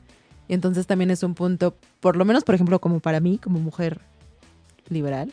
Y 0.49 0.55
entonces 0.55 0.87
también 0.87 1.11
es 1.11 1.23
un 1.23 1.35
punto, 1.35 1.77
por 2.01 2.17
lo 2.17 2.25
menos, 2.25 2.45
por 2.45 2.55
ejemplo, 2.55 2.81
como 2.81 3.01
para 3.01 3.21
mí, 3.21 3.39
como 3.39 3.61
mujer 3.61 4.01
liberal, 4.89 5.33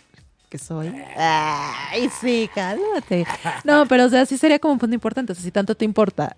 que 0.49 0.57
soy. 0.57 0.93
Ay, 1.15 2.09
sí, 2.19 2.49
cálmate. 2.53 3.25
No, 3.63 3.85
pero 3.87 4.05
o 4.05 4.09
sea, 4.09 4.25
sí 4.25 4.37
sería 4.37 4.59
como 4.59 4.73
un 4.73 4.79
punto 4.79 4.95
importante. 4.95 5.31
O 5.31 5.35
sea, 5.35 5.43
si 5.45 5.51
tanto 5.51 5.75
te 5.75 5.85
importa 5.85 6.35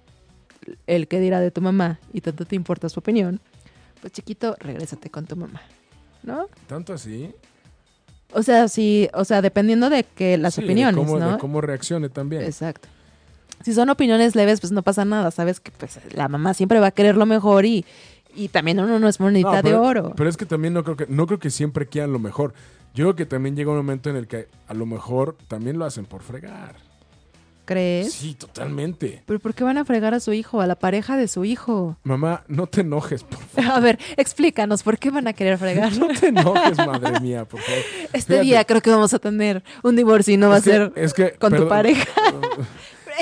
el 0.86 1.08
que 1.08 1.20
dirá 1.20 1.40
de 1.40 1.50
tu 1.50 1.62
mamá 1.62 2.00
y 2.14 2.22
tanto 2.22 2.46
te 2.46 2.56
importa 2.56 2.90
su 2.90 3.00
opinión, 3.00 3.42
pues 4.02 4.14
chiquito, 4.14 4.56
regrésate 4.60 5.10
con 5.10 5.26
tu 5.26 5.36
mamá. 5.36 5.62
¿No? 6.22 6.48
Tanto 6.68 6.94
así. 6.94 7.34
O 8.34 8.44
sea, 8.44 8.68
sí, 8.68 9.10
o 9.14 9.26
sea, 9.26 9.42
dependiendo 9.42 9.90
de 9.90 10.04
que 10.04 10.38
las 10.38 10.54
Sí, 10.56 10.62
de 10.62 10.68
opiniones, 10.68 11.04
cómo, 11.04 11.20
¿no? 11.20 11.34
De 11.34 11.38
cómo 11.40 11.62
reaccione 11.62 12.10
también. 12.10 12.44
Exacto. 12.44 12.88
Si 13.64 13.74
son 13.74 13.90
opiniones 13.90 14.36
leves, 14.36 14.62
pues 14.62 14.72
no 14.72 14.84
pasa 14.84 15.04
nada. 15.04 15.32
Sabes 15.32 15.60
que 15.60 15.72
pues 15.72 16.00
la 16.14 16.28
mamá 16.28 16.54
siempre 16.54 16.80
va 16.80 16.88
a 16.88 16.92
querer 16.92 17.18
lo 17.18 17.26
mejor 17.26 17.66
y, 17.66 17.86
y 18.36 18.48
también 18.50 18.80
uno 18.80 19.00
no 19.00 19.08
es 19.08 19.20
monedita 19.20 19.62
No, 19.62 19.70
de 19.70 19.76
oro. 19.76 20.14
Pero 20.16 20.30
es 20.30 20.38
que 20.38 20.46
también 20.46 20.74
no 20.74 20.84
creo 20.84 20.96
que, 20.96 21.08
no 21.10 21.26
creo 21.28 21.40
que 21.40 21.50
siempre 21.50 21.88
quieran 21.88 22.14
lo 22.14 22.20
mejor. 22.20 22.54
Yo 22.94 23.06
creo 23.06 23.16
que 23.16 23.26
también 23.26 23.56
llega 23.56 23.72
un 23.72 23.78
momento 23.78 24.10
en 24.10 24.16
el 24.16 24.28
que 24.28 24.48
a 24.68 24.74
lo 24.74 24.86
mejor 24.86 25.36
también 25.48 25.78
lo 25.78 25.86
hacen 25.86 26.06
por 26.06 26.22
fregar. 26.22 26.76
¿Crees? 27.70 28.14
Sí, 28.14 28.34
totalmente. 28.34 29.22
¿Pero 29.28 29.40
por 29.40 29.54
qué 29.54 29.64
van 29.64 29.78
a 29.78 29.86
fregar 29.86 30.16
a 30.16 30.20
su 30.20 30.34
hijo, 30.34 30.60
a 30.60 30.66
la 30.66 30.74
pareja 30.74 31.18
de 31.18 31.28
su 31.28 31.46
hijo? 31.46 31.98
Mamá, 32.02 32.44
no 32.48 32.66
te 32.66 32.82
enojes, 32.82 33.24
por 33.24 33.38
favor. 33.44 33.72
A 33.72 33.80
ver, 33.80 34.00
explícanos, 34.18 34.82
¿por 34.82 34.98
qué 34.98 35.12
van 35.12 35.28
a 35.28 35.34
querer 35.34 35.60
fregar? 35.60 35.96
No 35.96 36.08
te 36.08 36.30
enojes, 36.30 36.78
madre 36.88 37.20
mía, 37.20 37.46
por 37.46 37.60
favor. 37.60 37.84
Este 38.12 38.20
Fíjate, 38.22 38.42
día 38.42 38.66
creo 38.66 38.82
que 38.82 38.90
vamos 38.90 39.14
a 39.14 39.20
tener 39.20 39.64
un 39.84 39.96
divorcio 39.96 40.34
y 40.34 40.38
no 40.38 40.50
va 40.50 40.56
a 40.56 40.62
ser 40.62 40.92
es 40.96 41.14
que, 41.14 41.34
con 41.34 41.56
tu 41.56 41.68
pareja. 41.68 42.10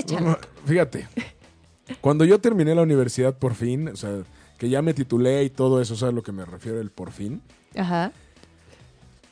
Fíjate, 0.65 1.09
cuando 1.99 2.23
yo 2.23 2.39
terminé 2.39 2.73
la 2.73 2.83
universidad 2.83 3.37
por 3.37 3.53
fin, 3.53 3.89
o 3.89 3.97
sea, 3.97 4.19
que 4.57 4.69
ya 4.69 4.81
me 4.81 4.93
titulé 4.93 5.43
y 5.43 5.49
todo 5.49 5.81
eso, 5.81 5.97
¿sabes 5.97 6.13
a 6.13 6.15
lo 6.15 6.23
que 6.23 6.31
me 6.31 6.45
refiero 6.45 6.79
el 6.79 6.89
por 6.89 7.11
fin? 7.11 7.41
Ajá. 7.75 8.13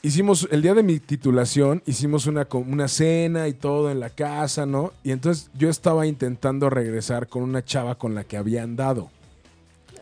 Hicimos, 0.06 0.48
el 0.52 0.62
día 0.62 0.76
de 0.76 0.84
mi 0.84 1.00
titulación, 1.00 1.82
hicimos 1.88 2.28
una, 2.28 2.48
una 2.52 2.88
cena 2.88 3.48
y 3.48 3.54
todo 3.54 3.90
en 3.90 4.00
la 4.00 4.12
casa, 4.12 4.68
¿no? 4.68 4.94
Y 5.04 5.10
entonces 5.10 5.50
yo 5.56 5.68
estaba 5.68 6.06
intentando 6.06 6.70
regresar 6.70 7.28
con 7.28 7.42
una 7.42 7.66
chava 7.66 7.96
con 7.96 8.14
la 8.14 8.24
que 8.24 8.38
había 8.38 8.62
andado, 8.62 9.10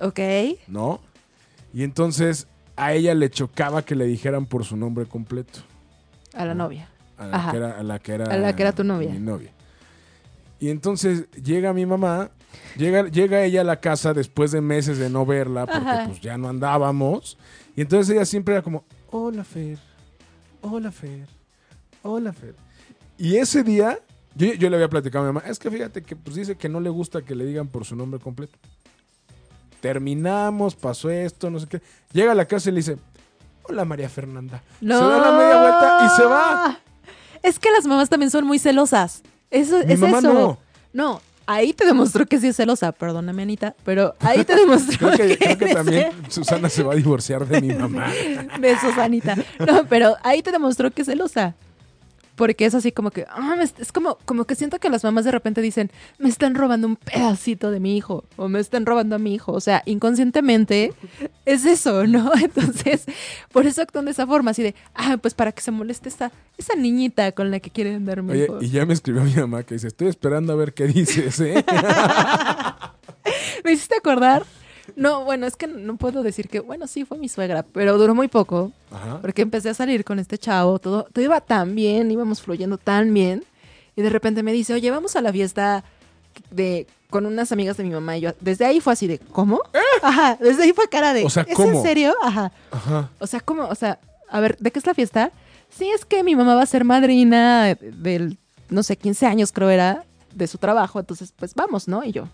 Ok. 0.01 0.19
¿no? 0.67 0.99
Y 1.73 1.83
entonces 1.83 2.47
a 2.75 2.91
ella 2.91 3.15
le 3.15 3.29
chocaba 3.29 3.85
que 3.85 3.95
le 3.95 4.03
dijeran 4.03 4.45
por 4.45 4.65
su 4.65 4.75
nombre 4.75 5.05
completo. 5.05 5.61
A 6.33 6.43
la 6.43 6.53
novia. 6.53 6.89
A 7.17 7.25
la, 7.25 7.37
Ajá. 7.37 7.51
que 7.51 7.57
era, 7.57 7.79
a 7.79 7.83
la 7.83 7.99
que 7.99 8.11
era 8.11 8.25
A 8.25 8.37
la 8.37 8.53
que 8.57 8.61
era 8.61 8.73
tu 8.73 8.83
novia. 8.83 9.09
Mi 9.09 9.19
novia. 9.19 9.51
Y 10.59 10.67
entonces 10.67 11.31
llega 11.31 11.71
mi 11.71 11.85
mamá, 11.85 12.29
llega, 12.75 13.07
llega 13.07 13.41
ella 13.45 13.61
a 13.61 13.63
la 13.63 13.79
casa 13.79 14.13
después 14.13 14.51
de 14.51 14.59
meses 14.59 14.97
de 14.97 15.09
no 15.09 15.25
verla, 15.25 15.65
porque 15.65 15.87
Ajá. 15.87 16.07
pues 16.09 16.19
ya 16.19 16.37
no 16.37 16.49
andábamos. 16.49 17.37
Y 17.73 17.79
entonces 17.79 18.13
ella 18.13 18.25
siempre 18.25 18.55
era 18.55 18.61
como, 18.61 18.83
hola 19.09 19.45
Fer, 19.45 19.77
hola 20.63 20.91
Fer, 20.91 21.27
hola 22.01 22.33
Fer. 22.33 22.55
Y 23.17 23.37
ese 23.37 23.61
día 23.63 23.99
Yo, 24.35 24.53
yo 24.53 24.69
le 24.69 24.77
había 24.77 24.89
platicado 24.89 25.23
a 25.25 25.27
mi 25.27 25.33
mamá, 25.35 25.45
es 25.47 25.59
que 25.59 25.69
fíjate 25.69 26.01
que 26.01 26.15
pues 26.15 26.35
dice 26.35 26.55
que 26.55 26.67
no 26.67 26.79
le 26.79 26.89
gusta 26.89 27.21
que 27.21 27.35
le 27.35 27.45
digan 27.45 27.67
por 27.67 27.85
su 27.85 27.95
nombre 27.95 28.19
completo. 28.19 28.57
Terminamos, 29.79 30.75
pasó 30.75 31.09
esto, 31.09 31.49
no 31.49 31.59
sé 31.59 31.67
qué. 31.67 31.81
Llega 32.13 32.31
a 32.31 32.35
la 32.35 32.45
casa 32.45 32.69
y 32.69 32.71
le 32.71 32.77
dice, 32.79 32.97
hola 33.63 33.83
María 33.85 34.09
Fernanda. 34.09 34.63
No. 34.81 34.97
Se 34.97 35.05
da 35.05 35.17
la 35.19 35.37
media 35.37 35.61
vuelta 35.61 35.99
y 36.05 36.09
se 36.17 36.25
va. 36.25 36.79
Es 37.41 37.59
que 37.59 37.69
las 37.71 37.85
mamás 37.85 38.09
también 38.09 38.31
son 38.31 38.45
muy 38.45 38.59
celosas. 38.59 39.21
Eso 39.51 39.79
Mi 39.85 39.93
es 39.93 39.99
mamá 39.99 40.19
eso. 40.19 40.33
no. 40.33 40.57
No, 40.93 41.21
ahí 41.45 41.73
te 41.73 41.85
demostró 41.85 42.25
que 42.25 42.39
sí 42.39 42.47
es 42.47 42.55
celosa. 42.55 42.91
Perdóname, 42.91 43.43
Anita, 43.43 43.75
pero 43.83 44.15
ahí 44.19 44.43
te 44.43 44.55
demostró 44.55 45.11
Creo 45.11 45.27
que, 45.29 45.37
creo 45.37 45.57
que 45.57 45.73
también 45.73 46.11
Susana 46.29 46.69
se 46.69 46.83
va 46.83 46.93
a 46.93 46.95
divorciar 46.95 47.47
de 47.47 47.61
mi 47.61 47.73
mamá. 47.73 48.11
Besos, 48.59 48.97
Anita. 48.97 49.35
No, 49.59 49.85
pero 49.87 50.15
ahí 50.23 50.41
te 50.41 50.51
demostró 50.51 50.91
que 50.91 51.01
es 51.01 51.07
celosa. 51.07 51.55
Porque 52.35 52.65
es 52.65 52.73
así 52.73 52.91
como 52.91 53.11
que, 53.11 53.25
ah, 53.29 53.55
es 53.61 53.91
como, 53.91 54.17
como 54.25 54.45
que 54.45 54.55
siento 54.55 54.79
que 54.79 54.89
las 54.89 55.03
mamás 55.03 55.25
de 55.25 55.31
repente 55.31 55.61
dicen, 55.61 55.91
me 56.17 56.29
están 56.29 56.55
robando 56.55 56.87
un 56.87 56.95
pedacito 56.95 57.69
de 57.69 57.79
mi 57.79 57.95
hijo, 57.95 58.23
o 58.37 58.47
me 58.49 58.59
están 58.59 58.85
robando 58.85 59.15
a 59.15 59.19
mi 59.19 59.35
hijo. 59.35 59.51
O 59.51 59.59
sea, 59.61 59.83
inconscientemente 59.85 60.93
es 61.45 61.65
eso, 61.65 62.07
¿no? 62.07 62.31
Entonces, 62.41 63.05
por 63.51 63.67
eso 63.67 63.81
actúan 63.81 64.05
de 64.05 64.11
esa 64.11 64.25
forma, 64.25 64.51
así 64.51 64.63
de, 64.63 64.73
ah, 64.95 65.17
pues 65.21 65.33
para 65.33 65.51
que 65.51 65.61
se 65.61 65.71
moleste 65.71 66.09
esa, 66.09 66.31
esa 66.57 66.75
niñita 66.75 67.31
con 67.33 67.51
la 67.51 67.59
que 67.59 67.69
quieren 67.69 68.05
dar 68.05 68.23
mi 68.23 68.31
Oye, 68.31 68.45
hijo. 68.45 68.61
y 68.61 68.69
ya 68.69 68.85
me 68.85 68.93
escribió 68.93 69.23
mi 69.23 69.33
mamá 69.33 69.63
que 69.63 69.75
dice, 69.75 69.87
estoy 69.87 70.07
esperando 70.07 70.53
a 70.53 70.55
ver 70.55 70.73
qué 70.73 70.87
dices, 70.87 71.39
¿eh? 71.39 71.63
¿Me 73.63 73.71
hiciste 73.71 73.95
acordar? 73.95 74.43
No, 74.95 75.23
bueno, 75.23 75.45
es 75.47 75.55
que 75.55 75.67
no 75.67 75.95
puedo 75.97 76.23
decir 76.23 76.49
que, 76.49 76.59
bueno, 76.59 76.87
sí, 76.87 77.05
fue 77.05 77.17
mi 77.17 77.29
suegra, 77.29 77.63
pero 77.63 77.97
duró 77.97 78.13
muy 78.15 78.27
poco. 78.27 78.71
Ajá. 78.91 79.19
Porque 79.21 79.41
empecé 79.41 79.69
a 79.69 79.73
salir 79.73 80.03
con 80.03 80.19
este 80.19 80.37
chavo, 80.37 80.77
todo, 80.79 81.03
todo 81.11 81.23
iba 81.23 81.39
tan 81.41 81.73
bien, 81.75 82.11
íbamos 82.11 82.41
fluyendo 82.41 82.77
tan 82.77 83.13
bien. 83.13 83.43
Y 83.95 84.01
de 84.01 84.09
repente 84.09 84.43
me 84.43 84.51
dice, 84.51 84.73
oye, 84.73 84.91
vamos 84.91 85.15
a 85.15 85.21
la 85.21 85.31
fiesta 85.31 85.83
de 86.51 86.87
con 87.09 87.25
unas 87.27 87.51
amigas 87.51 87.77
de 87.77 87.83
mi 87.83 87.91
mamá. 87.91 88.17
Y 88.17 88.21
yo, 88.21 88.31
desde 88.39 88.65
ahí 88.65 88.79
fue 88.81 88.93
así 88.93 89.05
de, 89.07 89.19
¿cómo? 89.19 89.61
Ajá, 90.01 90.35
desde 90.41 90.63
ahí 90.63 90.73
fue 90.73 90.89
cara 90.89 91.13
de, 91.13 91.21
¿Eh? 91.21 91.25
O 91.25 91.29
sea, 91.29 91.43
¿es 91.47 91.55
¿cómo? 91.55 91.69
en 91.77 91.81
serio? 91.83 92.13
Ajá. 92.23 92.51
Ajá. 92.71 93.09
O 93.19 93.27
sea, 93.27 93.39
¿cómo? 93.39 93.67
O 93.67 93.75
sea, 93.75 93.99
a 94.29 94.39
ver, 94.39 94.57
¿de 94.57 94.71
qué 94.71 94.79
es 94.79 94.85
la 94.87 94.93
fiesta? 94.95 95.31
Sí, 95.69 95.87
es 95.89 96.05
que 96.05 96.23
mi 96.23 96.35
mamá 96.35 96.55
va 96.55 96.63
a 96.63 96.65
ser 96.67 96.83
madrina 96.85 97.65
de- 97.65 97.91
del, 97.91 98.37
no 98.69 98.81
sé, 98.83 98.97
15 98.97 99.27
años 99.27 99.51
creo 99.51 99.69
era, 99.69 100.03
de 100.33 100.47
su 100.47 100.57
trabajo. 100.57 100.99
Entonces, 100.99 101.31
pues 101.37 101.53
vamos, 101.53 101.87
¿no? 101.87 102.03
Y 102.03 102.11
yo, 102.11 102.27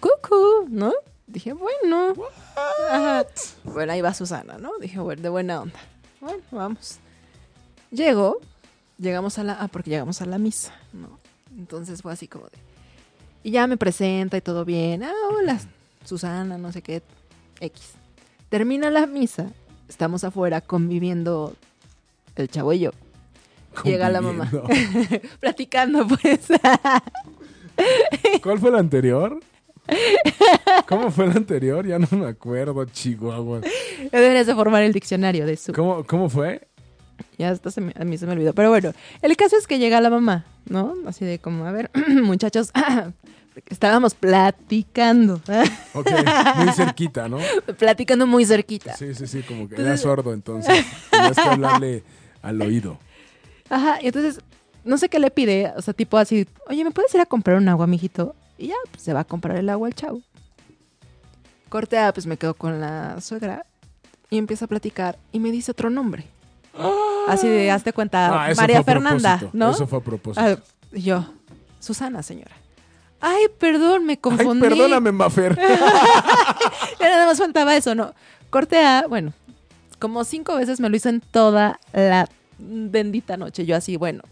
cucú, 0.00 0.66
¿no? 0.68 0.92
Dije, 1.28 1.52
bueno. 1.52 2.14
Ajá. 2.90 3.26
Bueno, 3.64 3.92
ahí 3.92 4.00
va 4.00 4.14
Susana, 4.14 4.56
¿no? 4.58 4.72
Dije, 4.80 4.98
bueno, 4.98 5.22
de 5.22 5.28
buena 5.28 5.60
onda. 5.60 5.78
Bueno, 6.20 6.42
vamos. 6.50 6.98
Llego, 7.90 8.40
llegamos 8.98 9.38
a 9.38 9.44
la, 9.44 9.52
ah, 9.54 9.68
porque 9.68 9.90
llegamos 9.90 10.20
a 10.22 10.26
la 10.26 10.38
misa, 10.38 10.72
¿no? 10.92 11.18
Entonces 11.56 12.02
fue 12.02 12.12
así 12.12 12.28
como 12.28 12.46
de, 12.46 12.58
y 13.42 13.50
ya 13.50 13.66
me 13.66 13.76
presenta 13.76 14.36
y 14.36 14.40
todo 14.40 14.64
bien. 14.64 15.02
Ah, 15.02 15.12
hola, 15.30 15.60
Susana, 16.04 16.58
no 16.58 16.72
sé 16.72 16.82
qué, 16.82 17.02
X. 17.60 17.92
Termina 18.48 18.90
la 18.90 19.06
misa, 19.06 19.50
estamos 19.88 20.24
afuera 20.24 20.60
conviviendo 20.60 21.54
el 22.36 22.48
chavo 22.48 22.72
y 22.72 22.80
yo. 22.80 22.90
Llega 23.84 24.08
la 24.08 24.20
mamá. 24.20 24.50
Platicando, 25.40 26.06
pues. 26.06 26.48
¿Cuál 28.42 28.58
fue 28.58 28.70
el 28.70 28.76
anterior? 28.76 29.40
¿Cómo 30.86 31.10
fue 31.10 31.26
el 31.26 31.32
anterior? 31.32 31.86
Ya 31.86 31.98
no 31.98 32.06
me 32.12 32.26
acuerdo, 32.26 32.84
Chihuahua. 32.86 33.60
Deberías 34.12 34.46
de 34.46 34.54
formar 34.54 34.82
el 34.82 34.92
diccionario 34.92 35.46
de 35.46 35.56
su. 35.56 35.72
¿Cómo, 35.72 36.04
cómo 36.04 36.28
fue? 36.28 36.66
Ya 37.36 37.50
hasta 37.50 37.70
se 37.70 37.80
me- 37.80 37.94
a 37.98 38.04
mí 38.04 38.16
se 38.18 38.26
me 38.26 38.32
olvidó. 38.32 38.52
Pero 38.54 38.70
bueno, 38.70 38.92
el 39.22 39.36
caso 39.36 39.56
es 39.56 39.66
que 39.66 39.78
llega 39.78 40.00
la 40.00 40.10
mamá, 40.10 40.44
¿no? 40.68 40.94
Así 41.06 41.24
de 41.24 41.38
como, 41.38 41.66
a 41.66 41.72
ver, 41.72 41.90
muchachos, 42.22 42.70
estábamos 43.68 44.14
platicando, 44.14 45.40
Ok, 45.94 46.08
muy 46.56 46.72
cerquita, 46.72 47.28
¿no? 47.28 47.38
platicando 47.78 48.26
muy 48.26 48.44
cerquita. 48.44 48.94
Sí, 48.96 49.14
sí, 49.14 49.26
sí, 49.26 49.42
como 49.42 49.68
que 49.68 49.80
era 49.80 49.96
sordo 49.96 50.32
entonces. 50.32 50.84
Tenías 51.10 51.36
que 51.36 51.48
hablarle 51.48 52.02
al 52.42 52.60
oído. 52.62 52.98
Ajá, 53.68 53.98
y 54.00 54.06
entonces, 54.06 54.40
no 54.84 54.96
sé 54.96 55.08
qué 55.08 55.18
le 55.18 55.30
pide, 55.30 55.72
o 55.76 55.82
sea, 55.82 55.92
tipo 55.94 56.16
así, 56.18 56.46
oye, 56.68 56.84
¿me 56.84 56.90
puedes 56.92 57.12
ir 57.14 57.20
a 57.20 57.26
comprar 57.26 57.56
un 57.56 57.68
agua, 57.68 57.86
mijito? 57.86 58.34
Y 58.58 58.68
ya, 58.68 58.74
pues 58.90 59.02
se 59.02 59.12
va 59.12 59.20
a 59.20 59.24
comprar 59.24 59.56
el 59.56 59.68
agua 59.68 59.86
al 59.88 59.94
chavo. 59.94 60.20
Corte 61.68 61.98
A, 61.98 62.12
pues 62.12 62.26
me 62.26 62.36
quedo 62.36 62.54
con 62.54 62.80
la 62.80 63.20
suegra 63.20 63.64
y 64.30 64.38
empieza 64.38 64.64
a 64.64 64.68
platicar 64.68 65.18
y 65.32 65.38
me 65.40 65.50
dice 65.50 65.70
otro 65.70 65.90
nombre. 65.90 66.26
Así 67.28 67.48
de, 67.48 67.70
hazte 67.70 67.92
cuenta, 67.92 68.46
Ah, 68.46 68.52
María 68.56 68.82
Fernanda, 68.82 69.36
propósito, 69.38 69.50
¿no? 69.58 69.70
Eso 69.70 69.86
fue 69.86 69.98
a 69.98 70.02
propósito. 70.02 70.46
Ah, 70.46 70.56
y 70.92 71.02
yo, 71.02 71.26
Susana, 71.80 72.22
señora. 72.22 72.52
Ay, 73.20 73.46
perdón, 73.58 74.06
me 74.06 74.12
Ay, 74.12 74.16
confundí. 74.18 74.60
perdóname, 74.60 75.12
Mafer. 75.12 75.58
Ya 77.00 77.08
nada 77.10 77.26
más 77.26 77.38
faltaba 77.38 77.76
eso, 77.76 77.94
¿no? 77.94 78.14
Corte 78.50 78.78
A, 78.84 79.04
bueno, 79.08 79.32
como 79.98 80.24
cinco 80.24 80.56
veces 80.56 80.80
me 80.80 80.88
lo 80.88 80.96
hizo 80.96 81.08
en 81.08 81.20
toda 81.20 81.78
la 81.92 82.28
bendita 82.58 83.36
noche. 83.36 83.66
Yo 83.66 83.76
así, 83.76 83.96
bueno, 83.96 84.22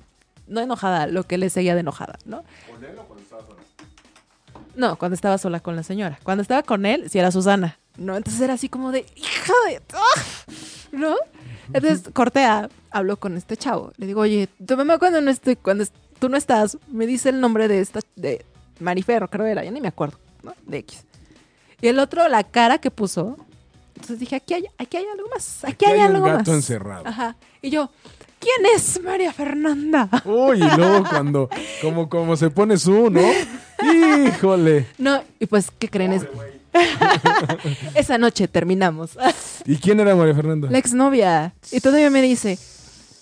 no 0.46 0.60
enojada, 0.60 1.06
lo 1.06 1.24
que 1.24 1.38
le 1.38 1.50
seguía 1.50 1.74
de 1.74 1.80
enojada, 1.80 2.16
¿no? 2.24 2.44
No, 4.76 4.96
cuando 4.96 5.14
estaba 5.14 5.38
sola 5.38 5.60
con 5.60 5.74
la 5.74 5.82
señora. 5.82 6.18
Cuando 6.22 6.42
estaba 6.42 6.62
con 6.62 6.86
él, 6.86 7.08
sí 7.10 7.18
era 7.18 7.32
Susana. 7.32 7.78
¿No? 7.96 8.16
Entonces 8.16 8.40
era 8.42 8.54
así 8.54 8.68
como 8.68 8.92
de, 8.92 9.06
hija 9.16 9.52
de... 9.68 9.80
¡ah! 9.94 10.20
¿No? 10.92 11.16
Entonces, 11.72 12.10
Cortea 12.12 12.68
habló 12.90 13.16
con 13.16 13.36
este 13.36 13.56
chavo. 13.56 13.92
Le 13.96 14.06
digo, 14.06 14.20
oye, 14.20 14.48
tu 14.64 14.76
mamá 14.76 14.98
cuando 14.98 15.20
no 15.20 15.30
estoy, 15.30 15.56
cuando 15.56 15.84
tú 16.18 16.28
no 16.28 16.36
estás, 16.36 16.78
me 16.88 17.06
dice 17.06 17.30
el 17.30 17.40
nombre 17.40 17.68
de 17.68 17.80
esta, 17.80 18.00
de 18.14 18.44
Mariferro, 18.80 19.28
creo 19.28 19.46
era, 19.46 19.64
ya 19.64 19.70
ni 19.70 19.80
me 19.80 19.88
acuerdo, 19.88 20.18
¿no? 20.42 20.54
De 20.66 20.78
X. 20.78 21.04
Y 21.80 21.88
el 21.88 21.98
otro, 21.98 22.28
la 22.28 22.44
cara 22.44 22.78
que 22.78 22.90
puso. 22.90 23.36
Entonces 23.94 24.18
dije, 24.20 24.36
aquí 24.36 24.54
hay, 24.54 24.66
aquí 24.78 24.96
hay 24.98 25.06
algo 25.06 25.28
más, 25.34 25.64
aquí, 25.64 25.72
Aquí 25.72 25.84
hay, 25.86 25.92
hay 26.00 26.08
un 26.10 26.16
algo 26.16 26.26
gato 26.26 26.38
más. 26.38 26.48
encerrado. 26.48 27.06
Ajá. 27.06 27.36
Y 27.62 27.70
yo, 27.70 27.90
¿quién 28.38 28.72
es 28.74 29.02
María 29.02 29.32
Fernanda? 29.32 30.08
Uy, 30.24 30.62
y 30.62 30.76
luego 30.76 31.02
cuando, 31.08 31.48
como, 31.82 32.08
como 32.08 32.36
se 32.36 32.50
pone 32.50 32.76
su, 32.76 33.10
¿no? 33.10 33.22
Híjole. 34.28 34.86
No, 34.98 35.22
y 35.38 35.46
pues, 35.46 35.70
¿qué 35.78 35.88
creen? 35.88 36.12
Es- 36.12 36.26
Esa 37.94 38.18
noche 38.18 38.48
terminamos. 38.48 39.10
¿Y 39.64 39.76
quién 39.76 40.00
era 40.00 40.14
María 40.14 40.34
Fernanda? 40.34 40.68
La 40.70 40.78
exnovia. 40.78 41.54
Y 41.72 41.80
todavía 41.80 42.10
me 42.10 42.20
dice, 42.22 42.58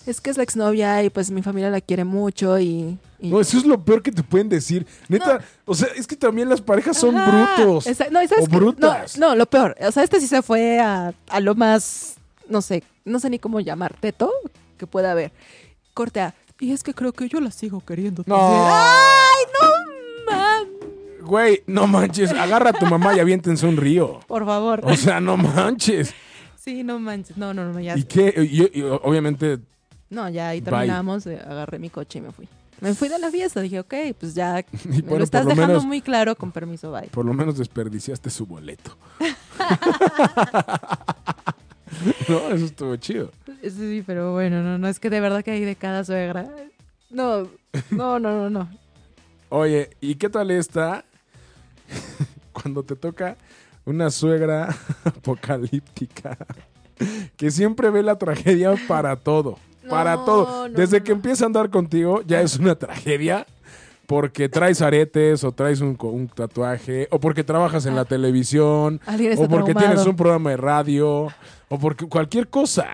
es 0.05 0.21
que 0.21 0.29
es 0.29 0.37
la 0.37 0.43
exnovia 0.43 1.03
y 1.03 1.09
pues 1.09 1.31
mi 1.31 1.41
familia 1.41 1.69
la 1.69 1.81
quiere 1.81 2.03
mucho 2.03 2.59
y... 2.59 2.97
y- 3.19 3.29
No, 3.31 3.39
eso 3.39 3.57
es 3.57 3.65
lo 3.65 3.83
peor 3.83 4.01
que 4.03 4.11
te 4.11 4.23
pueden 4.23 4.49
decir. 4.49 4.85
Neta, 5.07 5.39
o 5.65 5.73
sea, 5.73 5.87
es 5.95 6.05
que 6.07 6.15
también 6.15 6.49
las 6.49 6.61
parejas 6.61 6.97
son 6.97 7.17
Ajá, 7.17 7.55
brutos. 7.55 7.87
esa- 7.87 8.09
no, 8.09 8.21
¿y 8.21 8.27
sabes 8.27 8.45
o 8.45 8.47
brutas. 8.47 9.17
No, 9.17 9.29
no, 9.29 9.35
lo 9.35 9.45
peor. 9.45 9.75
O 9.79 9.91
sea, 9.91 10.03
este 10.03 10.19
sí 10.19 10.27
se 10.27 10.41
fue 10.41 10.79
a, 10.79 11.13
a 11.29 11.39
lo 11.39 11.55
más, 11.55 12.15
no 12.49 12.61
sé, 12.61 12.83
no 13.05 13.19
sé 13.19 13.29
ni 13.29 13.39
cómo 13.39 13.59
llamar, 13.61 13.95
teto 13.99 14.31
que 14.77 14.85
pueda 14.87 15.11
haber. 15.11 15.31
Cortea. 15.93 16.35
Y 16.59 16.71
es 16.73 16.83
que 16.83 16.93
creo 16.93 17.11
que 17.13 17.27
yo 17.29 17.39
la 17.39 17.51
sigo 17.51 17.81
queriendo. 17.85 18.23
No. 18.25 18.35
también". 18.37 18.61
¡Ay, 18.67 19.43
no! 19.61 19.84
Güey, 21.25 21.63
no 21.67 21.87
manches, 21.87 22.31
agarra 22.31 22.69
a 22.69 22.73
tu 22.73 22.85
mamá 22.85 23.15
y 23.15 23.19
aviéntense 23.19 23.65
un 23.65 23.77
río. 23.77 24.19
Por 24.27 24.45
favor. 24.45 24.81
O 24.83 24.95
sea, 24.95 25.19
no 25.19 25.37
manches. 25.37 26.13
sí, 26.57 26.83
no 26.83 26.99
manches. 26.99 27.37
No, 27.37 27.53
no, 27.53 27.71
no, 27.71 27.79
ya. 27.79 27.97
¿Y 27.97 28.03
qué? 28.03 28.33
Y, 28.37 28.79
y 28.79 28.83
obviamente, 28.83 29.59
No, 30.09 30.29
ya 30.29 30.49
ahí 30.49 30.61
terminamos, 30.61 31.25
eh, 31.27 31.39
agarré 31.45 31.79
mi 31.79 31.89
coche 31.89 32.19
y 32.19 32.21
me 32.21 32.31
fui. 32.31 32.47
Me 32.81 32.93
fui 32.93 33.07
de 33.07 33.17
la 33.17 33.31
fiesta, 33.31 33.61
dije, 33.61 33.79
ok, 33.79 33.93
pues 34.19 34.35
ya 34.35 34.63
me 34.85 35.01
bueno, 35.01 35.19
lo 35.19 35.23
estás 35.23 35.45
lo 35.45 35.49
dejando 35.51 35.75
menos- 35.75 35.85
muy 35.85 36.01
claro, 36.01 36.35
con 36.35 36.51
permiso, 36.51 36.91
bye. 36.91 37.07
por 37.07 37.25
lo 37.25 37.33
menos 37.33 37.57
desperdiciaste 37.57 38.29
su 38.29 38.45
boleto. 38.45 38.95
no, 42.29 42.49
eso 42.49 42.65
estuvo 42.65 42.95
chido. 42.97 43.31
Sí, 43.63 44.03
pero 44.05 44.33
bueno, 44.33 44.61
no, 44.61 44.77
no, 44.77 44.87
es 44.87 44.99
que 44.99 45.09
de 45.09 45.19
verdad 45.21 45.43
que 45.43 45.51
hay 45.51 45.61
de 45.61 45.75
cada 45.75 46.03
suegra. 46.03 46.47
No, 47.09 47.43
no, 47.91 48.19
no, 48.19 48.21
no, 48.31 48.49
no. 48.49 48.69
Oye, 49.49 49.89
¿y 50.01 50.15
qué 50.15 50.29
tal 50.29 50.51
está 50.51 51.05
cuando 52.53 52.83
te 52.83 52.95
toca 52.95 53.37
una 53.85 54.09
suegra 54.09 54.75
apocalíptica 55.03 56.37
que 57.35 57.51
siempre 57.51 57.89
ve 57.89 58.03
la 58.03 58.17
tragedia 58.17 58.73
para 58.87 59.15
todo? 59.15 59.57
para 59.89 60.25
todo. 60.25 60.67
no, 60.67 60.73
Desde 60.73 60.99
no, 60.99 61.03
que 61.03 61.11
empieza 61.11 61.45
a 61.45 61.47
andar 61.47 61.69
contigo 61.69 62.21
ya 62.25 62.41
es 62.41 62.57
una 62.57 62.75
tragedia 62.75 63.45
porque 64.07 64.49
traes 64.49 64.81
aretes 64.81 65.43
o 65.43 65.51
traes 65.51 65.81
un, 65.81 65.97
tatuaje 66.33 67.07
o 67.11 67.19
porque 67.19 67.43
trabajas 67.43 67.85
en 67.85 67.95
la 67.95 68.05
televisión 68.05 69.01
Alguien 69.05 69.33
está 69.33 69.45
o 69.45 69.49
porque 69.49 69.73
traumado. 69.73 69.93
tienes 69.93 70.07
un 70.07 70.15
programa 70.15 70.51
de 70.51 70.57
radio 70.57 71.27
o 71.69 71.79
porque 71.79 72.07
cualquier 72.07 72.47
cosa. 72.47 72.87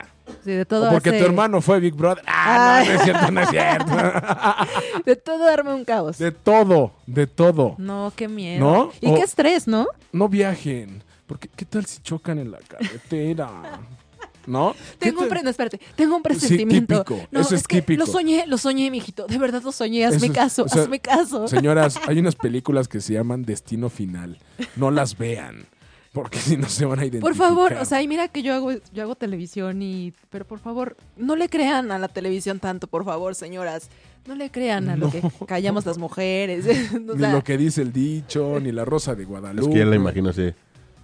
Sí, 0.44 0.52
de 0.52 0.66
todo 0.66 0.88
o 0.88 0.92
porque 0.92 1.10
hace- 1.10 1.20
tu 1.20 1.26
hermano 1.26 1.62
fue 1.62 1.80
Big 1.80 1.94
Brother. 1.94 2.24
Ah, 2.28 2.84
no, 2.86 2.92
no 2.92 2.96
es 2.98 3.04
cierto, 3.04 3.32
no 3.32 3.42
es 3.42 3.50
cierto. 3.50 3.92
De 5.06 5.16
todo 5.16 5.48
arma 5.48 5.74
un 5.76 5.86
caos. 5.86 6.18
de 6.18 6.32
todo, 6.32 6.94
de 7.08 7.28
todo. 7.28 7.76
No, 7.78 8.12
qué 8.16 8.28
miedo. 8.28 8.60
¿No? 8.60 8.92
Y 9.02 9.10
O- 9.12 9.16
qué 9.16 9.22
estrés, 9.22 9.68
¿no? 9.68 9.88
No 10.12 10.28
viajen. 10.30 11.04
Porque, 11.28 11.48
¿qué 11.56 11.66
tal 11.66 11.86
si 11.86 12.02
chocan 12.02 12.40
en 12.40 12.52
la 12.52 12.58
carretera? 12.60 13.50
¿No? 14.48 14.74
Tengo 14.98 15.20
¿Qué 15.20 15.24
un 15.26 15.30
te- 15.30 15.44
no, 15.44 15.50
espérate, 15.52 15.80
tengo 15.96 16.16
un 16.16 16.24
presentimiento. 16.24 17.04
típico, 17.04 17.28
No, 17.30 17.42
eso 17.42 17.54
es 17.54 17.62
es 17.62 17.68
que 17.68 17.82
típico. 17.82 18.00
lo 18.06 18.12
soñé, 18.12 18.46
lo 18.48 18.58
soñé, 18.58 18.90
mijito. 18.90 19.28
De 19.28 19.38
verdad 19.38 19.62
lo 19.64 19.72
soñé, 19.72 20.04
hazme 20.04 20.18
Eso 20.18 20.26
es- 20.26 20.32
caso, 20.32 20.64
o 20.64 20.68
sea, 20.68 20.82
hazme 20.82 21.00
caso. 21.00 21.48
Señoras, 21.48 22.00
hay 22.08 22.18
unas 22.20 22.36
películas 22.36 22.88
que 22.88 23.02
se 23.02 23.14
llaman 23.14 23.44
Destino 23.44 23.90
Final. 23.90 24.40
No 24.76 24.90
las 24.90 25.16
vean, 25.18 25.68
porque 26.14 26.40
si 26.40 26.58
no 26.58 26.68
se 26.68 26.86
van 26.86 27.00
a 27.00 27.06
identificar. 27.06 27.30
Por 27.30 27.36
favor, 27.36 27.74
o 27.74 27.86
sea, 27.86 28.02
y 28.02 28.08
mira 28.08 28.28
que 28.28 28.42
yo 28.44 28.54
hago, 28.54 28.72
yo 28.94 29.04
hago 29.04 29.16
televisión 29.16 29.82
y. 29.82 30.14
Pero 30.30 30.46
por 30.46 30.60
favor, 30.60 30.98
no 31.18 31.36
le 31.36 31.50
crean 31.50 31.92
a 31.92 32.00
la 32.00 32.08
televisión 32.08 32.60
tanto, 32.60 32.88
por 32.88 33.06
favor, 33.06 33.36
señoras. 33.36 33.90
No 34.28 34.36
le 34.36 34.52
crean 34.52 34.88
a 34.90 34.96
lo 34.96 35.10
que 35.10 35.22
callamos 35.48 35.86
las 35.86 35.98
mujeres. 35.98 36.66
o 36.94 37.16
ni 37.16 37.32
lo 37.32 37.44
que 37.44 37.58
dice 37.58 37.82
el 37.82 37.92
dicho, 37.92 38.60
ni 38.60 38.72
la 38.72 38.86
rosa 38.86 39.16
de 39.16 39.26
Guadalupe. 39.26 39.68
Es 39.68 39.74
que 39.74 39.80
ya 39.80 39.86
la 39.86 39.96
imagino 39.96 40.30
así. 40.30 40.54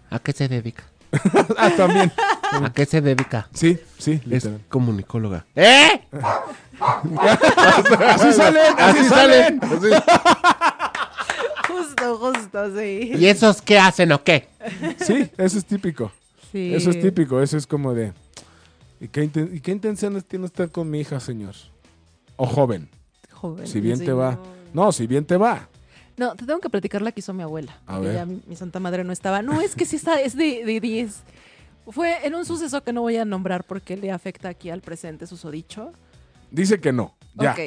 ¿A 0.09 0.19
qué 0.19 0.33
se 0.33 0.47
dedica? 0.47 0.83
Ah, 1.57 1.71
también. 1.75 2.11
¿A 2.51 2.71
qué 2.73 2.85
se 2.85 3.01
dedica? 3.01 3.47
Sí, 3.53 3.79
sí, 3.97 4.21
Es 4.29 4.47
comunicóloga. 4.69 5.45
¿Eh? 5.55 6.01
Así 6.79 8.33
salen, 8.33 8.73
así, 8.77 9.03
salen. 9.05 9.59
Justo, 11.67 12.17
justo, 12.17 12.77
sí. 12.79 13.11
¿Y 13.17 13.25
esos 13.27 13.61
qué 13.61 13.77
hacen 13.79 14.11
o 14.11 14.23
qué? 14.23 14.47
Sí, 14.99 15.29
eso 15.37 15.57
es 15.57 15.65
típico. 15.65 16.11
Sí. 16.51 16.73
Eso 16.73 16.89
es 16.89 16.99
típico, 17.01 17.41
eso 17.41 17.57
es 17.57 17.67
como 17.67 17.93
de... 17.93 18.13
¿Y 18.99 19.07
qué, 19.09 19.23
inten- 19.23 19.53
y 19.53 19.59
qué 19.59 19.71
intenciones 19.71 20.25
tiene 20.25 20.45
usted 20.45 20.71
con 20.71 20.89
mi 20.89 20.99
hija, 21.01 21.19
señor? 21.19 21.53
O 22.35 22.45
joven, 22.47 22.89
Joven, 23.31 23.67
si 23.67 23.79
bien 23.79 23.97
sí, 23.97 24.05
te 24.05 24.13
va. 24.13 24.31
no. 24.73 24.85
No, 24.85 24.91
si 24.91 25.05
bien 25.07 25.25
te 25.25 25.37
va. 25.37 25.67
No, 26.17 26.35
te 26.35 26.45
tengo 26.45 26.59
que 26.59 26.69
platicar 26.69 27.01
la 27.03 27.11
que 27.11 27.19
hizo 27.19 27.33
mi 27.33 27.43
abuela. 27.43 27.79
A 27.85 27.99
ver. 27.99 28.13
ya 28.15 28.25
mi, 28.25 28.41
mi 28.47 28.55
santa 28.55 28.79
madre 28.79 29.03
no 29.03 29.11
estaba. 29.13 29.41
No, 29.43 29.61
es 29.61 29.75
que 29.75 29.85
sí 29.85 29.95
está, 29.97 30.19
es 30.19 30.35
de 30.35 30.63
de 30.65 30.79
10. 30.79 31.15
Fue 31.89 32.25
en 32.25 32.33
un 32.35 32.43
suceso 32.45 32.83
que 32.83 32.91
no 32.91 33.01
voy 33.01 33.17
a 33.17 33.25
nombrar 33.25 33.63
porque 33.63 33.95
le 33.97 34.11
afecta 34.11 34.49
aquí 34.49 34.69
al 34.71 34.81
presente 34.81 35.25
susodicho. 35.27 35.93
Dice 36.51 36.79
que 36.79 36.91
no. 36.91 37.15
Ya. 37.35 37.51
Ok. 37.51 37.59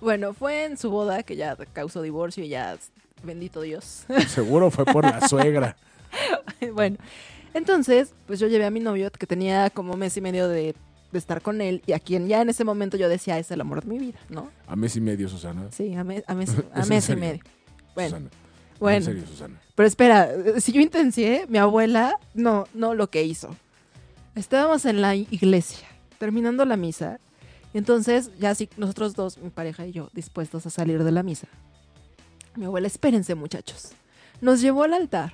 Bueno, 0.00 0.34
fue 0.34 0.64
en 0.64 0.76
su 0.76 0.90
boda 0.90 1.22
que 1.22 1.36
ya 1.36 1.56
causó 1.72 2.02
divorcio 2.02 2.42
y 2.44 2.48
ya, 2.48 2.76
bendito 3.22 3.60
Dios. 3.60 4.04
Seguro 4.28 4.70
fue 4.70 4.84
por 4.84 5.04
la 5.04 5.26
suegra. 5.28 5.76
bueno, 6.74 6.96
entonces, 7.54 8.14
pues 8.26 8.40
yo 8.40 8.46
llevé 8.48 8.64
a 8.66 8.70
mi 8.70 8.80
novio 8.80 9.10
que 9.10 9.26
tenía 9.26 9.70
como 9.70 9.96
mes 9.96 10.16
y 10.16 10.20
medio 10.20 10.48
de, 10.48 10.74
de 11.12 11.18
estar 11.18 11.42
con 11.42 11.60
él 11.60 11.82
y 11.86 11.92
a 11.92 11.98
quien 11.98 12.28
ya 12.28 12.40
en 12.42 12.48
ese 12.50 12.64
momento 12.64 12.96
yo 12.96 13.08
decía 13.08 13.38
es 13.38 13.50
el 13.50 13.60
amor 13.60 13.82
de 13.82 13.88
mi 13.90 13.98
vida, 13.98 14.18
¿no? 14.28 14.50
A 14.66 14.76
mes 14.76 14.96
y 14.96 15.00
medio, 15.00 15.28
Susana. 15.28 15.68
Sí, 15.70 15.94
a, 15.94 16.04
mes- 16.04 16.24
a 16.26 16.34
mes, 16.34 16.50
a 16.74 16.80
¿Es 16.80 16.84
en 16.84 16.88
mes 16.88 17.08
y 17.10 17.16
medio. 17.16 17.40
Bueno, 17.94 18.08
Susana. 18.16 18.30
bueno. 18.80 18.96
En 18.98 19.04
serio, 19.04 19.26
Susana. 19.26 19.60
Pero 19.74 19.86
espera, 19.86 20.28
si 20.58 20.72
yo 20.72 20.80
intencié, 20.80 21.46
mi 21.48 21.58
abuela, 21.58 22.14
no, 22.34 22.66
no 22.74 22.94
lo 22.94 23.08
que 23.10 23.22
hizo. 23.24 23.54
Estábamos 24.34 24.84
en 24.86 25.00
la 25.02 25.14
iglesia, 25.14 25.86
terminando 26.18 26.64
la 26.64 26.76
misa, 26.76 27.18
y 27.74 27.78
entonces 27.78 28.30
ya 28.38 28.50
así 28.50 28.68
nosotros 28.76 29.14
dos, 29.14 29.36
mi 29.38 29.50
pareja 29.50 29.86
y 29.86 29.92
yo, 29.92 30.08
dispuestos 30.14 30.66
a 30.66 30.70
salir 30.70 31.04
de 31.04 31.12
la 31.12 31.22
misa. 31.22 31.48
Mi 32.56 32.66
abuela, 32.66 32.86
espérense 32.86 33.34
muchachos, 33.34 33.90
nos 34.40 34.60
llevó 34.60 34.82
al 34.84 34.94
altar. 34.94 35.32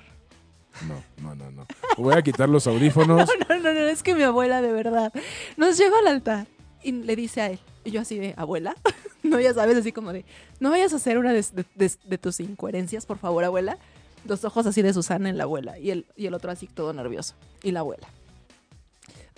No, 0.87 1.03
no, 1.21 1.35
no, 1.35 1.51
no. 1.51 1.65
Voy 1.97 2.13
a 2.15 2.21
quitar 2.21 2.47
los 2.47 2.65
audífonos. 2.67 3.29
No, 3.49 3.57
no, 3.57 3.73
no, 3.73 3.79
es 3.87 4.03
que 4.03 4.15
mi 4.15 4.23
abuela 4.23 4.61
de 4.61 4.71
verdad 4.71 5.11
nos 5.57 5.77
lleva 5.77 5.99
al 5.99 6.07
altar 6.07 6.47
y 6.81 6.93
le 6.93 7.15
dice 7.17 7.41
a 7.41 7.47
él, 7.49 7.59
y 7.83 7.91
yo 7.91 7.99
así 8.01 8.17
de, 8.17 8.33
abuela, 8.37 8.73
no, 9.23 9.37
ya 9.39 9.53
sabes, 9.53 9.75
así 9.77 9.91
como 9.91 10.13
de, 10.13 10.23
no 10.61 10.69
vayas 10.69 10.93
a 10.93 10.95
hacer 10.95 11.17
una 11.17 11.33
de- 11.33 11.45
de 11.75 12.17
tus 12.17 12.39
incoherencias, 12.39 13.05
por 13.05 13.17
favor, 13.17 13.43
abuela. 13.43 13.77
Los 14.25 14.43
ojos 14.45 14.65
así 14.65 14.81
de 14.81 14.93
Susana 14.93 15.29
en 15.29 15.37
la 15.37 15.43
abuela 15.43 15.77
y 15.79 15.91
el, 15.91 16.05
y 16.17 16.25
el 16.27 16.33
otro 16.33 16.51
así 16.51 16.67
todo 16.67 16.93
nervioso. 16.93 17.35
Y 17.63 17.71
la 17.71 17.79
abuela, 17.81 18.07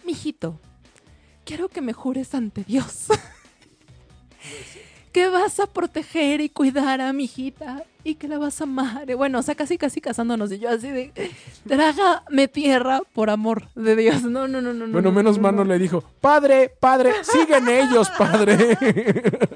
mijito, 0.06 0.60
quiero 1.46 1.70
que 1.70 1.82
me 1.82 1.94
jures 1.94 2.34
ante 2.36 2.64
Dios 2.64 3.08
que 5.12 5.28
vas 5.28 5.60
a 5.60 5.68
proteger 5.68 6.42
y 6.42 6.50
cuidar 6.50 7.02
a 7.02 7.14
mi 7.14 7.26
hijita 7.26 7.84
y 8.04 8.16
que 8.16 8.28
la 8.28 8.38
vas 8.38 8.62
a 8.62 8.64
amar. 8.64 9.10
Y 9.10 9.14
Bueno, 9.14 9.40
o 9.40 9.42
sea, 9.44 9.56
casi, 9.56 9.78
casi 9.78 10.02
casándonos. 10.02 10.52
Y 10.52 10.60
yo 10.60 10.70
así 10.70 10.90
de, 10.90 11.12
trágame 11.68 12.48
tierra 12.48 13.02
por 13.14 13.30
amor 13.30 13.68
de 13.76 13.96
Dios. 13.96 14.24
No, 14.24 14.48
no, 14.48 14.62
no, 14.62 14.74
no. 14.74 14.88
no, 14.88 14.94
Bueno, 14.94 15.10
no, 15.10 15.16
menos 15.16 15.38
no, 15.38 15.44
mal 15.44 15.56
no 15.56 15.64
le 15.64 15.78
dijo, 15.78 16.04
padre, 16.20 16.72
padre, 16.80 17.12
siguen 17.24 17.68
ellos, 17.68 18.10
padre. 18.18 18.78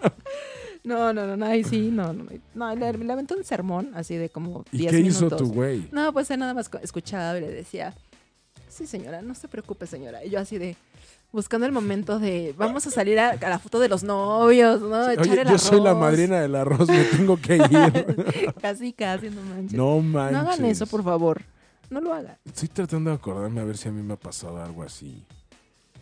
No, 0.84 1.12
no, 1.14 1.26
no, 1.26 1.36
no, 1.36 1.46
ahí 1.48 1.64
sí, 1.64 1.90
no, 1.92 2.14
no. 2.14 2.26
No, 2.54 2.76
le, 2.76 2.94
le 2.94 3.12
aventó 3.12 3.36
un 3.36 3.44
sermón 3.44 3.92
así 3.96 4.18
de 4.18 4.30
como 4.30 4.66
¿Y 4.72 4.78
10 4.80 4.92
qué 4.92 4.98
minutos. 4.98 5.18
hizo 5.24 5.36
tu 5.38 5.48
güey? 5.52 5.88
No, 5.92 6.14
pues 6.14 6.30
nada 6.38 6.54
más 6.54 6.70
escuchaba 6.84 7.36
y 7.40 7.42
le 7.42 7.48
decía, 7.50 7.96
sí 8.70 8.86
señora, 8.86 9.24
no 9.24 9.34
se 9.34 9.48
preocupe 9.48 9.88
señora. 9.88 10.24
Y 10.24 10.30
yo 10.30 10.40
así 10.40 10.60
de, 10.60 10.76
buscando 11.36 11.68
el 11.68 11.72
momento 11.72 12.18
de, 12.18 12.56
vamos 12.58 12.88
a 12.88 12.90
salir 12.92 13.20
a, 13.20 13.30
a 13.32 13.50
la 13.50 13.60
foto 13.60 13.80
de 13.80 13.88
los 13.90 14.04
novios, 14.04 14.82
¿no? 14.82 15.10
Echar 15.12 15.30
Oye, 15.30 15.42
el 15.42 15.48
yo 15.50 15.58
soy 15.60 15.82
la 15.82 15.94
madrina 15.94 16.40
del 16.42 16.56
arroz, 16.56 16.88
me 16.90 17.04
tengo 17.04 17.38
que 17.38 17.58
ir. 17.70 18.54
casi, 18.62 18.92
casi, 18.94 19.30
no 19.30 19.42
manches. 19.42 19.74
no 19.78 20.00
manches. 20.00 20.32
No 20.34 20.40
hagan 20.50 20.66
eso, 20.66 20.88
por 20.88 21.04
favor. 21.04 21.42
No 21.92 22.02
lo 22.02 22.14
hagan. 22.14 22.38
Estoy 22.46 22.70
tratando 22.70 23.12
de 23.12 23.18
acordarme 23.18 23.62
a 23.62 23.64
ver 23.64 23.78
si 23.78 23.88
a 23.88 23.92
mí 23.92 24.02
me 24.02 24.14
ha 24.14 24.18
pasado 24.18 24.64
algo 24.64 24.82
así. 24.82 25.22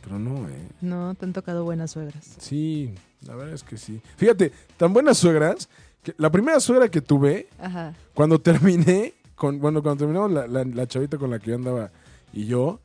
Pero 0.01 0.17
no, 0.19 0.47
¿eh? 0.47 0.67
No, 0.81 1.13
te 1.15 1.25
han 1.25 1.34
tocado 1.34 1.63
buenas 1.65 1.91
suegras. 1.91 2.36
Sí, 2.39 2.93
la 3.25 3.36
verdad 3.36 3.53
es 3.53 3.63
que 3.63 3.77
sí. 3.77 4.01
Fíjate, 4.17 4.51
tan 4.77 4.93
buenas 4.93 5.17
suegras, 5.17 5.67
que 6.03 6.13
la 6.17 6.29
primera 6.29 6.59
suegra 6.59 6.89
que 6.89 7.01
tuve, 7.01 7.47
Ajá. 7.59 7.93
cuando 8.13 8.39
terminé, 8.39 9.13
con, 9.36 9.59
bueno, 9.59 9.81
cuando 9.81 9.99
terminamos 10.05 10.31
la, 10.31 10.47
la- 10.47 10.63
la 10.65 10.88
chavita 10.88 11.17
con 11.17 11.31
la 11.31 11.39
que 11.39 11.49
yo 11.51 11.55
andaba 11.55 11.89
y 12.34 12.45
yo, 12.45 12.79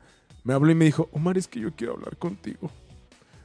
me 0.49 0.55
habló 0.55 0.71
y 0.71 0.75
me 0.75 0.85
dijo, 0.85 1.07
Omar, 1.11 1.37
es 1.37 1.47
que 1.47 1.59
yo 1.59 1.71
quiero 1.75 1.93
hablar 1.93 2.17
contigo. 2.17 2.71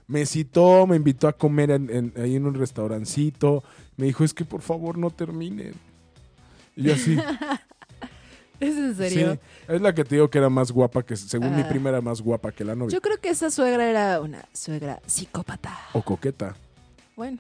Me 0.07 0.25
citó, 0.25 0.87
me 0.87 0.97
invitó 0.97 1.29
a 1.29 1.35
comer 1.35 1.71
en- 1.71 1.91
en- 1.91 2.15
ahí 2.17 2.37
en 2.37 2.47
un 2.47 2.55
restaurancito. 2.55 3.63
Me 3.99 4.07
dijo, 4.07 4.25
es 4.25 4.33
que 4.33 4.47
por 4.47 4.63
favor 4.63 4.97
no 4.97 5.11
terminen. 5.11 5.75
Y 6.75 6.85
yo 6.85 6.95
así, 6.95 7.15
¿Es 8.59 8.75
en 8.75 8.97
serio? 8.97 9.35
sí, 9.35 9.39
es 9.75 9.81
la 9.83 9.95
que 9.95 10.03
te 10.03 10.15
digo 10.15 10.31
que 10.31 10.39
era 10.39 10.49
más 10.49 10.73
guapa, 10.73 11.03
que 11.03 11.15
según 11.15 11.55
mi 11.55 11.61
Ah. 11.61 11.69
prima 11.69 11.91
era 11.91 12.01
más 12.01 12.23
guapa 12.23 12.53
que 12.53 12.65
la 12.65 12.75
novia. 12.75 12.95
Yo 12.95 13.03
creo 13.03 13.21
que 13.21 13.29
esa 13.29 13.51
suegra 13.51 13.87
era 13.91 14.19
una 14.23 14.47
suegra 14.55 15.01
psicópata. 15.07 15.77
O 15.93 16.01
coqueta. 16.01 16.57
Bueno. 17.17 17.39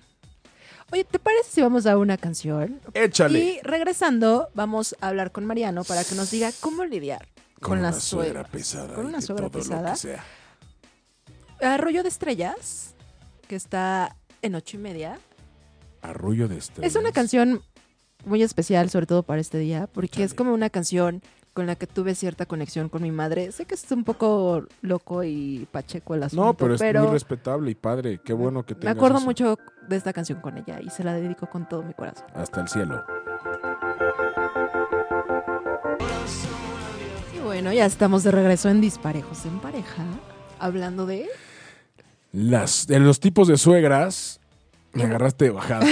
Oye, 0.92 1.04
¿te 1.04 1.18
parece 1.18 1.50
si 1.50 1.62
vamos 1.62 1.86
a 1.86 1.96
una 1.96 2.18
canción? 2.18 2.80
Échale. 2.92 3.38
Y 3.38 3.60
regresando, 3.62 4.50
vamos 4.52 4.94
a 5.00 5.08
hablar 5.08 5.32
con 5.32 5.46
Mariano 5.46 5.84
para 5.84 6.04
que 6.04 6.14
nos 6.14 6.30
diga 6.30 6.50
cómo 6.60 6.84
lidiar 6.84 7.26
con, 7.64 7.82
la 7.82 7.88
una 7.88 8.00
suegra 8.00 8.26
suegra. 8.42 8.44
pesada. 8.44 8.94
Con 8.94 9.06
una 9.06 9.20
suegra 9.20 9.48
pesada. 9.48 9.94
Arroyo 11.60 12.02
de 12.02 12.08
Estrellas, 12.08 12.94
que 13.48 13.56
está 13.56 14.16
en 14.42 14.54
ocho 14.54 14.76
y 14.76 14.80
media. 14.80 15.18
Arrullo 16.02 16.48
de 16.48 16.58
estrellas. 16.58 16.94
Es 16.94 17.00
una 17.00 17.12
canción 17.12 17.62
muy 18.26 18.42
especial, 18.42 18.90
sobre 18.90 19.06
todo 19.06 19.22
para 19.22 19.40
este 19.40 19.58
día, 19.58 19.86
porque 19.86 20.22
es 20.22 20.34
como 20.34 20.52
una 20.52 20.68
canción 20.68 21.22
con 21.54 21.66
la 21.66 21.76
que 21.76 21.86
tuve 21.86 22.14
cierta 22.14 22.46
conexión 22.46 22.88
con 22.88 23.02
mi 23.02 23.10
madre. 23.10 23.52
Sé 23.52 23.64
que 23.64 23.74
es 23.74 23.90
un 23.92 24.04
poco 24.04 24.66
loco 24.82 25.22
y 25.24 25.66
pacheco 25.70 26.14
el 26.14 26.24
asunto, 26.24 26.44
No, 26.44 26.54
pero 26.54 26.74
es 26.74 26.82
muy 26.82 27.06
respetable 27.12 27.70
y 27.70 27.74
padre. 27.74 28.20
Qué 28.22 28.32
bueno 28.32 28.66
que 28.66 28.74
me 28.74 28.80
tengas 28.80 28.96
acuerdo 28.96 29.18
eso. 29.18 29.26
mucho 29.26 29.58
de 29.88 29.96
esta 29.96 30.12
canción 30.12 30.40
con 30.40 30.58
ella 30.58 30.80
y 30.82 30.90
se 30.90 31.04
la 31.04 31.14
dedico 31.14 31.48
con 31.48 31.68
todo 31.68 31.82
mi 31.82 31.94
corazón. 31.94 32.26
Hasta 32.34 32.60
el 32.60 32.68
cielo. 32.68 33.04
Bueno, 37.64 37.78
ya 37.78 37.86
estamos 37.86 38.22
de 38.24 38.30
regreso 38.30 38.68
en 38.68 38.82
Disparejos 38.82 39.46
en 39.46 39.58
Pareja, 39.58 40.04
hablando 40.58 41.06
de... 41.06 41.26
Las, 42.30 42.86
de 42.86 42.98
los 43.00 43.20
tipos 43.20 43.48
de 43.48 43.56
suegras, 43.56 44.38
me 44.92 45.04
agarraste 45.04 45.46
de 45.46 45.50
bajada. 45.52 45.86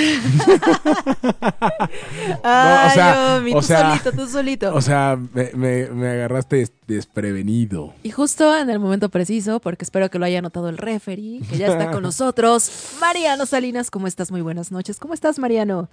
Ay, 2.42 2.90
sea, 2.90 3.40
o 3.40 3.42
tú 3.60 3.62
sea, 3.62 3.88
solito, 4.02 4.12
tú 4.12 4.28
solito. 4.28 4.74
O 4.74 4.82
sea, 4.82 5.18
me, 5.32 5.50
me- 5.54 5.86
me 5.88 6.08
agarraste 6.10 6.56
des- 6.56 6.72
desprevenido. 6.86 7.94
Y 8.02 8.10
justo 8.10 8.54
en 8.54 8.68
el 8.68 8.78
momento 8.78 9.08
preciso, 9.08 9.58
porque 9.58 9.84
espero 9.84 10.10
que 10.10 10.18
lo 10.18 10.26
haya 10.26 10.42
notado 10.42 10.68
el 10.68 10.76
referee, 10.76 11.40
que 11.48 11.56
ya 11.56 11.68
está 11.68 11.90
con 11.90 12.02
nosotros, 12.08 12.70
Mariano 13.00 13.46
Salinas. 13.46 13.90
¿Cómo 13.90 14.08
estás? 14.08 14.30
Muy 14.30 14.42
buenas 14.42 14.70
noches. 14.72 14.98
¿Cómo 14.98 15.14
estás, 15.14 15.38
Mariano? 15.38 15.88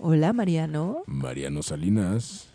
Hola, 0.00 0.32
Mariano. 0.32 0.98
Mariano 1.06 1.64
Salinas. 1.64 2.46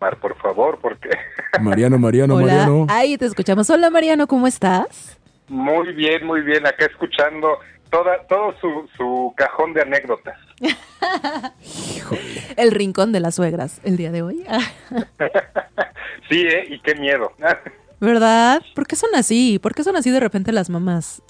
Mar, 0.00 0.18
por 0.18 0.36
favor, 0.38 0.78
porque 0.80 1.08
Mariano, 1.60 1.98
Mariano, 1.98 2.34
Hola. 2.36 2.46
Mariano. 2.46 2.86
Ahí 2.90 3.16
te 3.16 3.24
escuchamos. 3.26 3.68
Hola, 3.70 3.90
Mariano, 3.90 4.26
¿cómo 4.26 4.46
estás? 4.46 5.18
muy 5.48 5.92
bien, 5.92 6.26
muy 6.26 6.40
bien, 6.42 6.66
acá 6.66 6.86
escuchando 6.86 7.58
toda, 7.88 8.26
todo 8.26 8.52
su, 8.60 8.88
su 8.96 9.32
cajón 9.36 9.72
de 9.74 9.82
anécdotas. 9.82 10.36
El 12.56 12.72
rincón 12.72 13.12
de 13.12 13.20
las 13.20 13.36
suegras 13.36 13.80
el 13.84 13.96
día 13.96 14.10
de 14.10 14.22
hoy. 14.22 14.44
Sí, 16.28 16.40
¿eh? 16.42 16.64
Y 16.70 16.80
qué 16.80 16.96
miedo. 16.96 17.30
¿Verdad? 18.00 18.60
¿Por 18.74 18.84
qué 18.88 18.96
son 18.96 19.10
así? 19.14 19.60
¿Por 19.60 19.76
qué 19.76 19.84
son 19.84 19.94
así 19.94 20.10
de 20.10 20.18
repente 20.18 20.50
las 20.50 20.68
mamás, 20.68 21.22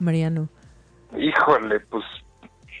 Mariano? 0.00 0.48
Híjole, 1.16 1.78
pues 1.78 2.02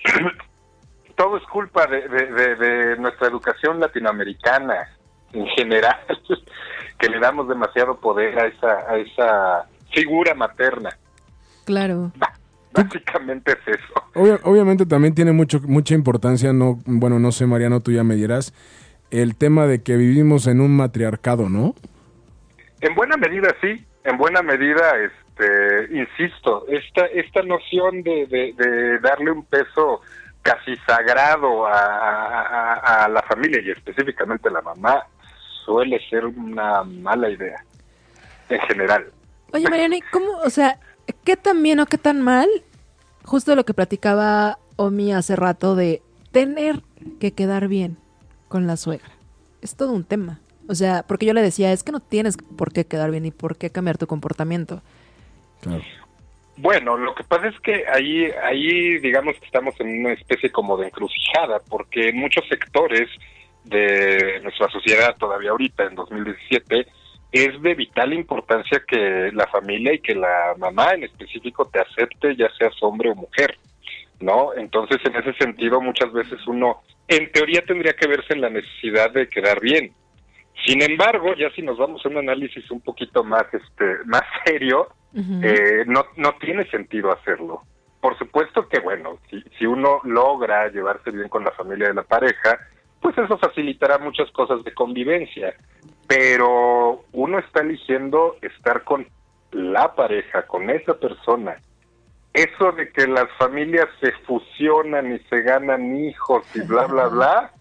todo 1.16 1.36
es 1.36 1.44
culpa 1.44 1.86
de, 1.86 2.08
de- 2.08 2.26
de- 2.26 2.56
de 2.56 2.96
nuestra 2.96 3.28
educación 3.28 3.78
latinoamericana 3.78 4.88
en 5.32 5.46
general. 5.48 5.96
que 6.98 7.08
le 7.08 7.18
damos 7.18 7.48
demasiado 7.48 7.98
poder 7.98 8.38
a 8.38 8.46
esa, 8.46 8.72
a 8.90 8.96
esa 8.98 9.64
figura 9.92 10.34
materna. 10.34 10.90
Claro. 11.64 12.12
Básicamente 12.72 13.52
es 13.52 13.78
eso. 13.80 13.94
Obvia- 14.14 14.38
obviamente 14.44 14.86
también 14.86 15.14
tiene 15.14 15.32
mucho, 15.32 15.60
mucha 15.64 15.94
importancia, 15.94 16.52
no, 16.52 16.78
bueno, 16.84 17.18
no 17.18 17.32
sé, 17.32 17.46
Mariano, 17.46 17.80
tú 17.80 17.90
ya 17.90 18.04
me 18.04 18.14
dirás, 18.16 18.52
el 19.10 19.34
tema 19.34 19.66
de 19.66 19.82
que 19.82 19.96
vivimos 19.96 20.46
en 20.46 20.60
un 20.60 20.76
matriarcado, 20.76 21.48
¿no? 21.48 21.74
En 22.80 22.94
buena 22.94 23.16
medida 23.16 23.48
sí, 23.60 23.84
en 24.04 24.16
buena 24.18 24.42
medida, 24.42 24.92
este, 25.02 25.96
insisto, 25.96 26.66
esta, 26.68 27.06
esta 27.06 27.42
noción 27.42 28.02
de, 28.02 28.26
de- 28.26 28.54
de 28.56 28.98
darle 29.00 29.30
un 29.32 29.44
peso 29.44 30.00
casi 30.42 30.76
sagrado 30.86 31.66
a, 31.66 31.72
a- 31.72 33.04
a 33.04 33.08
la 33.08 33.22
familia 33.22 33.60
y 33.62 33.70
específicamente 33.70 34.48
a 34.48 34.52
la 34.52 34.62
mamá 34.62 35.02
suele 35.70 36.00
ser 36.08 36.26
una 36.26 36.82
mala 36.82 37.30
idea 37.30 37.64
en 38.48 38.60
general. 38.62 39.06
Oye, 39.52 39.70
Mariana, 39.70 39.96
¿y 39.96 40.00
cómo, 40.00 40.38
o 40.44 40.50
sea, 40.50 40.80
qué 41.22 41.36
tan 41.36 41.62
bien 41.62 41.78
o 41.78 41.86
qué 41.86 41.96
tan 41.96 42.20
mal? 42.20 42.48
Justo 43.22 43.54
lo 43.54 43.64
que 43.64 43.72
platicaba 43.72 44.58
Omi 44.74 45.12
hace 45.12 45.36
rato 45.36 45.76
de 45.76 46.02
tener 46.32 46.82
que 47.20 47.32
quedar 47.32 47.68
bien 47.68 47.98
con 48.48 48.66
la 48.66 48.76
suegra. 48.76 49.10
Es 49.62 49.76
todo 49.76 49.92
un 49.92 50.02
tema. 50.02 50.40
O 50.68 50.74
sea, 50.74 51.04
porque 51.06 51.26
yo 51.26 51.34
le 51.34 51.42
decía, 51.42 51.72
es 51.72 51.84
que 51.84 51.92
no 51.92 52.00
tienes 52.00 52.36
por 52.36 52.72
qué 52.72 52.84
quedar 52.84 53.12
bien 53.12 53.26
y 53.26 53.30
por 53.30 53.56
qué 53.56 53.70
cambiar 53.70 53.96
tu 53.96 54.08
comportamiento. 54.08 54.82
Claro. 55.60 55.84
Bueno, 56.56 56.96
lo 56.96 57.14
que 57.14 57.22
pasa 57.22 57.46
es 57.46 57.60
que 57.60 57.84
ahí, 57.86 58.28
ahí 58.42 58.98
digamos 58.98 59.36
que 59.38 59.46
estamos 59.46 59.78
en 59.78 60.00
una 60.00 60.14
especie 60.14 60.50
como 60.50 60.76
de 60.76 60.88
encrucijada, 60.88 61.60
porque 61.68 62.08
en 62.08 62.18
muchos 62.18 62.44
sectores 62.48 63.08
de 63.70 64.40
nuestra 64.42 64.68
sociedad 64.68 65.16
todavía 65.16 65.50
ahorita, 65.50 65.84
en 65.84 65.94
2017, 65.94 66.86
es 67.32 67.62
de 67.62 67.74
vital 67.74 68.12
importancia 68.12 68.82
que 68.86 69.30
la 69.32 69.46
familia 69.46 69.94
y 69.94 70.00
que 70.00 70.14
la 70.14 70.54
mamá 70.58 70.94
en 70.94 71.04
específico 71.04 71.68
te 71.72 71.80
acepte, 71.80 72.36
ya 72.36 72.48
seas 72.58 72.74
hombre 72.82 73.10
o 73.10 73.14
mujer, 73.14 73.56
¿no? 74.20 74.52
Entonces, 74.54 74.98
en 75.04 75.16
ese 75.16 75.32
sentido, 75.34 75.80
muchas 75.80 76.12
veces 76.12 76.38
uno, 76.46 76.82
en 77.06 77.30
teoría, 77.30 77.62
tendría 77.64 77.92
que 77.92 78.08
verse 78.08 78.34
en 78.34 78.40
la 78.40 78.50
necesidad 78.50 79.12
de 79.12 79.28
quedar 79.28 79.60
bien. 79.60 79.92
Sin 80.66 80.82
embargo, 80.82 81.34
ya 81.36 81.50
si 81.50 81.62
nos 81.62 81.78
vamos 81.78 82.04
a 82.04 82.08
un 82.08 82.18
análisis 82.18 82.68
un 82.70 82.80
poquito 82.80 83.22
más, 83.22 83.44
este, 83.52 84.04
más 84.06 84.22
serio, 84.44 84.88
eh, 85.14 85.84
no, 85.86 86.04
no 86.16 86.34
tiene 86.40 86.68
sentido 86.70 87.12
hacerlo. 87.12 87.62
Por 88.00 88.18
supuesto 88.18 88.68
que, 88.68 88.80
bueno, 88.80 89.18
si, 89.28 89.42
si 89.58 89.66
uno 89.66 90.00
logra 90.04 90.68
llevarse 90.68 91.10
bien 91.10 91.28
con 91.28 91.44
la 91.44 91.50
familia 91.52 91.88
de 91.88 91.94
la 91.94 92.02
pareja, 92.02 92.58
pues 93.00 93.16
eso 93.18 93.38
facilitará 93.38 93.98
muchas 93.98 94.30
cosas 94.32 94.62
de 94.64 94.74
convivencia. 94.74 95.54
Pero 96.06 97.04
uno 97.12 97.38
está 97.38 97.60
eligiendo 97.62 98.36
estar 98.42 98.84
con 98.84 99.06
la 99.52 99.94
pareja, 99.94 100.46
con 100.46 100.70
esa 100.70 100.94
persona. 100.94 101.56
Eso 102.32 102.72
de 102.72 102.90
que 102.90 103.06
las 103.06 103.28
familias 103.38 103.88
se 104.00 104.12
fusionan 104.26 105.12
y 105.14 105.18
se 105.28 105.42
ganan 105.42 105.96
hijos 105.96 106.44
y 106.54 106.60
bla, 106.60 106.86
bla, 106.86 107.08
bla, 107.08 107.52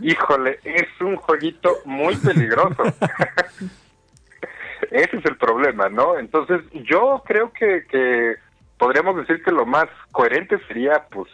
híjole, 0.00 0.58
es 0.64 0.88
un 1.00 1.16
jueguito 1.16 1.78
muy 1.84 2.16
peligroso. 2.16 2.82
Ese 4.90 5.16
es 5.16 5.24
el 5.24 5.36
problema, 5.36 5.88
¿no? 5.88 6.18
Entonces, 6.18 6.62
yo 6.72 7.22
creo 7.26 7.52
que, 7.52 7.84
que 7.90 8.36
podríamos 8.78 9.16
decir 9.16 9.42
que 9.42 9.50
lo 9.50 9.66
más 9.66 9.86
coherente 10.12 10.58
sería, 10.66 11.06
pues, 11.10 11.28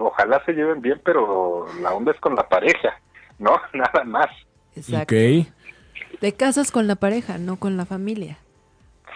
ojalá 0.00 0.42
se 0.44 0.52
lleven 0.52 0.80
bien, 0.82 1.00
pero 1.04 1.66
la 1.82 1.92
onda 1.92 2.12
es 2.12 2.20
con 2.20 2.34
la 2.34 2.48
pareja, 2.48 3.00
¿no? 3.38 3.52
Nada 3.74 4.04
más. 4.04 4.28
Exacto. 4.76 5.14
Ok. 5.14 5.46
Te 6.20 6.32
casas 6.32 6.70
con 6.70 6.86
la 6.86 6.96
pareja, 6.96 7.38
no 7.38 7.56
con 7.56 7.76
la 7.76 7.86
familia. 7.86 8.38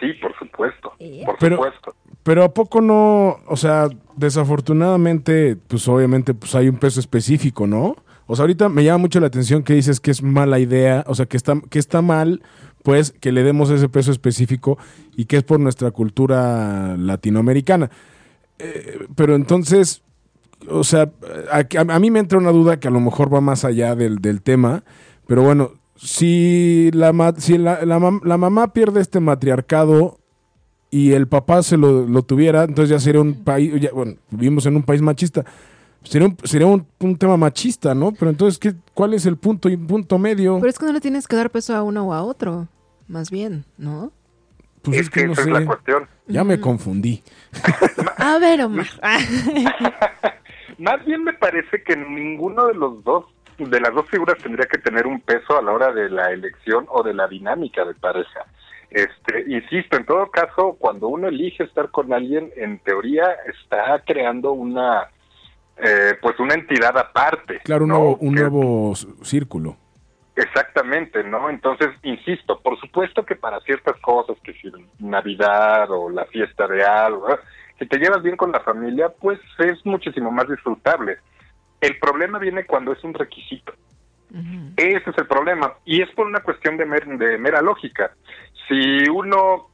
Sí, 0.00 0.12
por 0.14 0.36
supuesto, 0.38 0.92
por 1.24 1.38
Pero- 1.38 1.56
supuesto. 1.56 1.94
Pero 2.22 2.42
a 2.42 2.54
poco 2.54 2.80
no, 2.80 3.36
o 3.46 3.56
sea, 3.56 3.88
desafortunadamente, 4.16 5.56
pues 5.68 5.86
obviamente 5.88 6.32
pues 6.32 6.54
hay 6.54 6.68
un 6.68 6.76
peso 6.78 7.00
específico, 7.00 7.66
¿no? 7.66 7.96
O 8.26 8.34
sea, 8.34 8.44
ahorita 8.44 8.70
me 8.70 8.82
llama 8.84 8.98
mucho 8.98 9.20
la 9.20 9.26
atención 9.26 9.62
que 9.62 9.74
dices 9.74 10.00
que 10.00 10.10
es 10.10 10.22
mala 10.22 10.58
idea, 10.58 11.04
o 11.06 11.14
sea, 11.14 11.26
que 11.26 11.36
está, 11.36 11.60
que 11.68 11.78
está 11.78 12.00
mal, 12.00 12.42
pues, 12.82 13.12
que 13.12 13.32
le 13.32 13.42
demos 13.42 13.68
ese 13.70 13.88
peso 13.90 14.10
específico 14.10 14.78
y 15.16 15.26
que 15.26 15.36
es 15.36 15.42
por 15.42 15.60
nuestra 15.60 15.90
cultura 15.90 16.96
latinoamericana. 16.96 17.90
Eh, 18.58 19.06
pero 19.14 19.34
entonces, 19.34 20.02
o 20.70 20.84
sea, 20.84 21.10
a, 21.50 21.58
a- 21.58 21.94
a 21.94 21.98
mí 21.98 22.10
me 22.10 22.18
entra 22.20 22.38
una 22.38 22.50
duda 22.52 22.78
que 22.80 22.88
a 22.88 22.90
lo 22.90 23.00
mejor 23.00 23.32
va 23.32 23.40
más 23.40 23.64
allá 23.64 23.94
del, 23.94 24.18
del 24.18 24.42
tema, 24.42 24.84
pero 25.26 25.42
bueno, 25.42 25.72
si 25.96 26.90
la, 26.92 27.34
si 27.38 27.58
la, 27.58 27.84
la 27.84 27.98
mam- 27.98 28.22
la 28.24 28.36
mamá 28.36 28.72
pierde 28.72 29.00
este 29.00 29.20
matriarcado 29.20 30.18
y 30.90 31.12
el 31.12 31.26
papá 31.28 31.62
se 31.62 31.76
lo, 31.76 32.06
lo 32.06 32.22
tuviera, 32.22 32.64
entonces 32.64 32.90
ya 32.90 32.98
sería 33.00 33.20
un 33.20 33.42
país, 33.44 33.80
ya, 33.80 33.90
bueno, 33.92 34.14
vivimos 34.30 34.64
en 34.66 34.76
un 34.76 34.82
país 34.82 35.00
machista, 35.02 35.44
sería 36.02 36.28
un, 36.28 36.36
sería 36.44 36.66
un, 36.66 36.86
un 37.00 37.16
tema 37.16 37.36
machista, 37.36 37.94
¿no? 37.94 38.12
Pero 38.12 38.30
entonces, 38.30 38.58
¿qué, 38.58 38.74
¿cuál 38.92 39.14
es 39.14 39.26
el 39.26 39.36
punto 39.36 39.68
y 39.68 39.76
punto 39.76 40.18
medio? 40.18 40.58
Pero 40.58 40.70
es 40.70 40.78
que 40.78 40.86
no 40.86 40.92
le 40.92 41.00
tienes 41.00 41.26
que 41.26 41.36
dar 41.36 41.50
peso 41.50 41.74
a 41.74 41.82
uno 41.82 42.06
o 42.08 42.12
a 42.12 42.22
otro. 42.22 42.68
Más 43.08 43.30
bien, 43.30 43.64
¿no? 43.76 44.12
Pues 44.82 44.98
es, 45.00 45.10
que, 45.10 45.26
no 45.26 45.32
esa 45.32 45.44
sé, 45.44 45.50
es 45.50 45.54
la 45.60 45.66
cuestión. 45.66 46.04
ya 46.28 46.44
me 46.44 46.60
confundí. 46.60 47.22
A 48.18 48.38
ver, 48.38 48.60
Omar. 48.62 48.86
Más 50.78 51.04
bien 51.04 51.24
me 51.24 51.32
parece 51.32 51.82
que 51.82 51.96
ninguno 51.96 52.66
de 52.66 52.74
los 52.74 53.02
dos, 53.04 53.26
de 53.58 53.80
las 53.80 53.94
dos 53.94 54.08
figuras 54.08 54.38
tendría 54.42 54.66
que 54.66 54.78
tener 54.78 55.06
un 55.06 55.20
peso 55.20 55.58
a 55.58 55.62
la 55.62 55.72
hora 55.72 55.92
de 55.92 56.08
la 56.10 56.30
elección 56.32 56.86
o 56.88 57.02
de 57.02 57.14
la 57.14 57.28
dinámica 57.28 57.84
de 57.84 57.94
pareja. 57.94 58.44
Este, 58.90 59.44
insisto, 59.48 59.96
en 59.96 60.06
todo 60.06 60.30
caso, 60.30 60.76
cuando 60.78 61.08
uno 61.08 61.28
elige 61.28 61.64
estar 61.64 61.90
con 61.90 62.12
alguien, 62.12 62.52
en 62.56 62.78
teoría 62.78 63.24
está 63.46 64.02
creando 64.06 64.52
una, 64.52 65.08
eh, 65.76 66.14
pues 66.22 66.38
una 66.38 66.54
entidad 66.54 66.96
aparte. 66.96 67.60
Claro, 67.64 67.84
un 67.84 68.16
un 68.20 68.34
nuevo 68.34 68.94
círculo. 69.22 69.76
Exactamente, 70.36 71.22
¿no? 71.22 71.48
Entonces, 71.48 71.90
insisto, 72.02 72.58
por 72.60 72.78
supuesto 72.80 73.24
que 73.24 73.36
para 73.36 73.60
ciertas 73.60 73.96
cosas, 74.00 74.36
que 74.42 74.52
si 74.54 74.70
Navidad 74.98 75.88
o 75.90 76.10
la 76.10 76.24
fiesta 76.26 76.66
de 76.66 76.82
algo. 76.82 77.28
Si 77.78 77.86
te 77.86 77.98
llevas 77.98 78.22
bien 78.22 78.36
con 78.36 78.52
la 78.52 78.60
familia, 78.60 79.08
pues 79.08 79.40
es 79.58 79.84
muchísimo 79.84 80.30
más 80.30 80.48
disfrutable. 80.48 81.18
El 81.80 81.98
problema 81.98 82.38
viene 82.38 82.64
cuando 82.64 82.92
es 82.92 83.02
un 83.04 83.14
requisito. 83.14 83.72
Ese 84.76 85.10
es 85.10 85.18
el 85.18 85.26
problema. 85.26 85.74
Y 85.84 86.02
es 86.02 86.10
por 86.10 86.26
una 86.26 86.40
cuestión 86.40 86.76
de, 86.76 86.86
mer- 86.86 87.06
de 87.18 87.38
mera 87.38 87.60
lógica. 87.62 88.12
Si 88.68 89.08
uno 89.08 89.68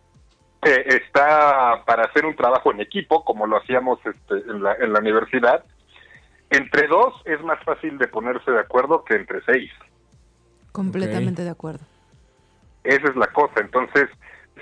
eh, 0.63 0.85
está 0.89 1.83
para 1.87 2.05
hacer 2.05 2.27
un 2.27 2.37
trabajo 2.37 2.71
en 2.73 2.81
equipo, 2.81 3.25
como 3.25 3.47
lo 3.47 3.57
hacíamos 3.57 3.99
este, 4.05 4.35
en, 4.51 4.63
la, 4.63 4.75
en 4.75 4.93
la 4.93 4.99
universidad, 5.01 5.65
entre 6.51 6.89
dos 6.89 7.15
es 7.25 7.41
más 7.43 7.63
fácil 7.65 7.97
de 7.97 8.09
ponerse 8.09 8.51
de 8.51 8.61
acuerdo 8.61 9.05
que 9.05 9.15
entre 9.15 9.41
seis. 9.45 9.71
Completamente 10.73 11.43
de 11.45 11.51
acuerdo. 11.51 11.85
Esa 12.85 13.09
es 13.09 13.17
la 13.17 13.29
cosa. 13.29 13.61
Entonces, 13.61 14.09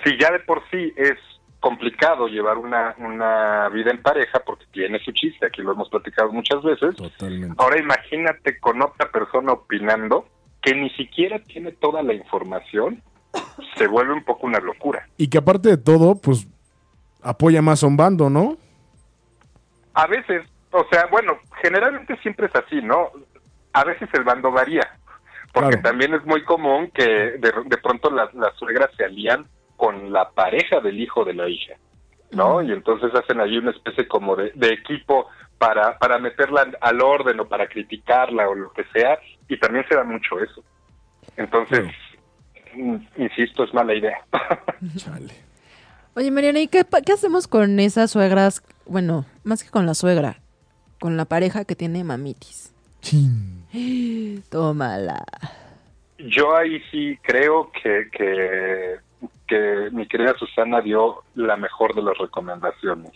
si 0.04 0.18
ya 0.18 0.30
de 0.30 0.40
por 0.40 0.62
sí 0.70 0.92
es 0.96 1.18
complicado 1.60 2.28
llevar 2.28 2.56
una, 2.58 2.94
una 2.98 3.68
vida 3.70 3.90
en 3.90 4.00
pareja, 4.02 4.40
porque 4.46 4.64
tiene 4.72 4.98
su 5.00 5.10
chiste, 5.12 5.46
aquí 5.46 5.60
lo 5.62 5.72
hemos 5.72 5.88
platicado 5.88 6.30
muchas 6.32 6.62
veces, 6.62 6.94
Totalmente. 6.96 7.54
ahora 7.58 7.78
imagínate 7.80 8.58
con 8.60 8.80
otra 8.82 9.10
persona 9.10 9.52
opinando 9.52 10.28
que 10.62 10.74
ni 10.74 10.90
siquiera 10.90 11.38
tiene 11.40 11.72
toda 11.72 12.02
la 12.02 12.14
información, 12.14 13.02
se 13.76 13.86
vuelve 13.86 14.12
un 14.14 14.24
poco 14.24 14.46
una 14.46 14.60
locura. 14.60 15.06
Y 15.16 15.28
que 15.28 15.38
aparte 15.38 15.68
de 15.70 15.76
todo, 15.78 16.14
pues 16.16 16.46
apoya 17.22 17.60
más 17.62 17.82
a 17.82 17.86
un 17.86 17.96
bando, 17.96 18.30
¿no? 18.30 18.56
A 19.94 20.06
veces, 20.06 20.46
o 20.70 20.84
sea, 20.90 21.06
bueno, 21.10 21.38
generalmente 21.62 22.16
siempre 22.22 22.46
es 22.46 22.54
así, 22.54 22.80
¿no? 22.82 23.10
A 23.72 23.84
veces 23.84 24.08
el 24.12 24.22
bando 24.24 24.50
varía, 24.52 24.88
porque 25.52 25.70
Claro. 25.70 25.82
también 25.82 26.14
es 26.14 26.24
muy 26.24 26.44
común 26.44 26.90
que 26.94 27.04
de, 27.04 27.52
de 27.66 27.76
pronto 27.82 28.10
las, 28.10 28.32
las 28.34 28.54
suegras 28.56 28.90
se 28.96 29.04
alían 29.04 29.46
con 29.78 30.12
la 30.12 30.28
pareja 30.28 30.80
del 30.80 31.00
hijo 31.00 31.24
de 31.24 31.32
la 31.32 31.48
hija, 31.48 31.74
¿no? 32.32 32.60
Y 32.60 32.70
entonces 32.72 33.14
hacen 33.14 33.40
ahí 33.40 33.56
una 33.56 33.70
especie 33.70 34.06
como 34.06 34.36
de, 34.36 34.52
de 34.54 34.74
equipo 34.74 35.28
para, 35.56 35.98
para 35.98 36.18
meterla 36.18 36.68
al 36.80 37.00
orden 37.00 37.40
o 37.40 37.48
para 37.48 37.66
criticarla 37.68 38.48
o 38.48 38.54
lo 38.54 38.72
que 38.72 38.84
sea, 38.92 39.18
y 39.48 39.56
también 39.58 39.86
se 39.88 39.94
da 39.94 40.04
mucho 40.04 40.38
eso. 40.40 40.62
Entonces, 41.36 41.86
insisto, 43.16 43.64
es 43.64 43.72
mala 43.72 43.94
idea. 43.94 44.18
Chale. 44.96 45.32
Oye, 46.14 46.30
Mariana, 46.30 46.58
¿y 46.60 46.66
qué 46.68 46.84
hacemos 47.12 47.46
con 47.46 47.78
esas 47.78 48.10
suegras? 48.10 48.62
Bueno, 48.86 49.24
más 49.44 49.62
que 49.62 49.70
con 49.70 49.86
la 49.86 49.94
suegra, 49.94 50.40
con 50.98 51.16
la 51.16 51.24
pareja 51.24 51.64
que 51.64 51.76
tiene 51.76 52.02
mamitis. 52.02 52.74
Chin. 53.00 53.64
Tómala. 54.50 55.24
Yo 56.18 56.56
ahí 56.56 56.82
sí 56.90 57.16
creo 57.22 57.70
que, 57.70 58.08
que, 58.10 58.96
que 59.46 59.88
mi 59.92 60.06
querida 60.06 60.34
Susana 60.38 60.80
dio 60.80 61.22
la 61.34 61.56
mejor 61.56 61.94
de 61.94 62.02
las 62.02 62.16
recomendaciones. 62.18 63.10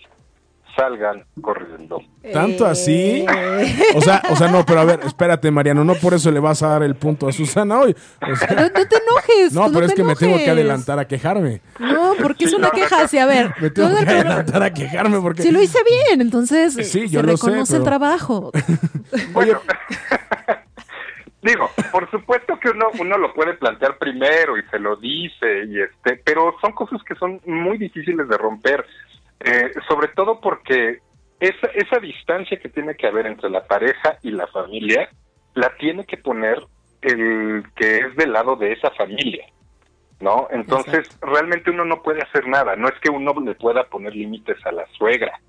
salgan 0.75 1.23
corriendo. 1.43 2.01
¿Tanto 2.33 2.65
así? 2.65 3.27
Eh, 3.29 3.75
O 3.95 4.01
sea, 4.01 4.23
o 4.31 4.37
sea, 4.37 4.49
no, 4.49 4.65
pero 4.65 4.81
a 4.81 4.85
ver, 4.87 5.01
espérate, 5.05 5.51
Mariano, 5.51 5.85
no 5.85 5.95
por 5.97 6.15
eso 6.15 6.31
le 6.31 6.41
vas 6.41 6.63
a 6.63 6.69
dar 6.69 6.83
el 6.83 6.95
punto 6.95 7.29
a 7.29 7.33
Susana 7.33 7.79
hoy. 7.81 7.95
O 8.23 8.37
sea, 8.37 8.49
No, 8.57 8.63
no 8.63 8.71
te 8.71 8.97
enojes. 8.97 9.53
no, 9.53 9.71
pero 9.71 9.85
es 9.85 9.93
que 9.95 10.03
me 10.03 10.17
tengo 10.17 10.39
que 10.39 10.49
adelantar 10.49 10.99
a 10.99 11.07
quejarme. 11.07 11.61
No, 11.79 12.15
porque 12.23 12.47
es 12.47 12.55
una 12.55 12.69
no, 12.69 12.73
queja 12.73 13.03
así. 13.03 13.19
A 13.19 13.27
ver, 13.27 13.53
Me 13.61 13.69
tengo 13.69 13.91
que 13.99 14.09
adelantar 14.09 14.63
a 14.63 14.73
quejarme 14.73 15.21
porque... 15.21 15.43
Si 15.43 15.51
lo 15.51 15.61
hice 15.61 15.79
bien, 15.85 16.23
entonces 16.23 16.73
Sí, 16.75 16.85
se 16.85 17.09
yo 17.09 17.23
lo 17.23 17.37
sé, 17.37 17.47
reconoce 17.47 17.77
el 17.77 17.85
trabajo. 17.85 18.51
Oye, 19.35 19.55
Digo, 21.43 21.69
por 21.91 22.09
supuesto 22.09 22.57
que 22.61 22.71
uno, 22.71 22.87
uno 23.01 23.19
lo 23.19 23.35
puede 23.35 23.55
plantear 23.55 23.99
primero 23.99 24.57
y 24.57 24.63
se 24.71 24.79
lo 24.79 24.95
dice, 24.95 25.65
y 25.67 25.81
este, 25.81 26.17
pero 26.25 26.55
son 26.61 26.71
cosas 26.71 27.03
que 27.03 27.17
son 27.17 27.41
muy 27.45 27.79
difíciles 27.79 28.29
de 28.29 28.39
romper, 28.39 28.87
eh, 29.41 29.73
sobre 29.89 30.07
todo 30.09 30.41
porque 30.41 31.01
esa, 31.41 31.67
esa 31.75 31.99
distancia 31.99 32.61
que 32.61 32.69
tiene 32.69 32.95
que 32.95 33.09
haber 33.09 33.27
entre 33.27 33.51
la 33.51 33.65
pareja 33.65 34.19
y 34.23 34.31
la 34.31 34.47
familia, 34.47 35.09
la 35.55 35.75
tiene 35.79 36.07
que 36.07 36.17
poner 36.17 36.63
el 37.01 37.65
que 37.75 37.99
es 37.99 38.15
del 38.15 38.33
lado 38.33 38.55
de 38.55 38.75
esa 38.75 38.93
familia, 38.93 39.45
¿no? 40.21 40.47
Entonces, 40.53 41.19
realmente 41.21 41.71
uno 41.71 41.85
no 41.85 42.03
puede 42.03 42.23
hacer 42.23 42.47
nada, 42.47 42.77
no 42.77 42.87
es 42.87 42.95
que 43.01 43.11
uno 43.11 43.35
le 43.45 43.57
pueda 43.57 43.83
poner 43.89 44.15
límites 44.15 44.65
a 44.65 44.71
la 44.71 44.87
suegra, 44.97 45.41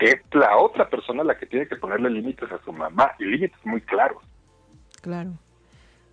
es 0.00 0.20
la 0.32 0.58
otra 0.58 0.86
persona 0.90 1.24
la 1.24 1.38
que 1.38 1.46
tiene 1.46 1.66
que 1.66 1.76
ponerle 1.76 2.10
límites 2.10 2.52
a 2.52 2.62
su 2.62 2.74
mamá, 2.74 3.12
y 3.18 3.24
límites 3.24 3.58
muy 3.64 3.80
claros 3.80 4.22
Claro. 5.08 5.30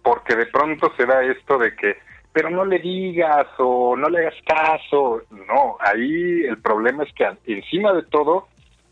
porque 0.03 0.35
de 0.37 0.45
pronto 0.45 0.89
se 0.95 1.05
da 1.05 1.21
esto 1.23 1.57
de 1.57 1.75
que, 1.75 1.97
pero 2.31 2.49
no 2.49 2.63
le 2.63 2.79
digas 2.79 3.45
o 3.57 3.97
no 3.97 4.07
le 4.07 4.19
hagas 4.19 4.41
caso. 4.47 5.21
No, 5.31 5.75
ahí 5.81 6.43
el 6.45 6.57
problema 6.59 7.03
es 7.03 7.11
que 7.13 7.27
encima 7.45 7.91
de 7.91 8.03
todo 8.03 8.47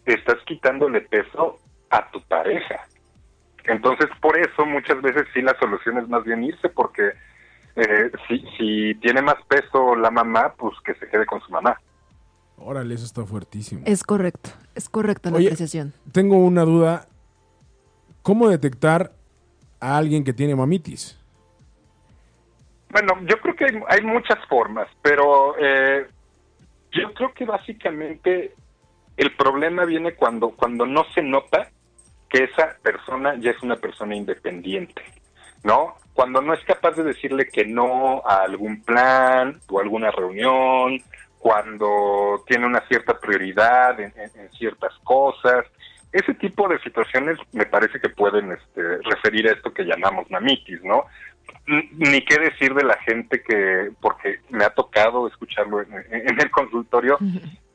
estás 0.06 0.38
quitándole 0.46 1.00
peso 1.02 1.58
a 1.90 2.12
tu 2.12 2.20
pareja. 2.24 2.86
Entonces, 3.64 4.08
por 4.20 4.38
eso 4.38 4.66
muchas 4.66 5.02
veces 5.02 5.24
sí 5.34 5.42
la 5.42 5.58
solución 5.58 6.00
es 6.00 6.10
más 6.10 6.26
bien 6.26 6.44
irse, 6.44 6.68
porque 6.68 7.12
eh, 7.78 8.12
si, 8.28 8.40
si 8.58 8.96
tiene 8.96 9.22
más 9.22 9.38
peso 9.48 9.96
la 9.96 10.12
mamá, 10.12 10.54
pues 10.58 10.74
que 10.84 10.96
se 10.96 11.08
quede 11.08 11.26
con 11.26 11.40
su 11.40 11.50
mamá. 11.52 11.80
órale, 12.58 12.94
eso 12.96 13.06
está 13.06 13.24
fuertísimo. 13.26 13.84
Es 13.86 14.04
correcto. 14.04 14.50
Es 14.76 14.90
correcta 14.90 15.30
la 15.30 15.38
Oye, 15.38 15.46
apreciación. 15.48 15.94
Tengo 16.12 16.36
una 16.38 16.64
duda. 16.64 17.08
¿Cómo 18.22 18.50
detectar 18.50 19.12
a 19.84 19.98
alguien 19.98 20.24
que 20.24 20.32
tiene 20.32 20.56
mamitis? 20.56 21.20
Bueno, 22.90 23.20
yo 23.24 23.38
creo 23.42 23.56
que 23.56 23.66
hay, 23.90 24.02
muchas 24.02 24.40
formas, 24.48 24.88
pero 25.02 25.56
eh, 25.60 26.08
yo 26.92 27.14
creo 27.14 27.34
que 27.34 27.44
básicamente 27.44 28.54
el 29.18 29.36
problema 29.36 29.84
viene 29.84 30.14
cuando, 30.14 30.52
cuando 30.52 30.86
no 30.86 31.04
se 31.14 31.22
nota 31.22 31.70
que 32.30 32.46
esa 32.46 32.78
persona 32.82 33.36
ya 33.40 33.52
es 33.52 33.62
una 33.62 33.76
persona 33.76 34.16
independiente, 34.16 35.04
¿no? 35.64 35.96
Cuando 36.14 36.42
no 36.42 36.54
es 36.54 36.64
capaz 36.64 36.92
de 36.92 37.04
decirle 37.04 37.48
que 37.48 37.66
no 37.66 38.22
a 38.26 38.44
algún 38.44 38.84
plan 38.84 39.60
o 39.70 39.80
alguna 39.82 40.12
reunión, 40.12 41.02
cuando 41.40 42.42
tiene 42.48 42.68
una 42.68 42.88
cierta 42.88 43.20
prioridad 43.20 44.00
en 44.00 44.14
ciertas 44.58 44.94
cosas. 45.04 45.66
Ese 46.14 46.34
tipo 46.36 46.68
de 46.68 46.80
situaciones 46.80 47.38
me 47.52 47.66
parece 47.66 48.00
que 48.00 48.10
pueden 48.10 48.52
este, 48.52 48.98
referir 49.04 49.50
a 49.50 49.54
esto 49.54 49.74
que 49.74 49.84
llamamos 49.84 50.30
mamitis, 50.30 50.84
¿no? 50.84 51.06
Ni 51.68 52.24
qué 52.24 52.38
decir 52.40 52.74
de 52.74 52.84
la 52.84 52.98
gente 53.00 53.42
que, 53.42 53.92
porque 54.00 54.40
me 54.50 54.64
ha 54.64 54.70
tocado 54.70 55.28
escucharlo 55.28 55.82
en, 55.82 56.40
el 56.40 56.52
consultorio, 56.52 57.18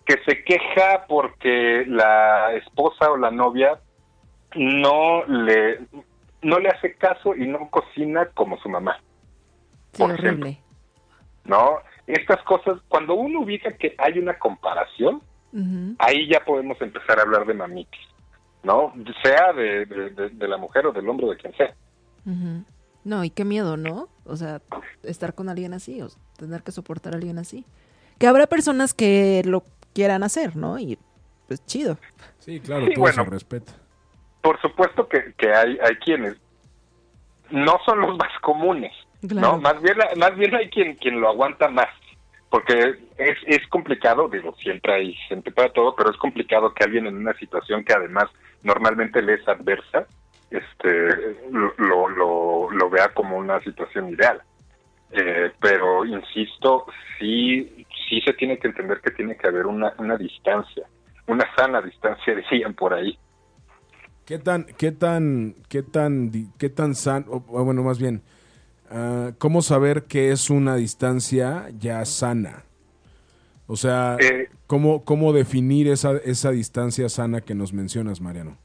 que 0.06 0.18
se 0.24 0.44
queja 0.44 1.04
porque 1.08 1.84
la 1.86 2.54
esposa 2.54 3.10
o 3.10 3.16
la 3.16 3.30
novia 3.30 3.78
no 4.54 5.24
le 5.26 5.80
no 6.40 6.58
le 6.60 6.68
hace 6.68 6.94
caso 6.94 7.34
y 7.34 7.46
no 7.46 7.68
cocina 7.68 8.26
como 8.34 8.58
su 8.58 8.68
mamá, 8.68 9.00
por 9.96 10.12
horrible. 10.12 10.58
¿no? 11.44 11.78
Estas 12.06 12.42
cosas, 12.44 12.78
cuando 12.88 13.14
uno 13.14 13.40
ubica 13.40 13.72
que 13.72 13.94
hay 13.98 14.18
una 14.18 14.38
comparación, 14.38 15.20
ahí 15.98 16.28
ya 16.28 16.44
podemos 16.44 16.80
empezar 16.80 17.18
a 17.18 17.22
hablar 17.22 17.46
de 17.46 17.54
mamitis, 17.54 18.06
¿no? 18.68 18.92
Sea 19.24 19.52
de, 19.54 19.86
de- 19.86 20.10
de- 20.10 20.28
de 20.30 20.48
la 20.48 20.58
mujer 20.58 20.86
o 20.86 20.92
del 20.92 21.08
hombre 21.08 21.26
o 21.26 21.30
de 21.30 21.36
quien 21.38 21.54
sea. 21.56 21.74
No, 23.04 23.24
y 23.24 23.30
qué 23.30 23.44
miedo, 23.44 23.76
¿no? 23.78 24.08
O 24.24 24.36
sea, 24.36 24.60
estar 25.02 25.34
con 25.34 25.48
alguien 25.48 25.72
así, 25.72 26.02
o 26.02 26.08
tener 26.36 26.62
que 26.62 26.72
soportar 26.72 27.14
a 27.14 27.16
alguien 27.16 27.38
así. 27.38 27.64
Que 28.18 28.26
habrá 28.26 28.46
personas 28.46 28.92
que 28.92 29.42
lo 29.46 29.62
quieran 29.94 30.22
hacer, 30.22 30.54
¿no? 30.56 30.78
Y 30.78 30.98
pues 31.46 31.64
chido. 31.64 31.96
Sí, 32.38 32.60
claro, 32.60 32.84
Sí, 32.86 32.92
todo 32.94 33.02
bueno. 33.02 33.24
se 33.24 33.30
respeta. 33.30 33.72
Por 34.42 34.60
supuesto 34.60 35.08
que, 35.08 35.32
que 35.38 35.52
hay, 35.54 35.78
hay 35.82 35.96
quienes 36.04 36.36
no 37.50 37.78
son 37.86 38.00
los 38.00 38.16
más 38.18 38.30
comunes, 38.42 38.92
Claro. 39.26 39.52
¿no? 39.52 39.58
Más 39.60 39.80
bien, 39.82 39.96
más 40.18 40.36
bien 40.36 40.54
hay 40.54 40.68
quien, 40.68 40.94
quien 40.96 41.20
lo 41.20 41.28
aguanta 41.28 41.68
más, 41.68 41.88
porque 42.50 42.94
es, 43.16 43.36
es 43.46 43.66
complicado, 43.68 44.28
digo, 44.28 44.54
siempre 44.62 44.92
hay 44.94 45.14
gente 45.28 45.50
para 45.50 45.72
todo, 45.72 45.94
pero 45.96 46.10
es 46.10 46.16
complicado 46.18 46.72
que 46.74 46.84
alguien 46.84 47.06
en 47.06 47.16
una 47.16 47.32
situación 47.38 47.82
que 47.84 47.94
además 47.94 48.26
normalmente 48.62 49.22
le 49.22 49.34
es 49.34 49.48
adversa, 49.48 50.06
este, 50.50 51.38
lo, 51.50 52.68
lo, 52.70 52.90
vea 52.90 53.08
como 53.14 53.36
una 53.36 53.60
situación 53.60 54.10
ideal. 54.10 54.40
Eh, 55.10 55.52
pero 55.60 56.04
insisto, 56.04 56.86
sí, 57.18 57.86
sí 58.08 58.20
se 58.20 58.32
tiene 58.34 58.58
que 58.58 58.68
entender 58.68 59.00
que 59.00 59.10
tiene 59.10 59.36
que 59.36 59.46
haber 59.46 59.66
una, 59.66 59.94
una 59.98 60.16
distancia, 60.16 60.86
una 61.26 61.44
sana 61.56 61.80
distancia, 61.80 62.34
decían 62.36 62.74
por 62.74 62.94
ahí. 62.94 63.18
¿Qué 64.26 64.38
tan, 64.38 64.64
qué 64.76 64.92
tan, 64.92 65.54
qué 65.70 65.82
tan, 65.82 66.30
qué 66.58 66.68
tan 66.68 66.94
san, 66.94 67.24
bueno, 67.46 67.82
más 67.82 67.98
bien, 67.98 68.22
ah, 68.90 69.30
cómo 69.38 69.62
saber 69.62 70.04
que 70.04 70.32
es 70.32 70.50
una 70.50 70.76
distancia 70.76 71.68
ya 71.78 72.04
sana? 72.04 72.67
O 73.70 73.76
sea, 73.76 74.16
Eh, 74.18 74.48
¿cómo, 74.66 75.04
cómo 75.04 75.32
definir 75.32 75.88
esa, 75.88 76.16
esa 76.24 76.50
distancia 76.50 77.08
sana 77.10 77.42
que 77.42 77.54
nos 77.54 77.72
mencionas, 77.74 78.20
Mariano? 78.20 78.56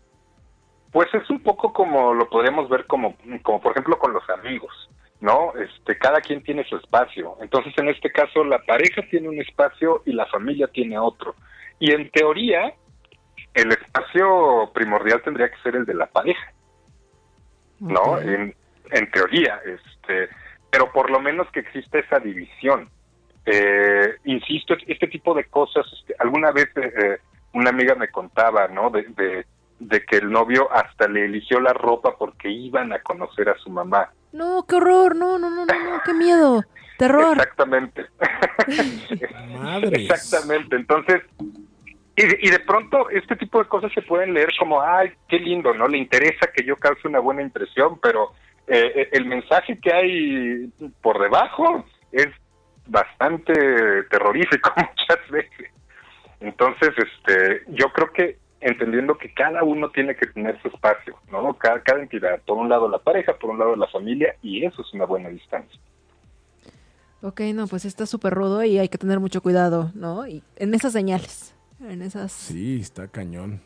Pues 0.93 1.13
es 1.13 1.29
un 1.29 1.41
poco 1.41 1.73
como 1.73 2.13
lo 2.13 2.29
podríamos 2.29 2.69
ver 2.69 2.87
como, 2.87 3.15
como 3.41 3.59
por 3.61 3.73
ejemplo 3.73 3.99
con 3.99 4.13
los 4.13 4.23
amigos, 4.29 4.71
¿no? 5.19 5.53
Este, 5.55 5.97
cada 5.97 6.21
quien 6.21 6.41
tiene 6.41 6.63
su 6.63 6.77
espacio. 6.77 7.35
Entonces, 7.41 7.73
en 7.77 7.89
este 7.89 8.11
caso, 8.11 8.45
la 8.45 8.59
pareja 8.59 9.01
tiene 9.11 9.27
un 9.27 9.41
espacio 9.41 10.03
y 10.05 10.13
la 10.13 10.25
familia 10.27 10.67
tiene 10.67 10.97
otro. 10.97 11.35
Y 11.79 11.91
en 11.91 12.09
teoría, 12.09 12.73
el 13.53 13.71
espacio 13.71 14.71
primordial 14.73 15.21
tendría 15.21 15.49
que 15.49 15.61
ser 15.63 15.75
el 15.75 15.85
de 15.85 15.95
la 15.95 16.05
pareja, 16.05 16.53
¿no? 17.79 18.19
En, 18.21 18.55
en 18.91 19.11
teoría, 19.11 19.59
este, 19.65 20.29
pero 20.71 20.91
por 20.93 21.09
lo 21.11 21.19
menos 21.19 21.47
que 21.51 21.59
exista 21.59 21.99
esa 21.99 22.19
división. 22.19 22.87
Eh, 23.45 24.15
insisto, 24.25 24.75
este 24.87 25.07
tipo 25.07 25.33
de 25.33 25.45
cosas, 25.45 25.85
este, 25.99 26.15
alguna 26.19 26.51
vez 26.51 26.69
eh, 26.75 26.93
eh, 26.97 27.17
una 27.53 27.69
amiga 27.71 27.95
me 27.95 28.07
contaba, 28.09 28.67
¿no? 28.67 28.89
De, 28.89 29.03
de, 29.03 29.45
de 29.79 30.05
que 30.05 30.17
el 30.17 30.31
novio 30.31 30.71
hasta 30.71 31.07
le 31.07 31.25
eligió 31.25 31.59
la 31.59 31.73
ropa 31.73 32.15
porque 32.17 32.49
iban 32.49 32.93
a 32.93 32.99
conocer 32.99 33.49
a 33.49 33.57
su 33.57 33.69
mamá. 33.69 34.11
No, 34.31 34.65
qué 34.67 34.75
horror, 34.75 35.15
no, 35.15 35.37
no, 35.37 35.49
no, 35.49 35.65
no, 35.65 35.73
no, 35.73 36.01
qué 36.05 36.13
miedo. 36.13 36.63
Terror. 36.97 37.37
Exactamente. 37.37 38.05
Exactamente. 39.91 40.75
Entonces, 40.75 41.23
y 42.15 42.23
de, 42.23 42.39
y 42.41 42.49
de 42.49 42.59
pronto 42.59 43.09
este 43.09 43.35
tipo 43.35 43.59
de 43.59 43.67
cosas 43.67 43.91
se 43.93 44.03
pueden 44.03 44.33
leer 44.33 44.49
como, 44.57 44.81
ay, 44.81 45.11
qué 45.27 45.39
lindo, 45.39 45.73
¿no? 45.73 45.87
Le 45.87 45.97
interesa 45.97 46.47
que 46.55 46.63
yo 46.63 46.77
cause 46.77 47.07
una 47.07 47.19
buena 47.19 47.41
impresión, 47.41 47.99
pero 48.01 48.31
eh, 48.67 49.09
el 49.11 49.25
mensaje 49.25 49.77
que 49.79 49.91
hay 49.91 50.71
por 51.01 51.21
debajo 51.21 51.83
es 52.11 52.27
bastante 52.87 53.53
terrorífico 54.09 54.71
muchas 54.77 55.29
veces. 55.29 55.71
Entonces, 56.39 56.89
este, 56.97 57.63
yo 57.69 57.91
creo 57.93 58.11
que 58.11 58.37
entendiendo 58.59 59.17
que 59.17 59.33
cada 59.33 59.63
uno 59.63 59.89
tiene 59.91 60.15
que 60.15 60.27
tener 60.27 60.61
su 60.61 60.69
espacio, 60.69 61.17
¿no? 61.31 61.53
Cada, 61.55 61.81
cada 61.81 62.01
entidad, 62.01 62.41
por 62.45 62.57
un 62.57 62.69
lado 62.69 62.89
la 62.89 62.99
pareja, 62.99 63.33
por 63.33 63.49
un 63.49 63.59
lado 63.59 63.75
la 63.75 63.87
familia, 63.87 64.35
y 64.41 64.65
eso 64.65 64.81
es 64.81 64.93
una 64.93 65.05
buena 65.05 65.29
distancia. 65.29 65.79
Ok, 67.21 67.41
no, 67.53 67.67
pues 67.67 67.85
está 67.85 68.05
súper 68.05 68.33
rudo 68.33 68.63
y 68.63 68.77
hay 68.77 68.89
que 68.89 68.97
tener 68.97 69.19
mucho 69.19 69.41
cuidado, 69.41 69.91
¿no? 69.95 70.27
Y 70.27 70.43
en 70.57 70.73
esas 70.73 70.91
señales, 70.91 71.55
en 71.79 72.01
esas... 72.01 72.33
Sí, 72.33 72.79
está 72.81 73.07
cañón. 73.07 73.61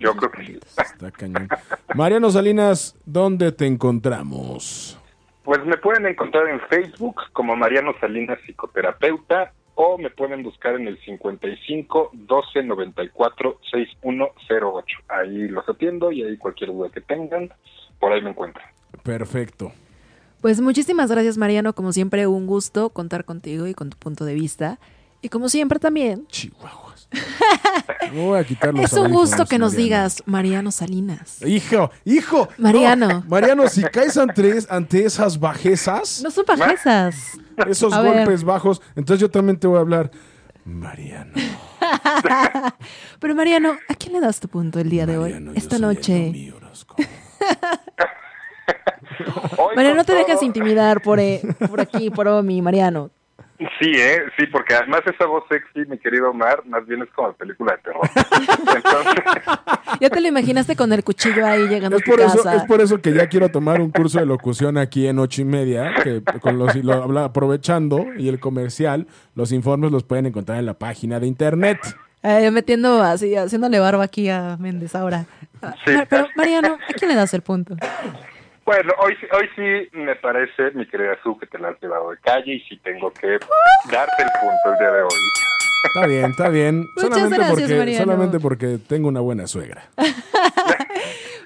Yo 0.00 0.14
creo 0.14 0.30
que 0.30 0.46
sí. 0.46 0.58
Está 0.76 1.10
cañón. 1.10 1.48
Mariano 1.94 2.30
Salinas, 2.30 2.96
¿dónde 3.04 3.52
te 3.52 3.66
encontramos? 3.66 4.97
Pues 5.48 5.64
me 5.64 5.78
pueden 5.78 6.04
encontrar 6.04 6.46
en 6.48 6.60
Facebook 6.68 7.22
como 7.32 7.56
Mariano 7.56 7.94
Salinas 8.02 8.38
Psicoterapeuta 8.44 9.54
o 9.76 9.96
me 9.96 10.10
pueden 10.10 10.42
buscar 10.42 10.74
en 10.74 10.86
el 10.86 11.02
55 11.02 12.10
12 12.12 12.64
94 12.64 13.58
6108. 13.70 14.98
Ahí 15.08 15.48
los 15.48 15.66
atiendo 15.66 16.12
y 16.12 16.22
ahí 16.22 16.36
cualquier 16.36 16.70
duda 16.70 16.90
que 16.90 17.00
tengan, 17.00 17.50
por 17.98 18.12
ahí 18.12 18.20
me 18.20 18.28
encuentran. 18.28 18.66
Perfecto. 19.02 19.72
Pues 20.42 20.60
muchísimas 20.60 21.10
gracias, 21.10 21.38
Mariano. 21.38 21.72
Como 21.72 21.92
siempre, 21.92 22.26
un 22.26 22.46
gusto 22.46 22.90
contar 22.90 23.24
contigo 23.24 23.66
y 23.66 23.72
con 23.72 23.88
tu 23.88 23.96
punto 23.96 24.26
de 24.26 24.34
vista. 24.34 24.78
Y 25.22 25.28
como 25.28 25.48
siempre 25.48 25.78
también, 25.78 26.26
Chihuahuas. 26.28 27.08
Me 28.12 28.20
voy 28.24 28.38
a 28.38 28.44
quitar 28.44 28.74
los 28.74 28.84
es 28.84 28.92
un 28.92 29.10
gusto 29.10 29.46
que 29.46 29.58
nos 29.58 29.72
Mariano. 29.72 29.84
digas, 29.84 30.22
Mariano 30.26 30.70
Salinas. 30.70 31.42
Hijo, 31.42 31.90
hijo. 32.04 32.48
Mariano. 32.58 33.08
No, 33.08 33.24
Mariano, 33.28 33.66
si 33.68 33.82
caes 33.82 34.16
ante, 34.18 34.58
ante 34.68 35.04
esas 35.04 35.40
bajezas, 35.40 36.20
No 36.22 36.30
son 36.30 36.44
bajezas. 36.46 37.16
esos 37.66 37.92
A 37.92 38.02
ver. 38.02 38.14
golpes 38.26 38.44
bajos, 38.44 38.82
entonces 38.94 39.20
yo 39.20 39.30
también 39.30 39.58
te 39.58 39.66
voy 39.66 39.78
a 39.78 39.80
hablar. 39.80 40.10
Mariano. 40.64 41.32
Pero 43.20 43.34
Mariano, 43.34 43.76
¿a 43.88 43.94
quién 43.94 44.12
le 44.12 44.20
das 44.20 44.38
tu 44.38 44.48
punto 44.48 44.78
el 44.78 44.90
día 44.90 45.06
de 45.06 45.16
hoy? 45.16 45.50
Esta 45.54 45.78
noche. 45.78 46.30
Mariano, 49.74 49.96
no 49.96 50.04
te 50.04 50.14
dejes 50.14 50.42
intimidar 50.42 51.00
por, 51.02 51.18
eh, 51.20 51.40
por 51.70 51.80
aquí, 51.80 52.10
por 52.10 52.28
Omi, 52.28 52.60
Mariano. 52.62 53.10
Sí, 53.58 53.90
¿eh? 53.96 54.22
Sí, 54.38 54.46
porque 54.46 54.74
además 54.74 55.00
esa 55.12 55.26
voz 55.26 55.42
sexy, 55.50 55.88
mi 55.90 55.98
querido 55.98 56.30
Omar, 56.30 56.62
más 56.66 56.86
bien 56.86 57.02
es 57.02 57.08
como 57.10 57.32
película 57.32 57.72
de 57.72 57.78
terror. 57.78 58.00
Entonces, 58.76 59.24
Ya 60.00 60.10
te 60.10 60.20
lo 60.20 60.28
imaginaste 60.28 60.76
con 60.76 60.92
el 60.92 61.02
cuchillo 61.02 61.44
ahí 61.44 61.66
llegando 61.66 61.96
Es 61.96 62.02
a 62.02 62.04
tu 62.04 62.10
por, 62.12 62.20
eso, 62.20 62.36
casa. 62.36 62.56
es 62.56 62.62
por 62.64 62.80
eso 62.80 63.00
que 63.02 63.12
ya 63.12 63.26
quiero 63.28 63.48
tomar 63.48 63.80
un 63.80 63.90
curso 63.90 64.20
de 64.20 64.26
locución 64.26 64.78
aquí 64.78 65.08
en 65.08 65.18
ocho 65.18 65.42
y 65.42 65.44
media, 65.44 65.92
que 66.04 66.22
con 66.40 66.56
los, 66.58 66.76
y 66.76 66.82
lo 66.82 66.92
habla- 67.02 67.24
aprovechando 67.24 68.06
y 68.16 68.28
el 68.28 68.38
comercial, 68.38 69.08
los 69.34 69.50
informes 69.50 69.90
los 69.90 70.04
pueden 70.04 70.26
encontrar 70.26 70.58
en 70.58 70.66
la 70.66 70.74
página 70.74 71.18
de 71.18 71.26
internet. 71.26 71.78
Eh, 72.22 72.50
metiendo 72.52 73.02
así, 73.02 73.34
haciéndole 73.36 73.78
barba 73.80 74.04
aquí 74.04 74.28
a 74.28 74.56
Méndez 74.58 74.94
ahora. 74.94 75.26
Ah, 75.62 75.74
Sí. 75.84 75.92
Pero, 76.08 76.28
Mariano, 76.36 76.74
¿a 76.88 76.92
quién 76.92 77.10
le 77.10 77.16
das 77.16 77.34
el 77.34 77.42
punto? 77.42 77.74
Bueno, 78.68 78.92
hoy, 78.98 79.14
sí- 79.18 79.26
hoy 79.32 79.48
sí 79.56 79.96
me 79.98 80.14
parece, 80.16 80.70
mi 80.74 80.86
querida 80.86 81.16
Su, 81.22 81.38
que 81.38 81.46
te 81.46 81.58
la 81.58 81.68
has 81.70 81.80
llevado 81.80 82.10
de 82.10 82.18
calle 82.18 82.52
y 82.52 82.60
sí 82.68 82.76
tengo 82.84 83.10
que 83.12 83.38
darte 83.90 84.22
el 84.22 84.28
punto 84.40 84.72
el 84.72 84.78
día 84.78 84.92
de 84.92 85.02
hoy. 85.02 85.08
Está 85.86 86.06
bien, 86.06 86.30
está 86.30 86.48
bien. 86.50 86.80
Muchas 86.96 87.08
solamente, 87.10 87.36
gracias, 87.38 87.60
porque, 87.60 87.78
Mariano. 87.78 88.04
solamente 88.04 88.40
porque 88.40 88.78
tengo 88.86 89.08
una 89.08 89.20
buena 89.20 89.46
suegra. 89.46 89.84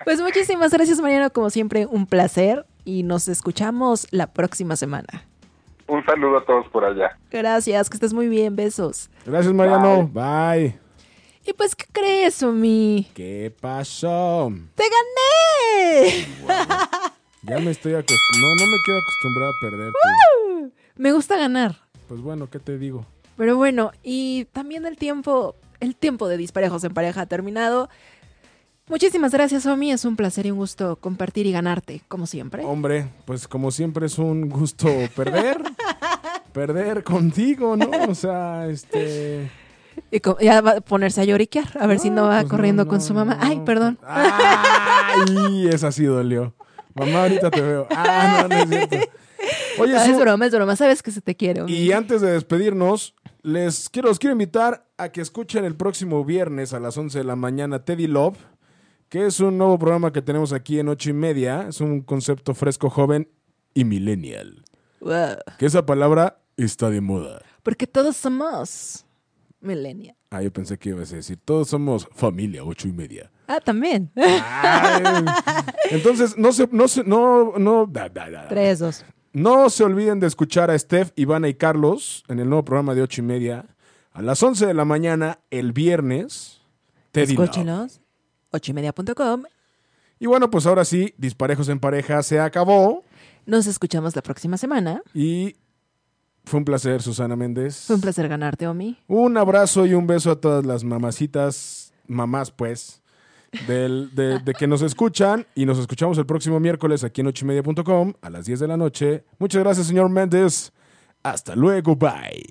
Pues 0.05 0.21
muchísimas 0.21 0.73
gracias, 0.73 1.01
Mariano. 1.01 1.31
Como 1.31 1.49
siempre, 1.49 1.87
un 1.87 2.07
placer. 2.07 2.67
Y 2.85 3.05
nos 3.05 3.29
escuchamos 3.29 4.09
la 4.11 4.27
próxima 4.33 4.75
semana. 4.75 5.07
Un 5.87 6.05
saludo 6.05 6.39
a 6.39 6.45
todos 6.45 6.67
por 6.71 6.85
allá. 6.85 7.17
Gracias, 7.31 7.89
que 7.89 7.95
estés 7.99 8.13
muy 8.13 8.27
bien. 8.27 8.57
Besos. 8.57 9.09
Gracias, 9.25 9.55
Mariano. 9.55 10.09
Bye. 10.13 10.82
Y 11.45 11.53
pues, 11.55 11.75
¿qué 11.75 11.87
crees, 11.91 12.43
Omi? 12.43 13.11
¿Qué 13.15 13.53
pasó? 13.61 14.53
¡Te 14.75 14.85
gané! 14.85 16.27
Ya 17.43 17.59
me 17.59 17.73
estoy 17.73 17.95
acostumbrando. 17.95 18.65
No, 18.65 18.67
no 18.67 18.71
me 18.71 18.77
quiero 18.85 19.01
acostumbrar 19.01 19.49
a 19.49 19.53
perder. 19.61 19.93
tú. 19.93 20.73
Me 20.97 21.13
gusta 21.13 21.37
ganar. 21.37 21.77
Pues 22.07 22.21
bueno, 22.21 22.49
¿qué 22.49 22.61
te 22.61 22.79
digo? 22.79 23.05
Pero 23.37 23.57
bueno, 23.57 23.91
y 24.05 24.45
también 24.53 24.87
el 24.87 24.97
tiempo, 24.97 25.57
el 25.81 25.97
tiempo 25.97 26.29
de 26.29 26.37
disparejos 26.37 26.85
en 26.85 26.95
pareja 26.95 27.23
ha 27.23 27.27
terminado. 27.27 27.89
Muchísimas 28.89 29.33
gracias, 29.33 29.67
Omi. 29.67 29.91
Es 29.91 30.05
un 30.05 30.15
placer 30.15 30.47
y 30.47 30.53
un 30.53 30.59
gusto 30.59 30.97
compartir 30.97 31.47
y 31.47 31.53
ganarte, 31.53 32.03
como 32.07 32.27
siempre. 32.27 32.65
Hombre, 32.65 33.09
pues 33.25 33.49
como 33.49 33.73
siempre 33.73 34.07
es 34.07 34.19
un 34.19 34.49
gusto 34.49 34.87
perder. 35.17 35.61
perder 36.53 37.03
contigo, 37.03 37.77
¿no? 37.77 37.91
O 38.09 38.15
sea, 38.15 38.69
este. 38.69 39.51
Y 40.11 40.21
ya 40.45 40.61
va 40.61 40.73
a 40.73 40.81
ponerse 40.81 41.21
a 41.21 41.25
lloriquear, 41.25 41.69
a 41.81 41.87
ver 41.87 41.99
si 41.99 42.11
no 42.11 42.27
va 42.29 42.41
pues 42.41 42.51
corriendo 42.51 42.85
no, 42.85 42.91
con 42.91 43.01
su 43.01 43.15
mamá. 43.15 43.35
no. 43.37 43.41
Ay, 43.47 43.61
perdón. 43.65 43.99
Ay, 44.07 45.69
esa 45.69 45.93
sí 45.93 46.05
dolió. 46.05 46.55
Mamá, 46.95 47.23
ahorita 47.23 47.51
te 47.51 47.61
veo. 47.61 47.87
Ah, 47.91 48.47
no, 48.49 48.49
no 48.49 48.63
es 48.63 48.69
cierto. 48.89 48.97
Oye, 49.79 49.97
Ah, 49.97 50.05
Su, 50.05 50.13
es 50.13 50.21
broma, 50.21 50.47
es 50.47 50.53
broma. 50.55 50.77
Sabes 50.77 51.03
que 51.03 51.11
se 51.11 51.21
te 51.21 51.35
quiere. 51.35 51.63
Omi. 51.63 51.73
y 51.73 51.93
antes 51.93 52.21
de 52.21 52.33
despedirnos, 52.33 53.15
les 53.43 53.89
quiero, 53.89 54.09
los 54.09 54.19
quiero 54.19 54.33
invitar 54.33 54.87
a 54.99 55.09
que 55.11 55.21
escuchen 55.21 55.65
el 55.65 55.75
próximo 55.75 56.25
viernes 56.25 56.73
a 56.75 56.81
las 56.81 56.97
11 56.97 57.19
de 57.19 57.25
la 57.25 57.35
mañana 57.37 57.85
Teddy 57.85 58.07
Love, 58.07 58.37
que 59.09 59.27
es 59.27 59.41
un 59.41 59.59
nuevo 59.59 59.79
programa 59.79 60.13
que 60.13 60.23
tenemos 60.23 60.53
aquí 60.53 60.79
en 60.79 60.89
ocho 60.89 61.11
y 61.11 61.15
media. 61.15 61.67
Es 61.69 61.81
un 61.81 62.03
concepto 62.03 62.55
fresco, 62.55 62.89
joven 62.91 63.29
y 63.75 63.85
millennial. 63.85 64.63
Wow. 65.01 65.37
Que 65.59 65.67
esa 65.67 65.85
palabra 65.87 66.39
está 66.57 66.91
de 66.91 67.01
moda. 67.01 67.41
Porque 67.63 67.87
todos 67.87 68.17
somos 68.17 69.07
millennial. 69.63 70.17
Ah, 70.31 70.43
yo 70.43 70.53
pensé 70.53 70.79
que 70.79 70.91
ibas 70.91 71.13
a 71.13 71.17
decir, 71.17 71.39
todos 71.45 71.69
somos 71.69 72.09
familia 72.15 72.65
ocho 72.65 72.89
y 72.89 72.93
media. 72.93 73.31
Ah, 73.47 73.61
también. 73.61 74.11
Ay, 74.17 75.25
entonces, 75.91 76.37
no 76.39 76.53
se, 76.53 76.69
no 76.73 76.89
se, 76.89 77.05
no, 77.05 77.55
no, 77.59 77.87
da, 77.87 78.09
da, 78.09 78.31
da. 78.31 78.49
Tres, 78.49 78.79
dos. 78.79 79.05
No 79.33 79.71
se 79.71 79.85
olviden 79.85 80.21
de 80.21 80.27
escuchar 80.27 80.71
a 80.71 80.79
Steph, 80.79 81.11
Ivana 81.17 81.49
y 81.49 81.55
Carlos 81.55 82.25
en 82.29 82.39
el 82.39 82.49
nuevo 82.49 82.65
programa 82.65 82.95
de 82.95 83.03
ocho 83.03 83.23
y 83.23 83.25
media 83.25 83.67
a 84.13 84.21
las 84.23 84.43
11 84.43 84.67
de 84.67 84.75
la 84.75 84.85
mañana 84.85 85.39
el 85.51 85.73
viernes. 85.73 86.61
Teddy. 87.13 87.33
Escúchenos. 87.33 88.01
ochoymedia.com. 88.51 89.45
Y 90.19 90.27
bueno, 90.27 90.51
pues 90.51 90.67
ahora 90.67 90.85
sí, 90.85 91.15
Disparejos 91.19 91.69
en 91.69 91.81
Pareja 91.81 92.23
se 92.23 92.39
acabó 92.41 93.05
Nos 93.47 93.67
escuchamos 93.67 94.15
la 94.15 94.23
próxima 94.23 94.57
semana. 94.57 95.03
y 95.15 95.57
fue 96.45 96.59
un 96.59 96.65
placer, 96.65 97.03
Susana 97.03 97.37
Méndez. 97.37 97.85
Fue 97.87 97.97
un 97.97 98.03
placer 98.03 98.29
ganarte, 98.29 98.67
Omi. 98.67 98.99
Un 99.09 99.37
abrazo 99.37 99.87
y 99.87 99.95
un 99.95 100.07
beso 100.07 100.31
a 100.31 100.41
todas 100.41 100.65
las 100.67 100.85
mamacitas, 100.85 101.93
mamás 102.07 102.51
pues, 102.51 103.01
del- 103.67 104.11
de, 104.15 104.39
de 104.41 104.55
que 104.55 104.67
nos 104.67 104.83
escuchan 104.83 105.47
y 105.55 105.67
nos 105.67 105.79
escuchamos 105.79 106.19
el 106.19 106.27
próximo 106.27 106.59
miércoles 106.61 107.05
aquí 107.05 107.21
en 107.21 107.29
ochimedia.com 107.29 108.13
a 108.21 108.31
las 108.31 108.47
10 108.47 108.61
de 108.61 108.69
la 108.69 108.77
noche. 108.77 109.25
Muchas 109.39 109.63
gracias, 109.63 109.87
señor 109.87 110.09
Méndez. 110.09 110.73
Hasta 111.23 111.55
luego, 111.55 111.95
bye. 111.97 112.45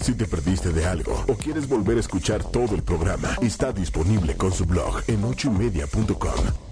Si 0.00 0.14
te 0.14 0.26
perdiste 0.26 0.72
de 0.72 0.86
algo 0.86 1.24
o 1.28 1.34
quieres 1.34 1.68
volver 1.68 1.96
a 1.98 2.00
escuchar 2.00 2.42
todo 2.42 2.74
el 2.74 2.82
programa, 2.82 3.28
está 3.42 3.70
disponible 3.72 4.34
con 4.36 4.50
su 4.52 4.64
blog 4.66 5.00
en 5.08 5.22
ochoymedia.com. 5.24 6.71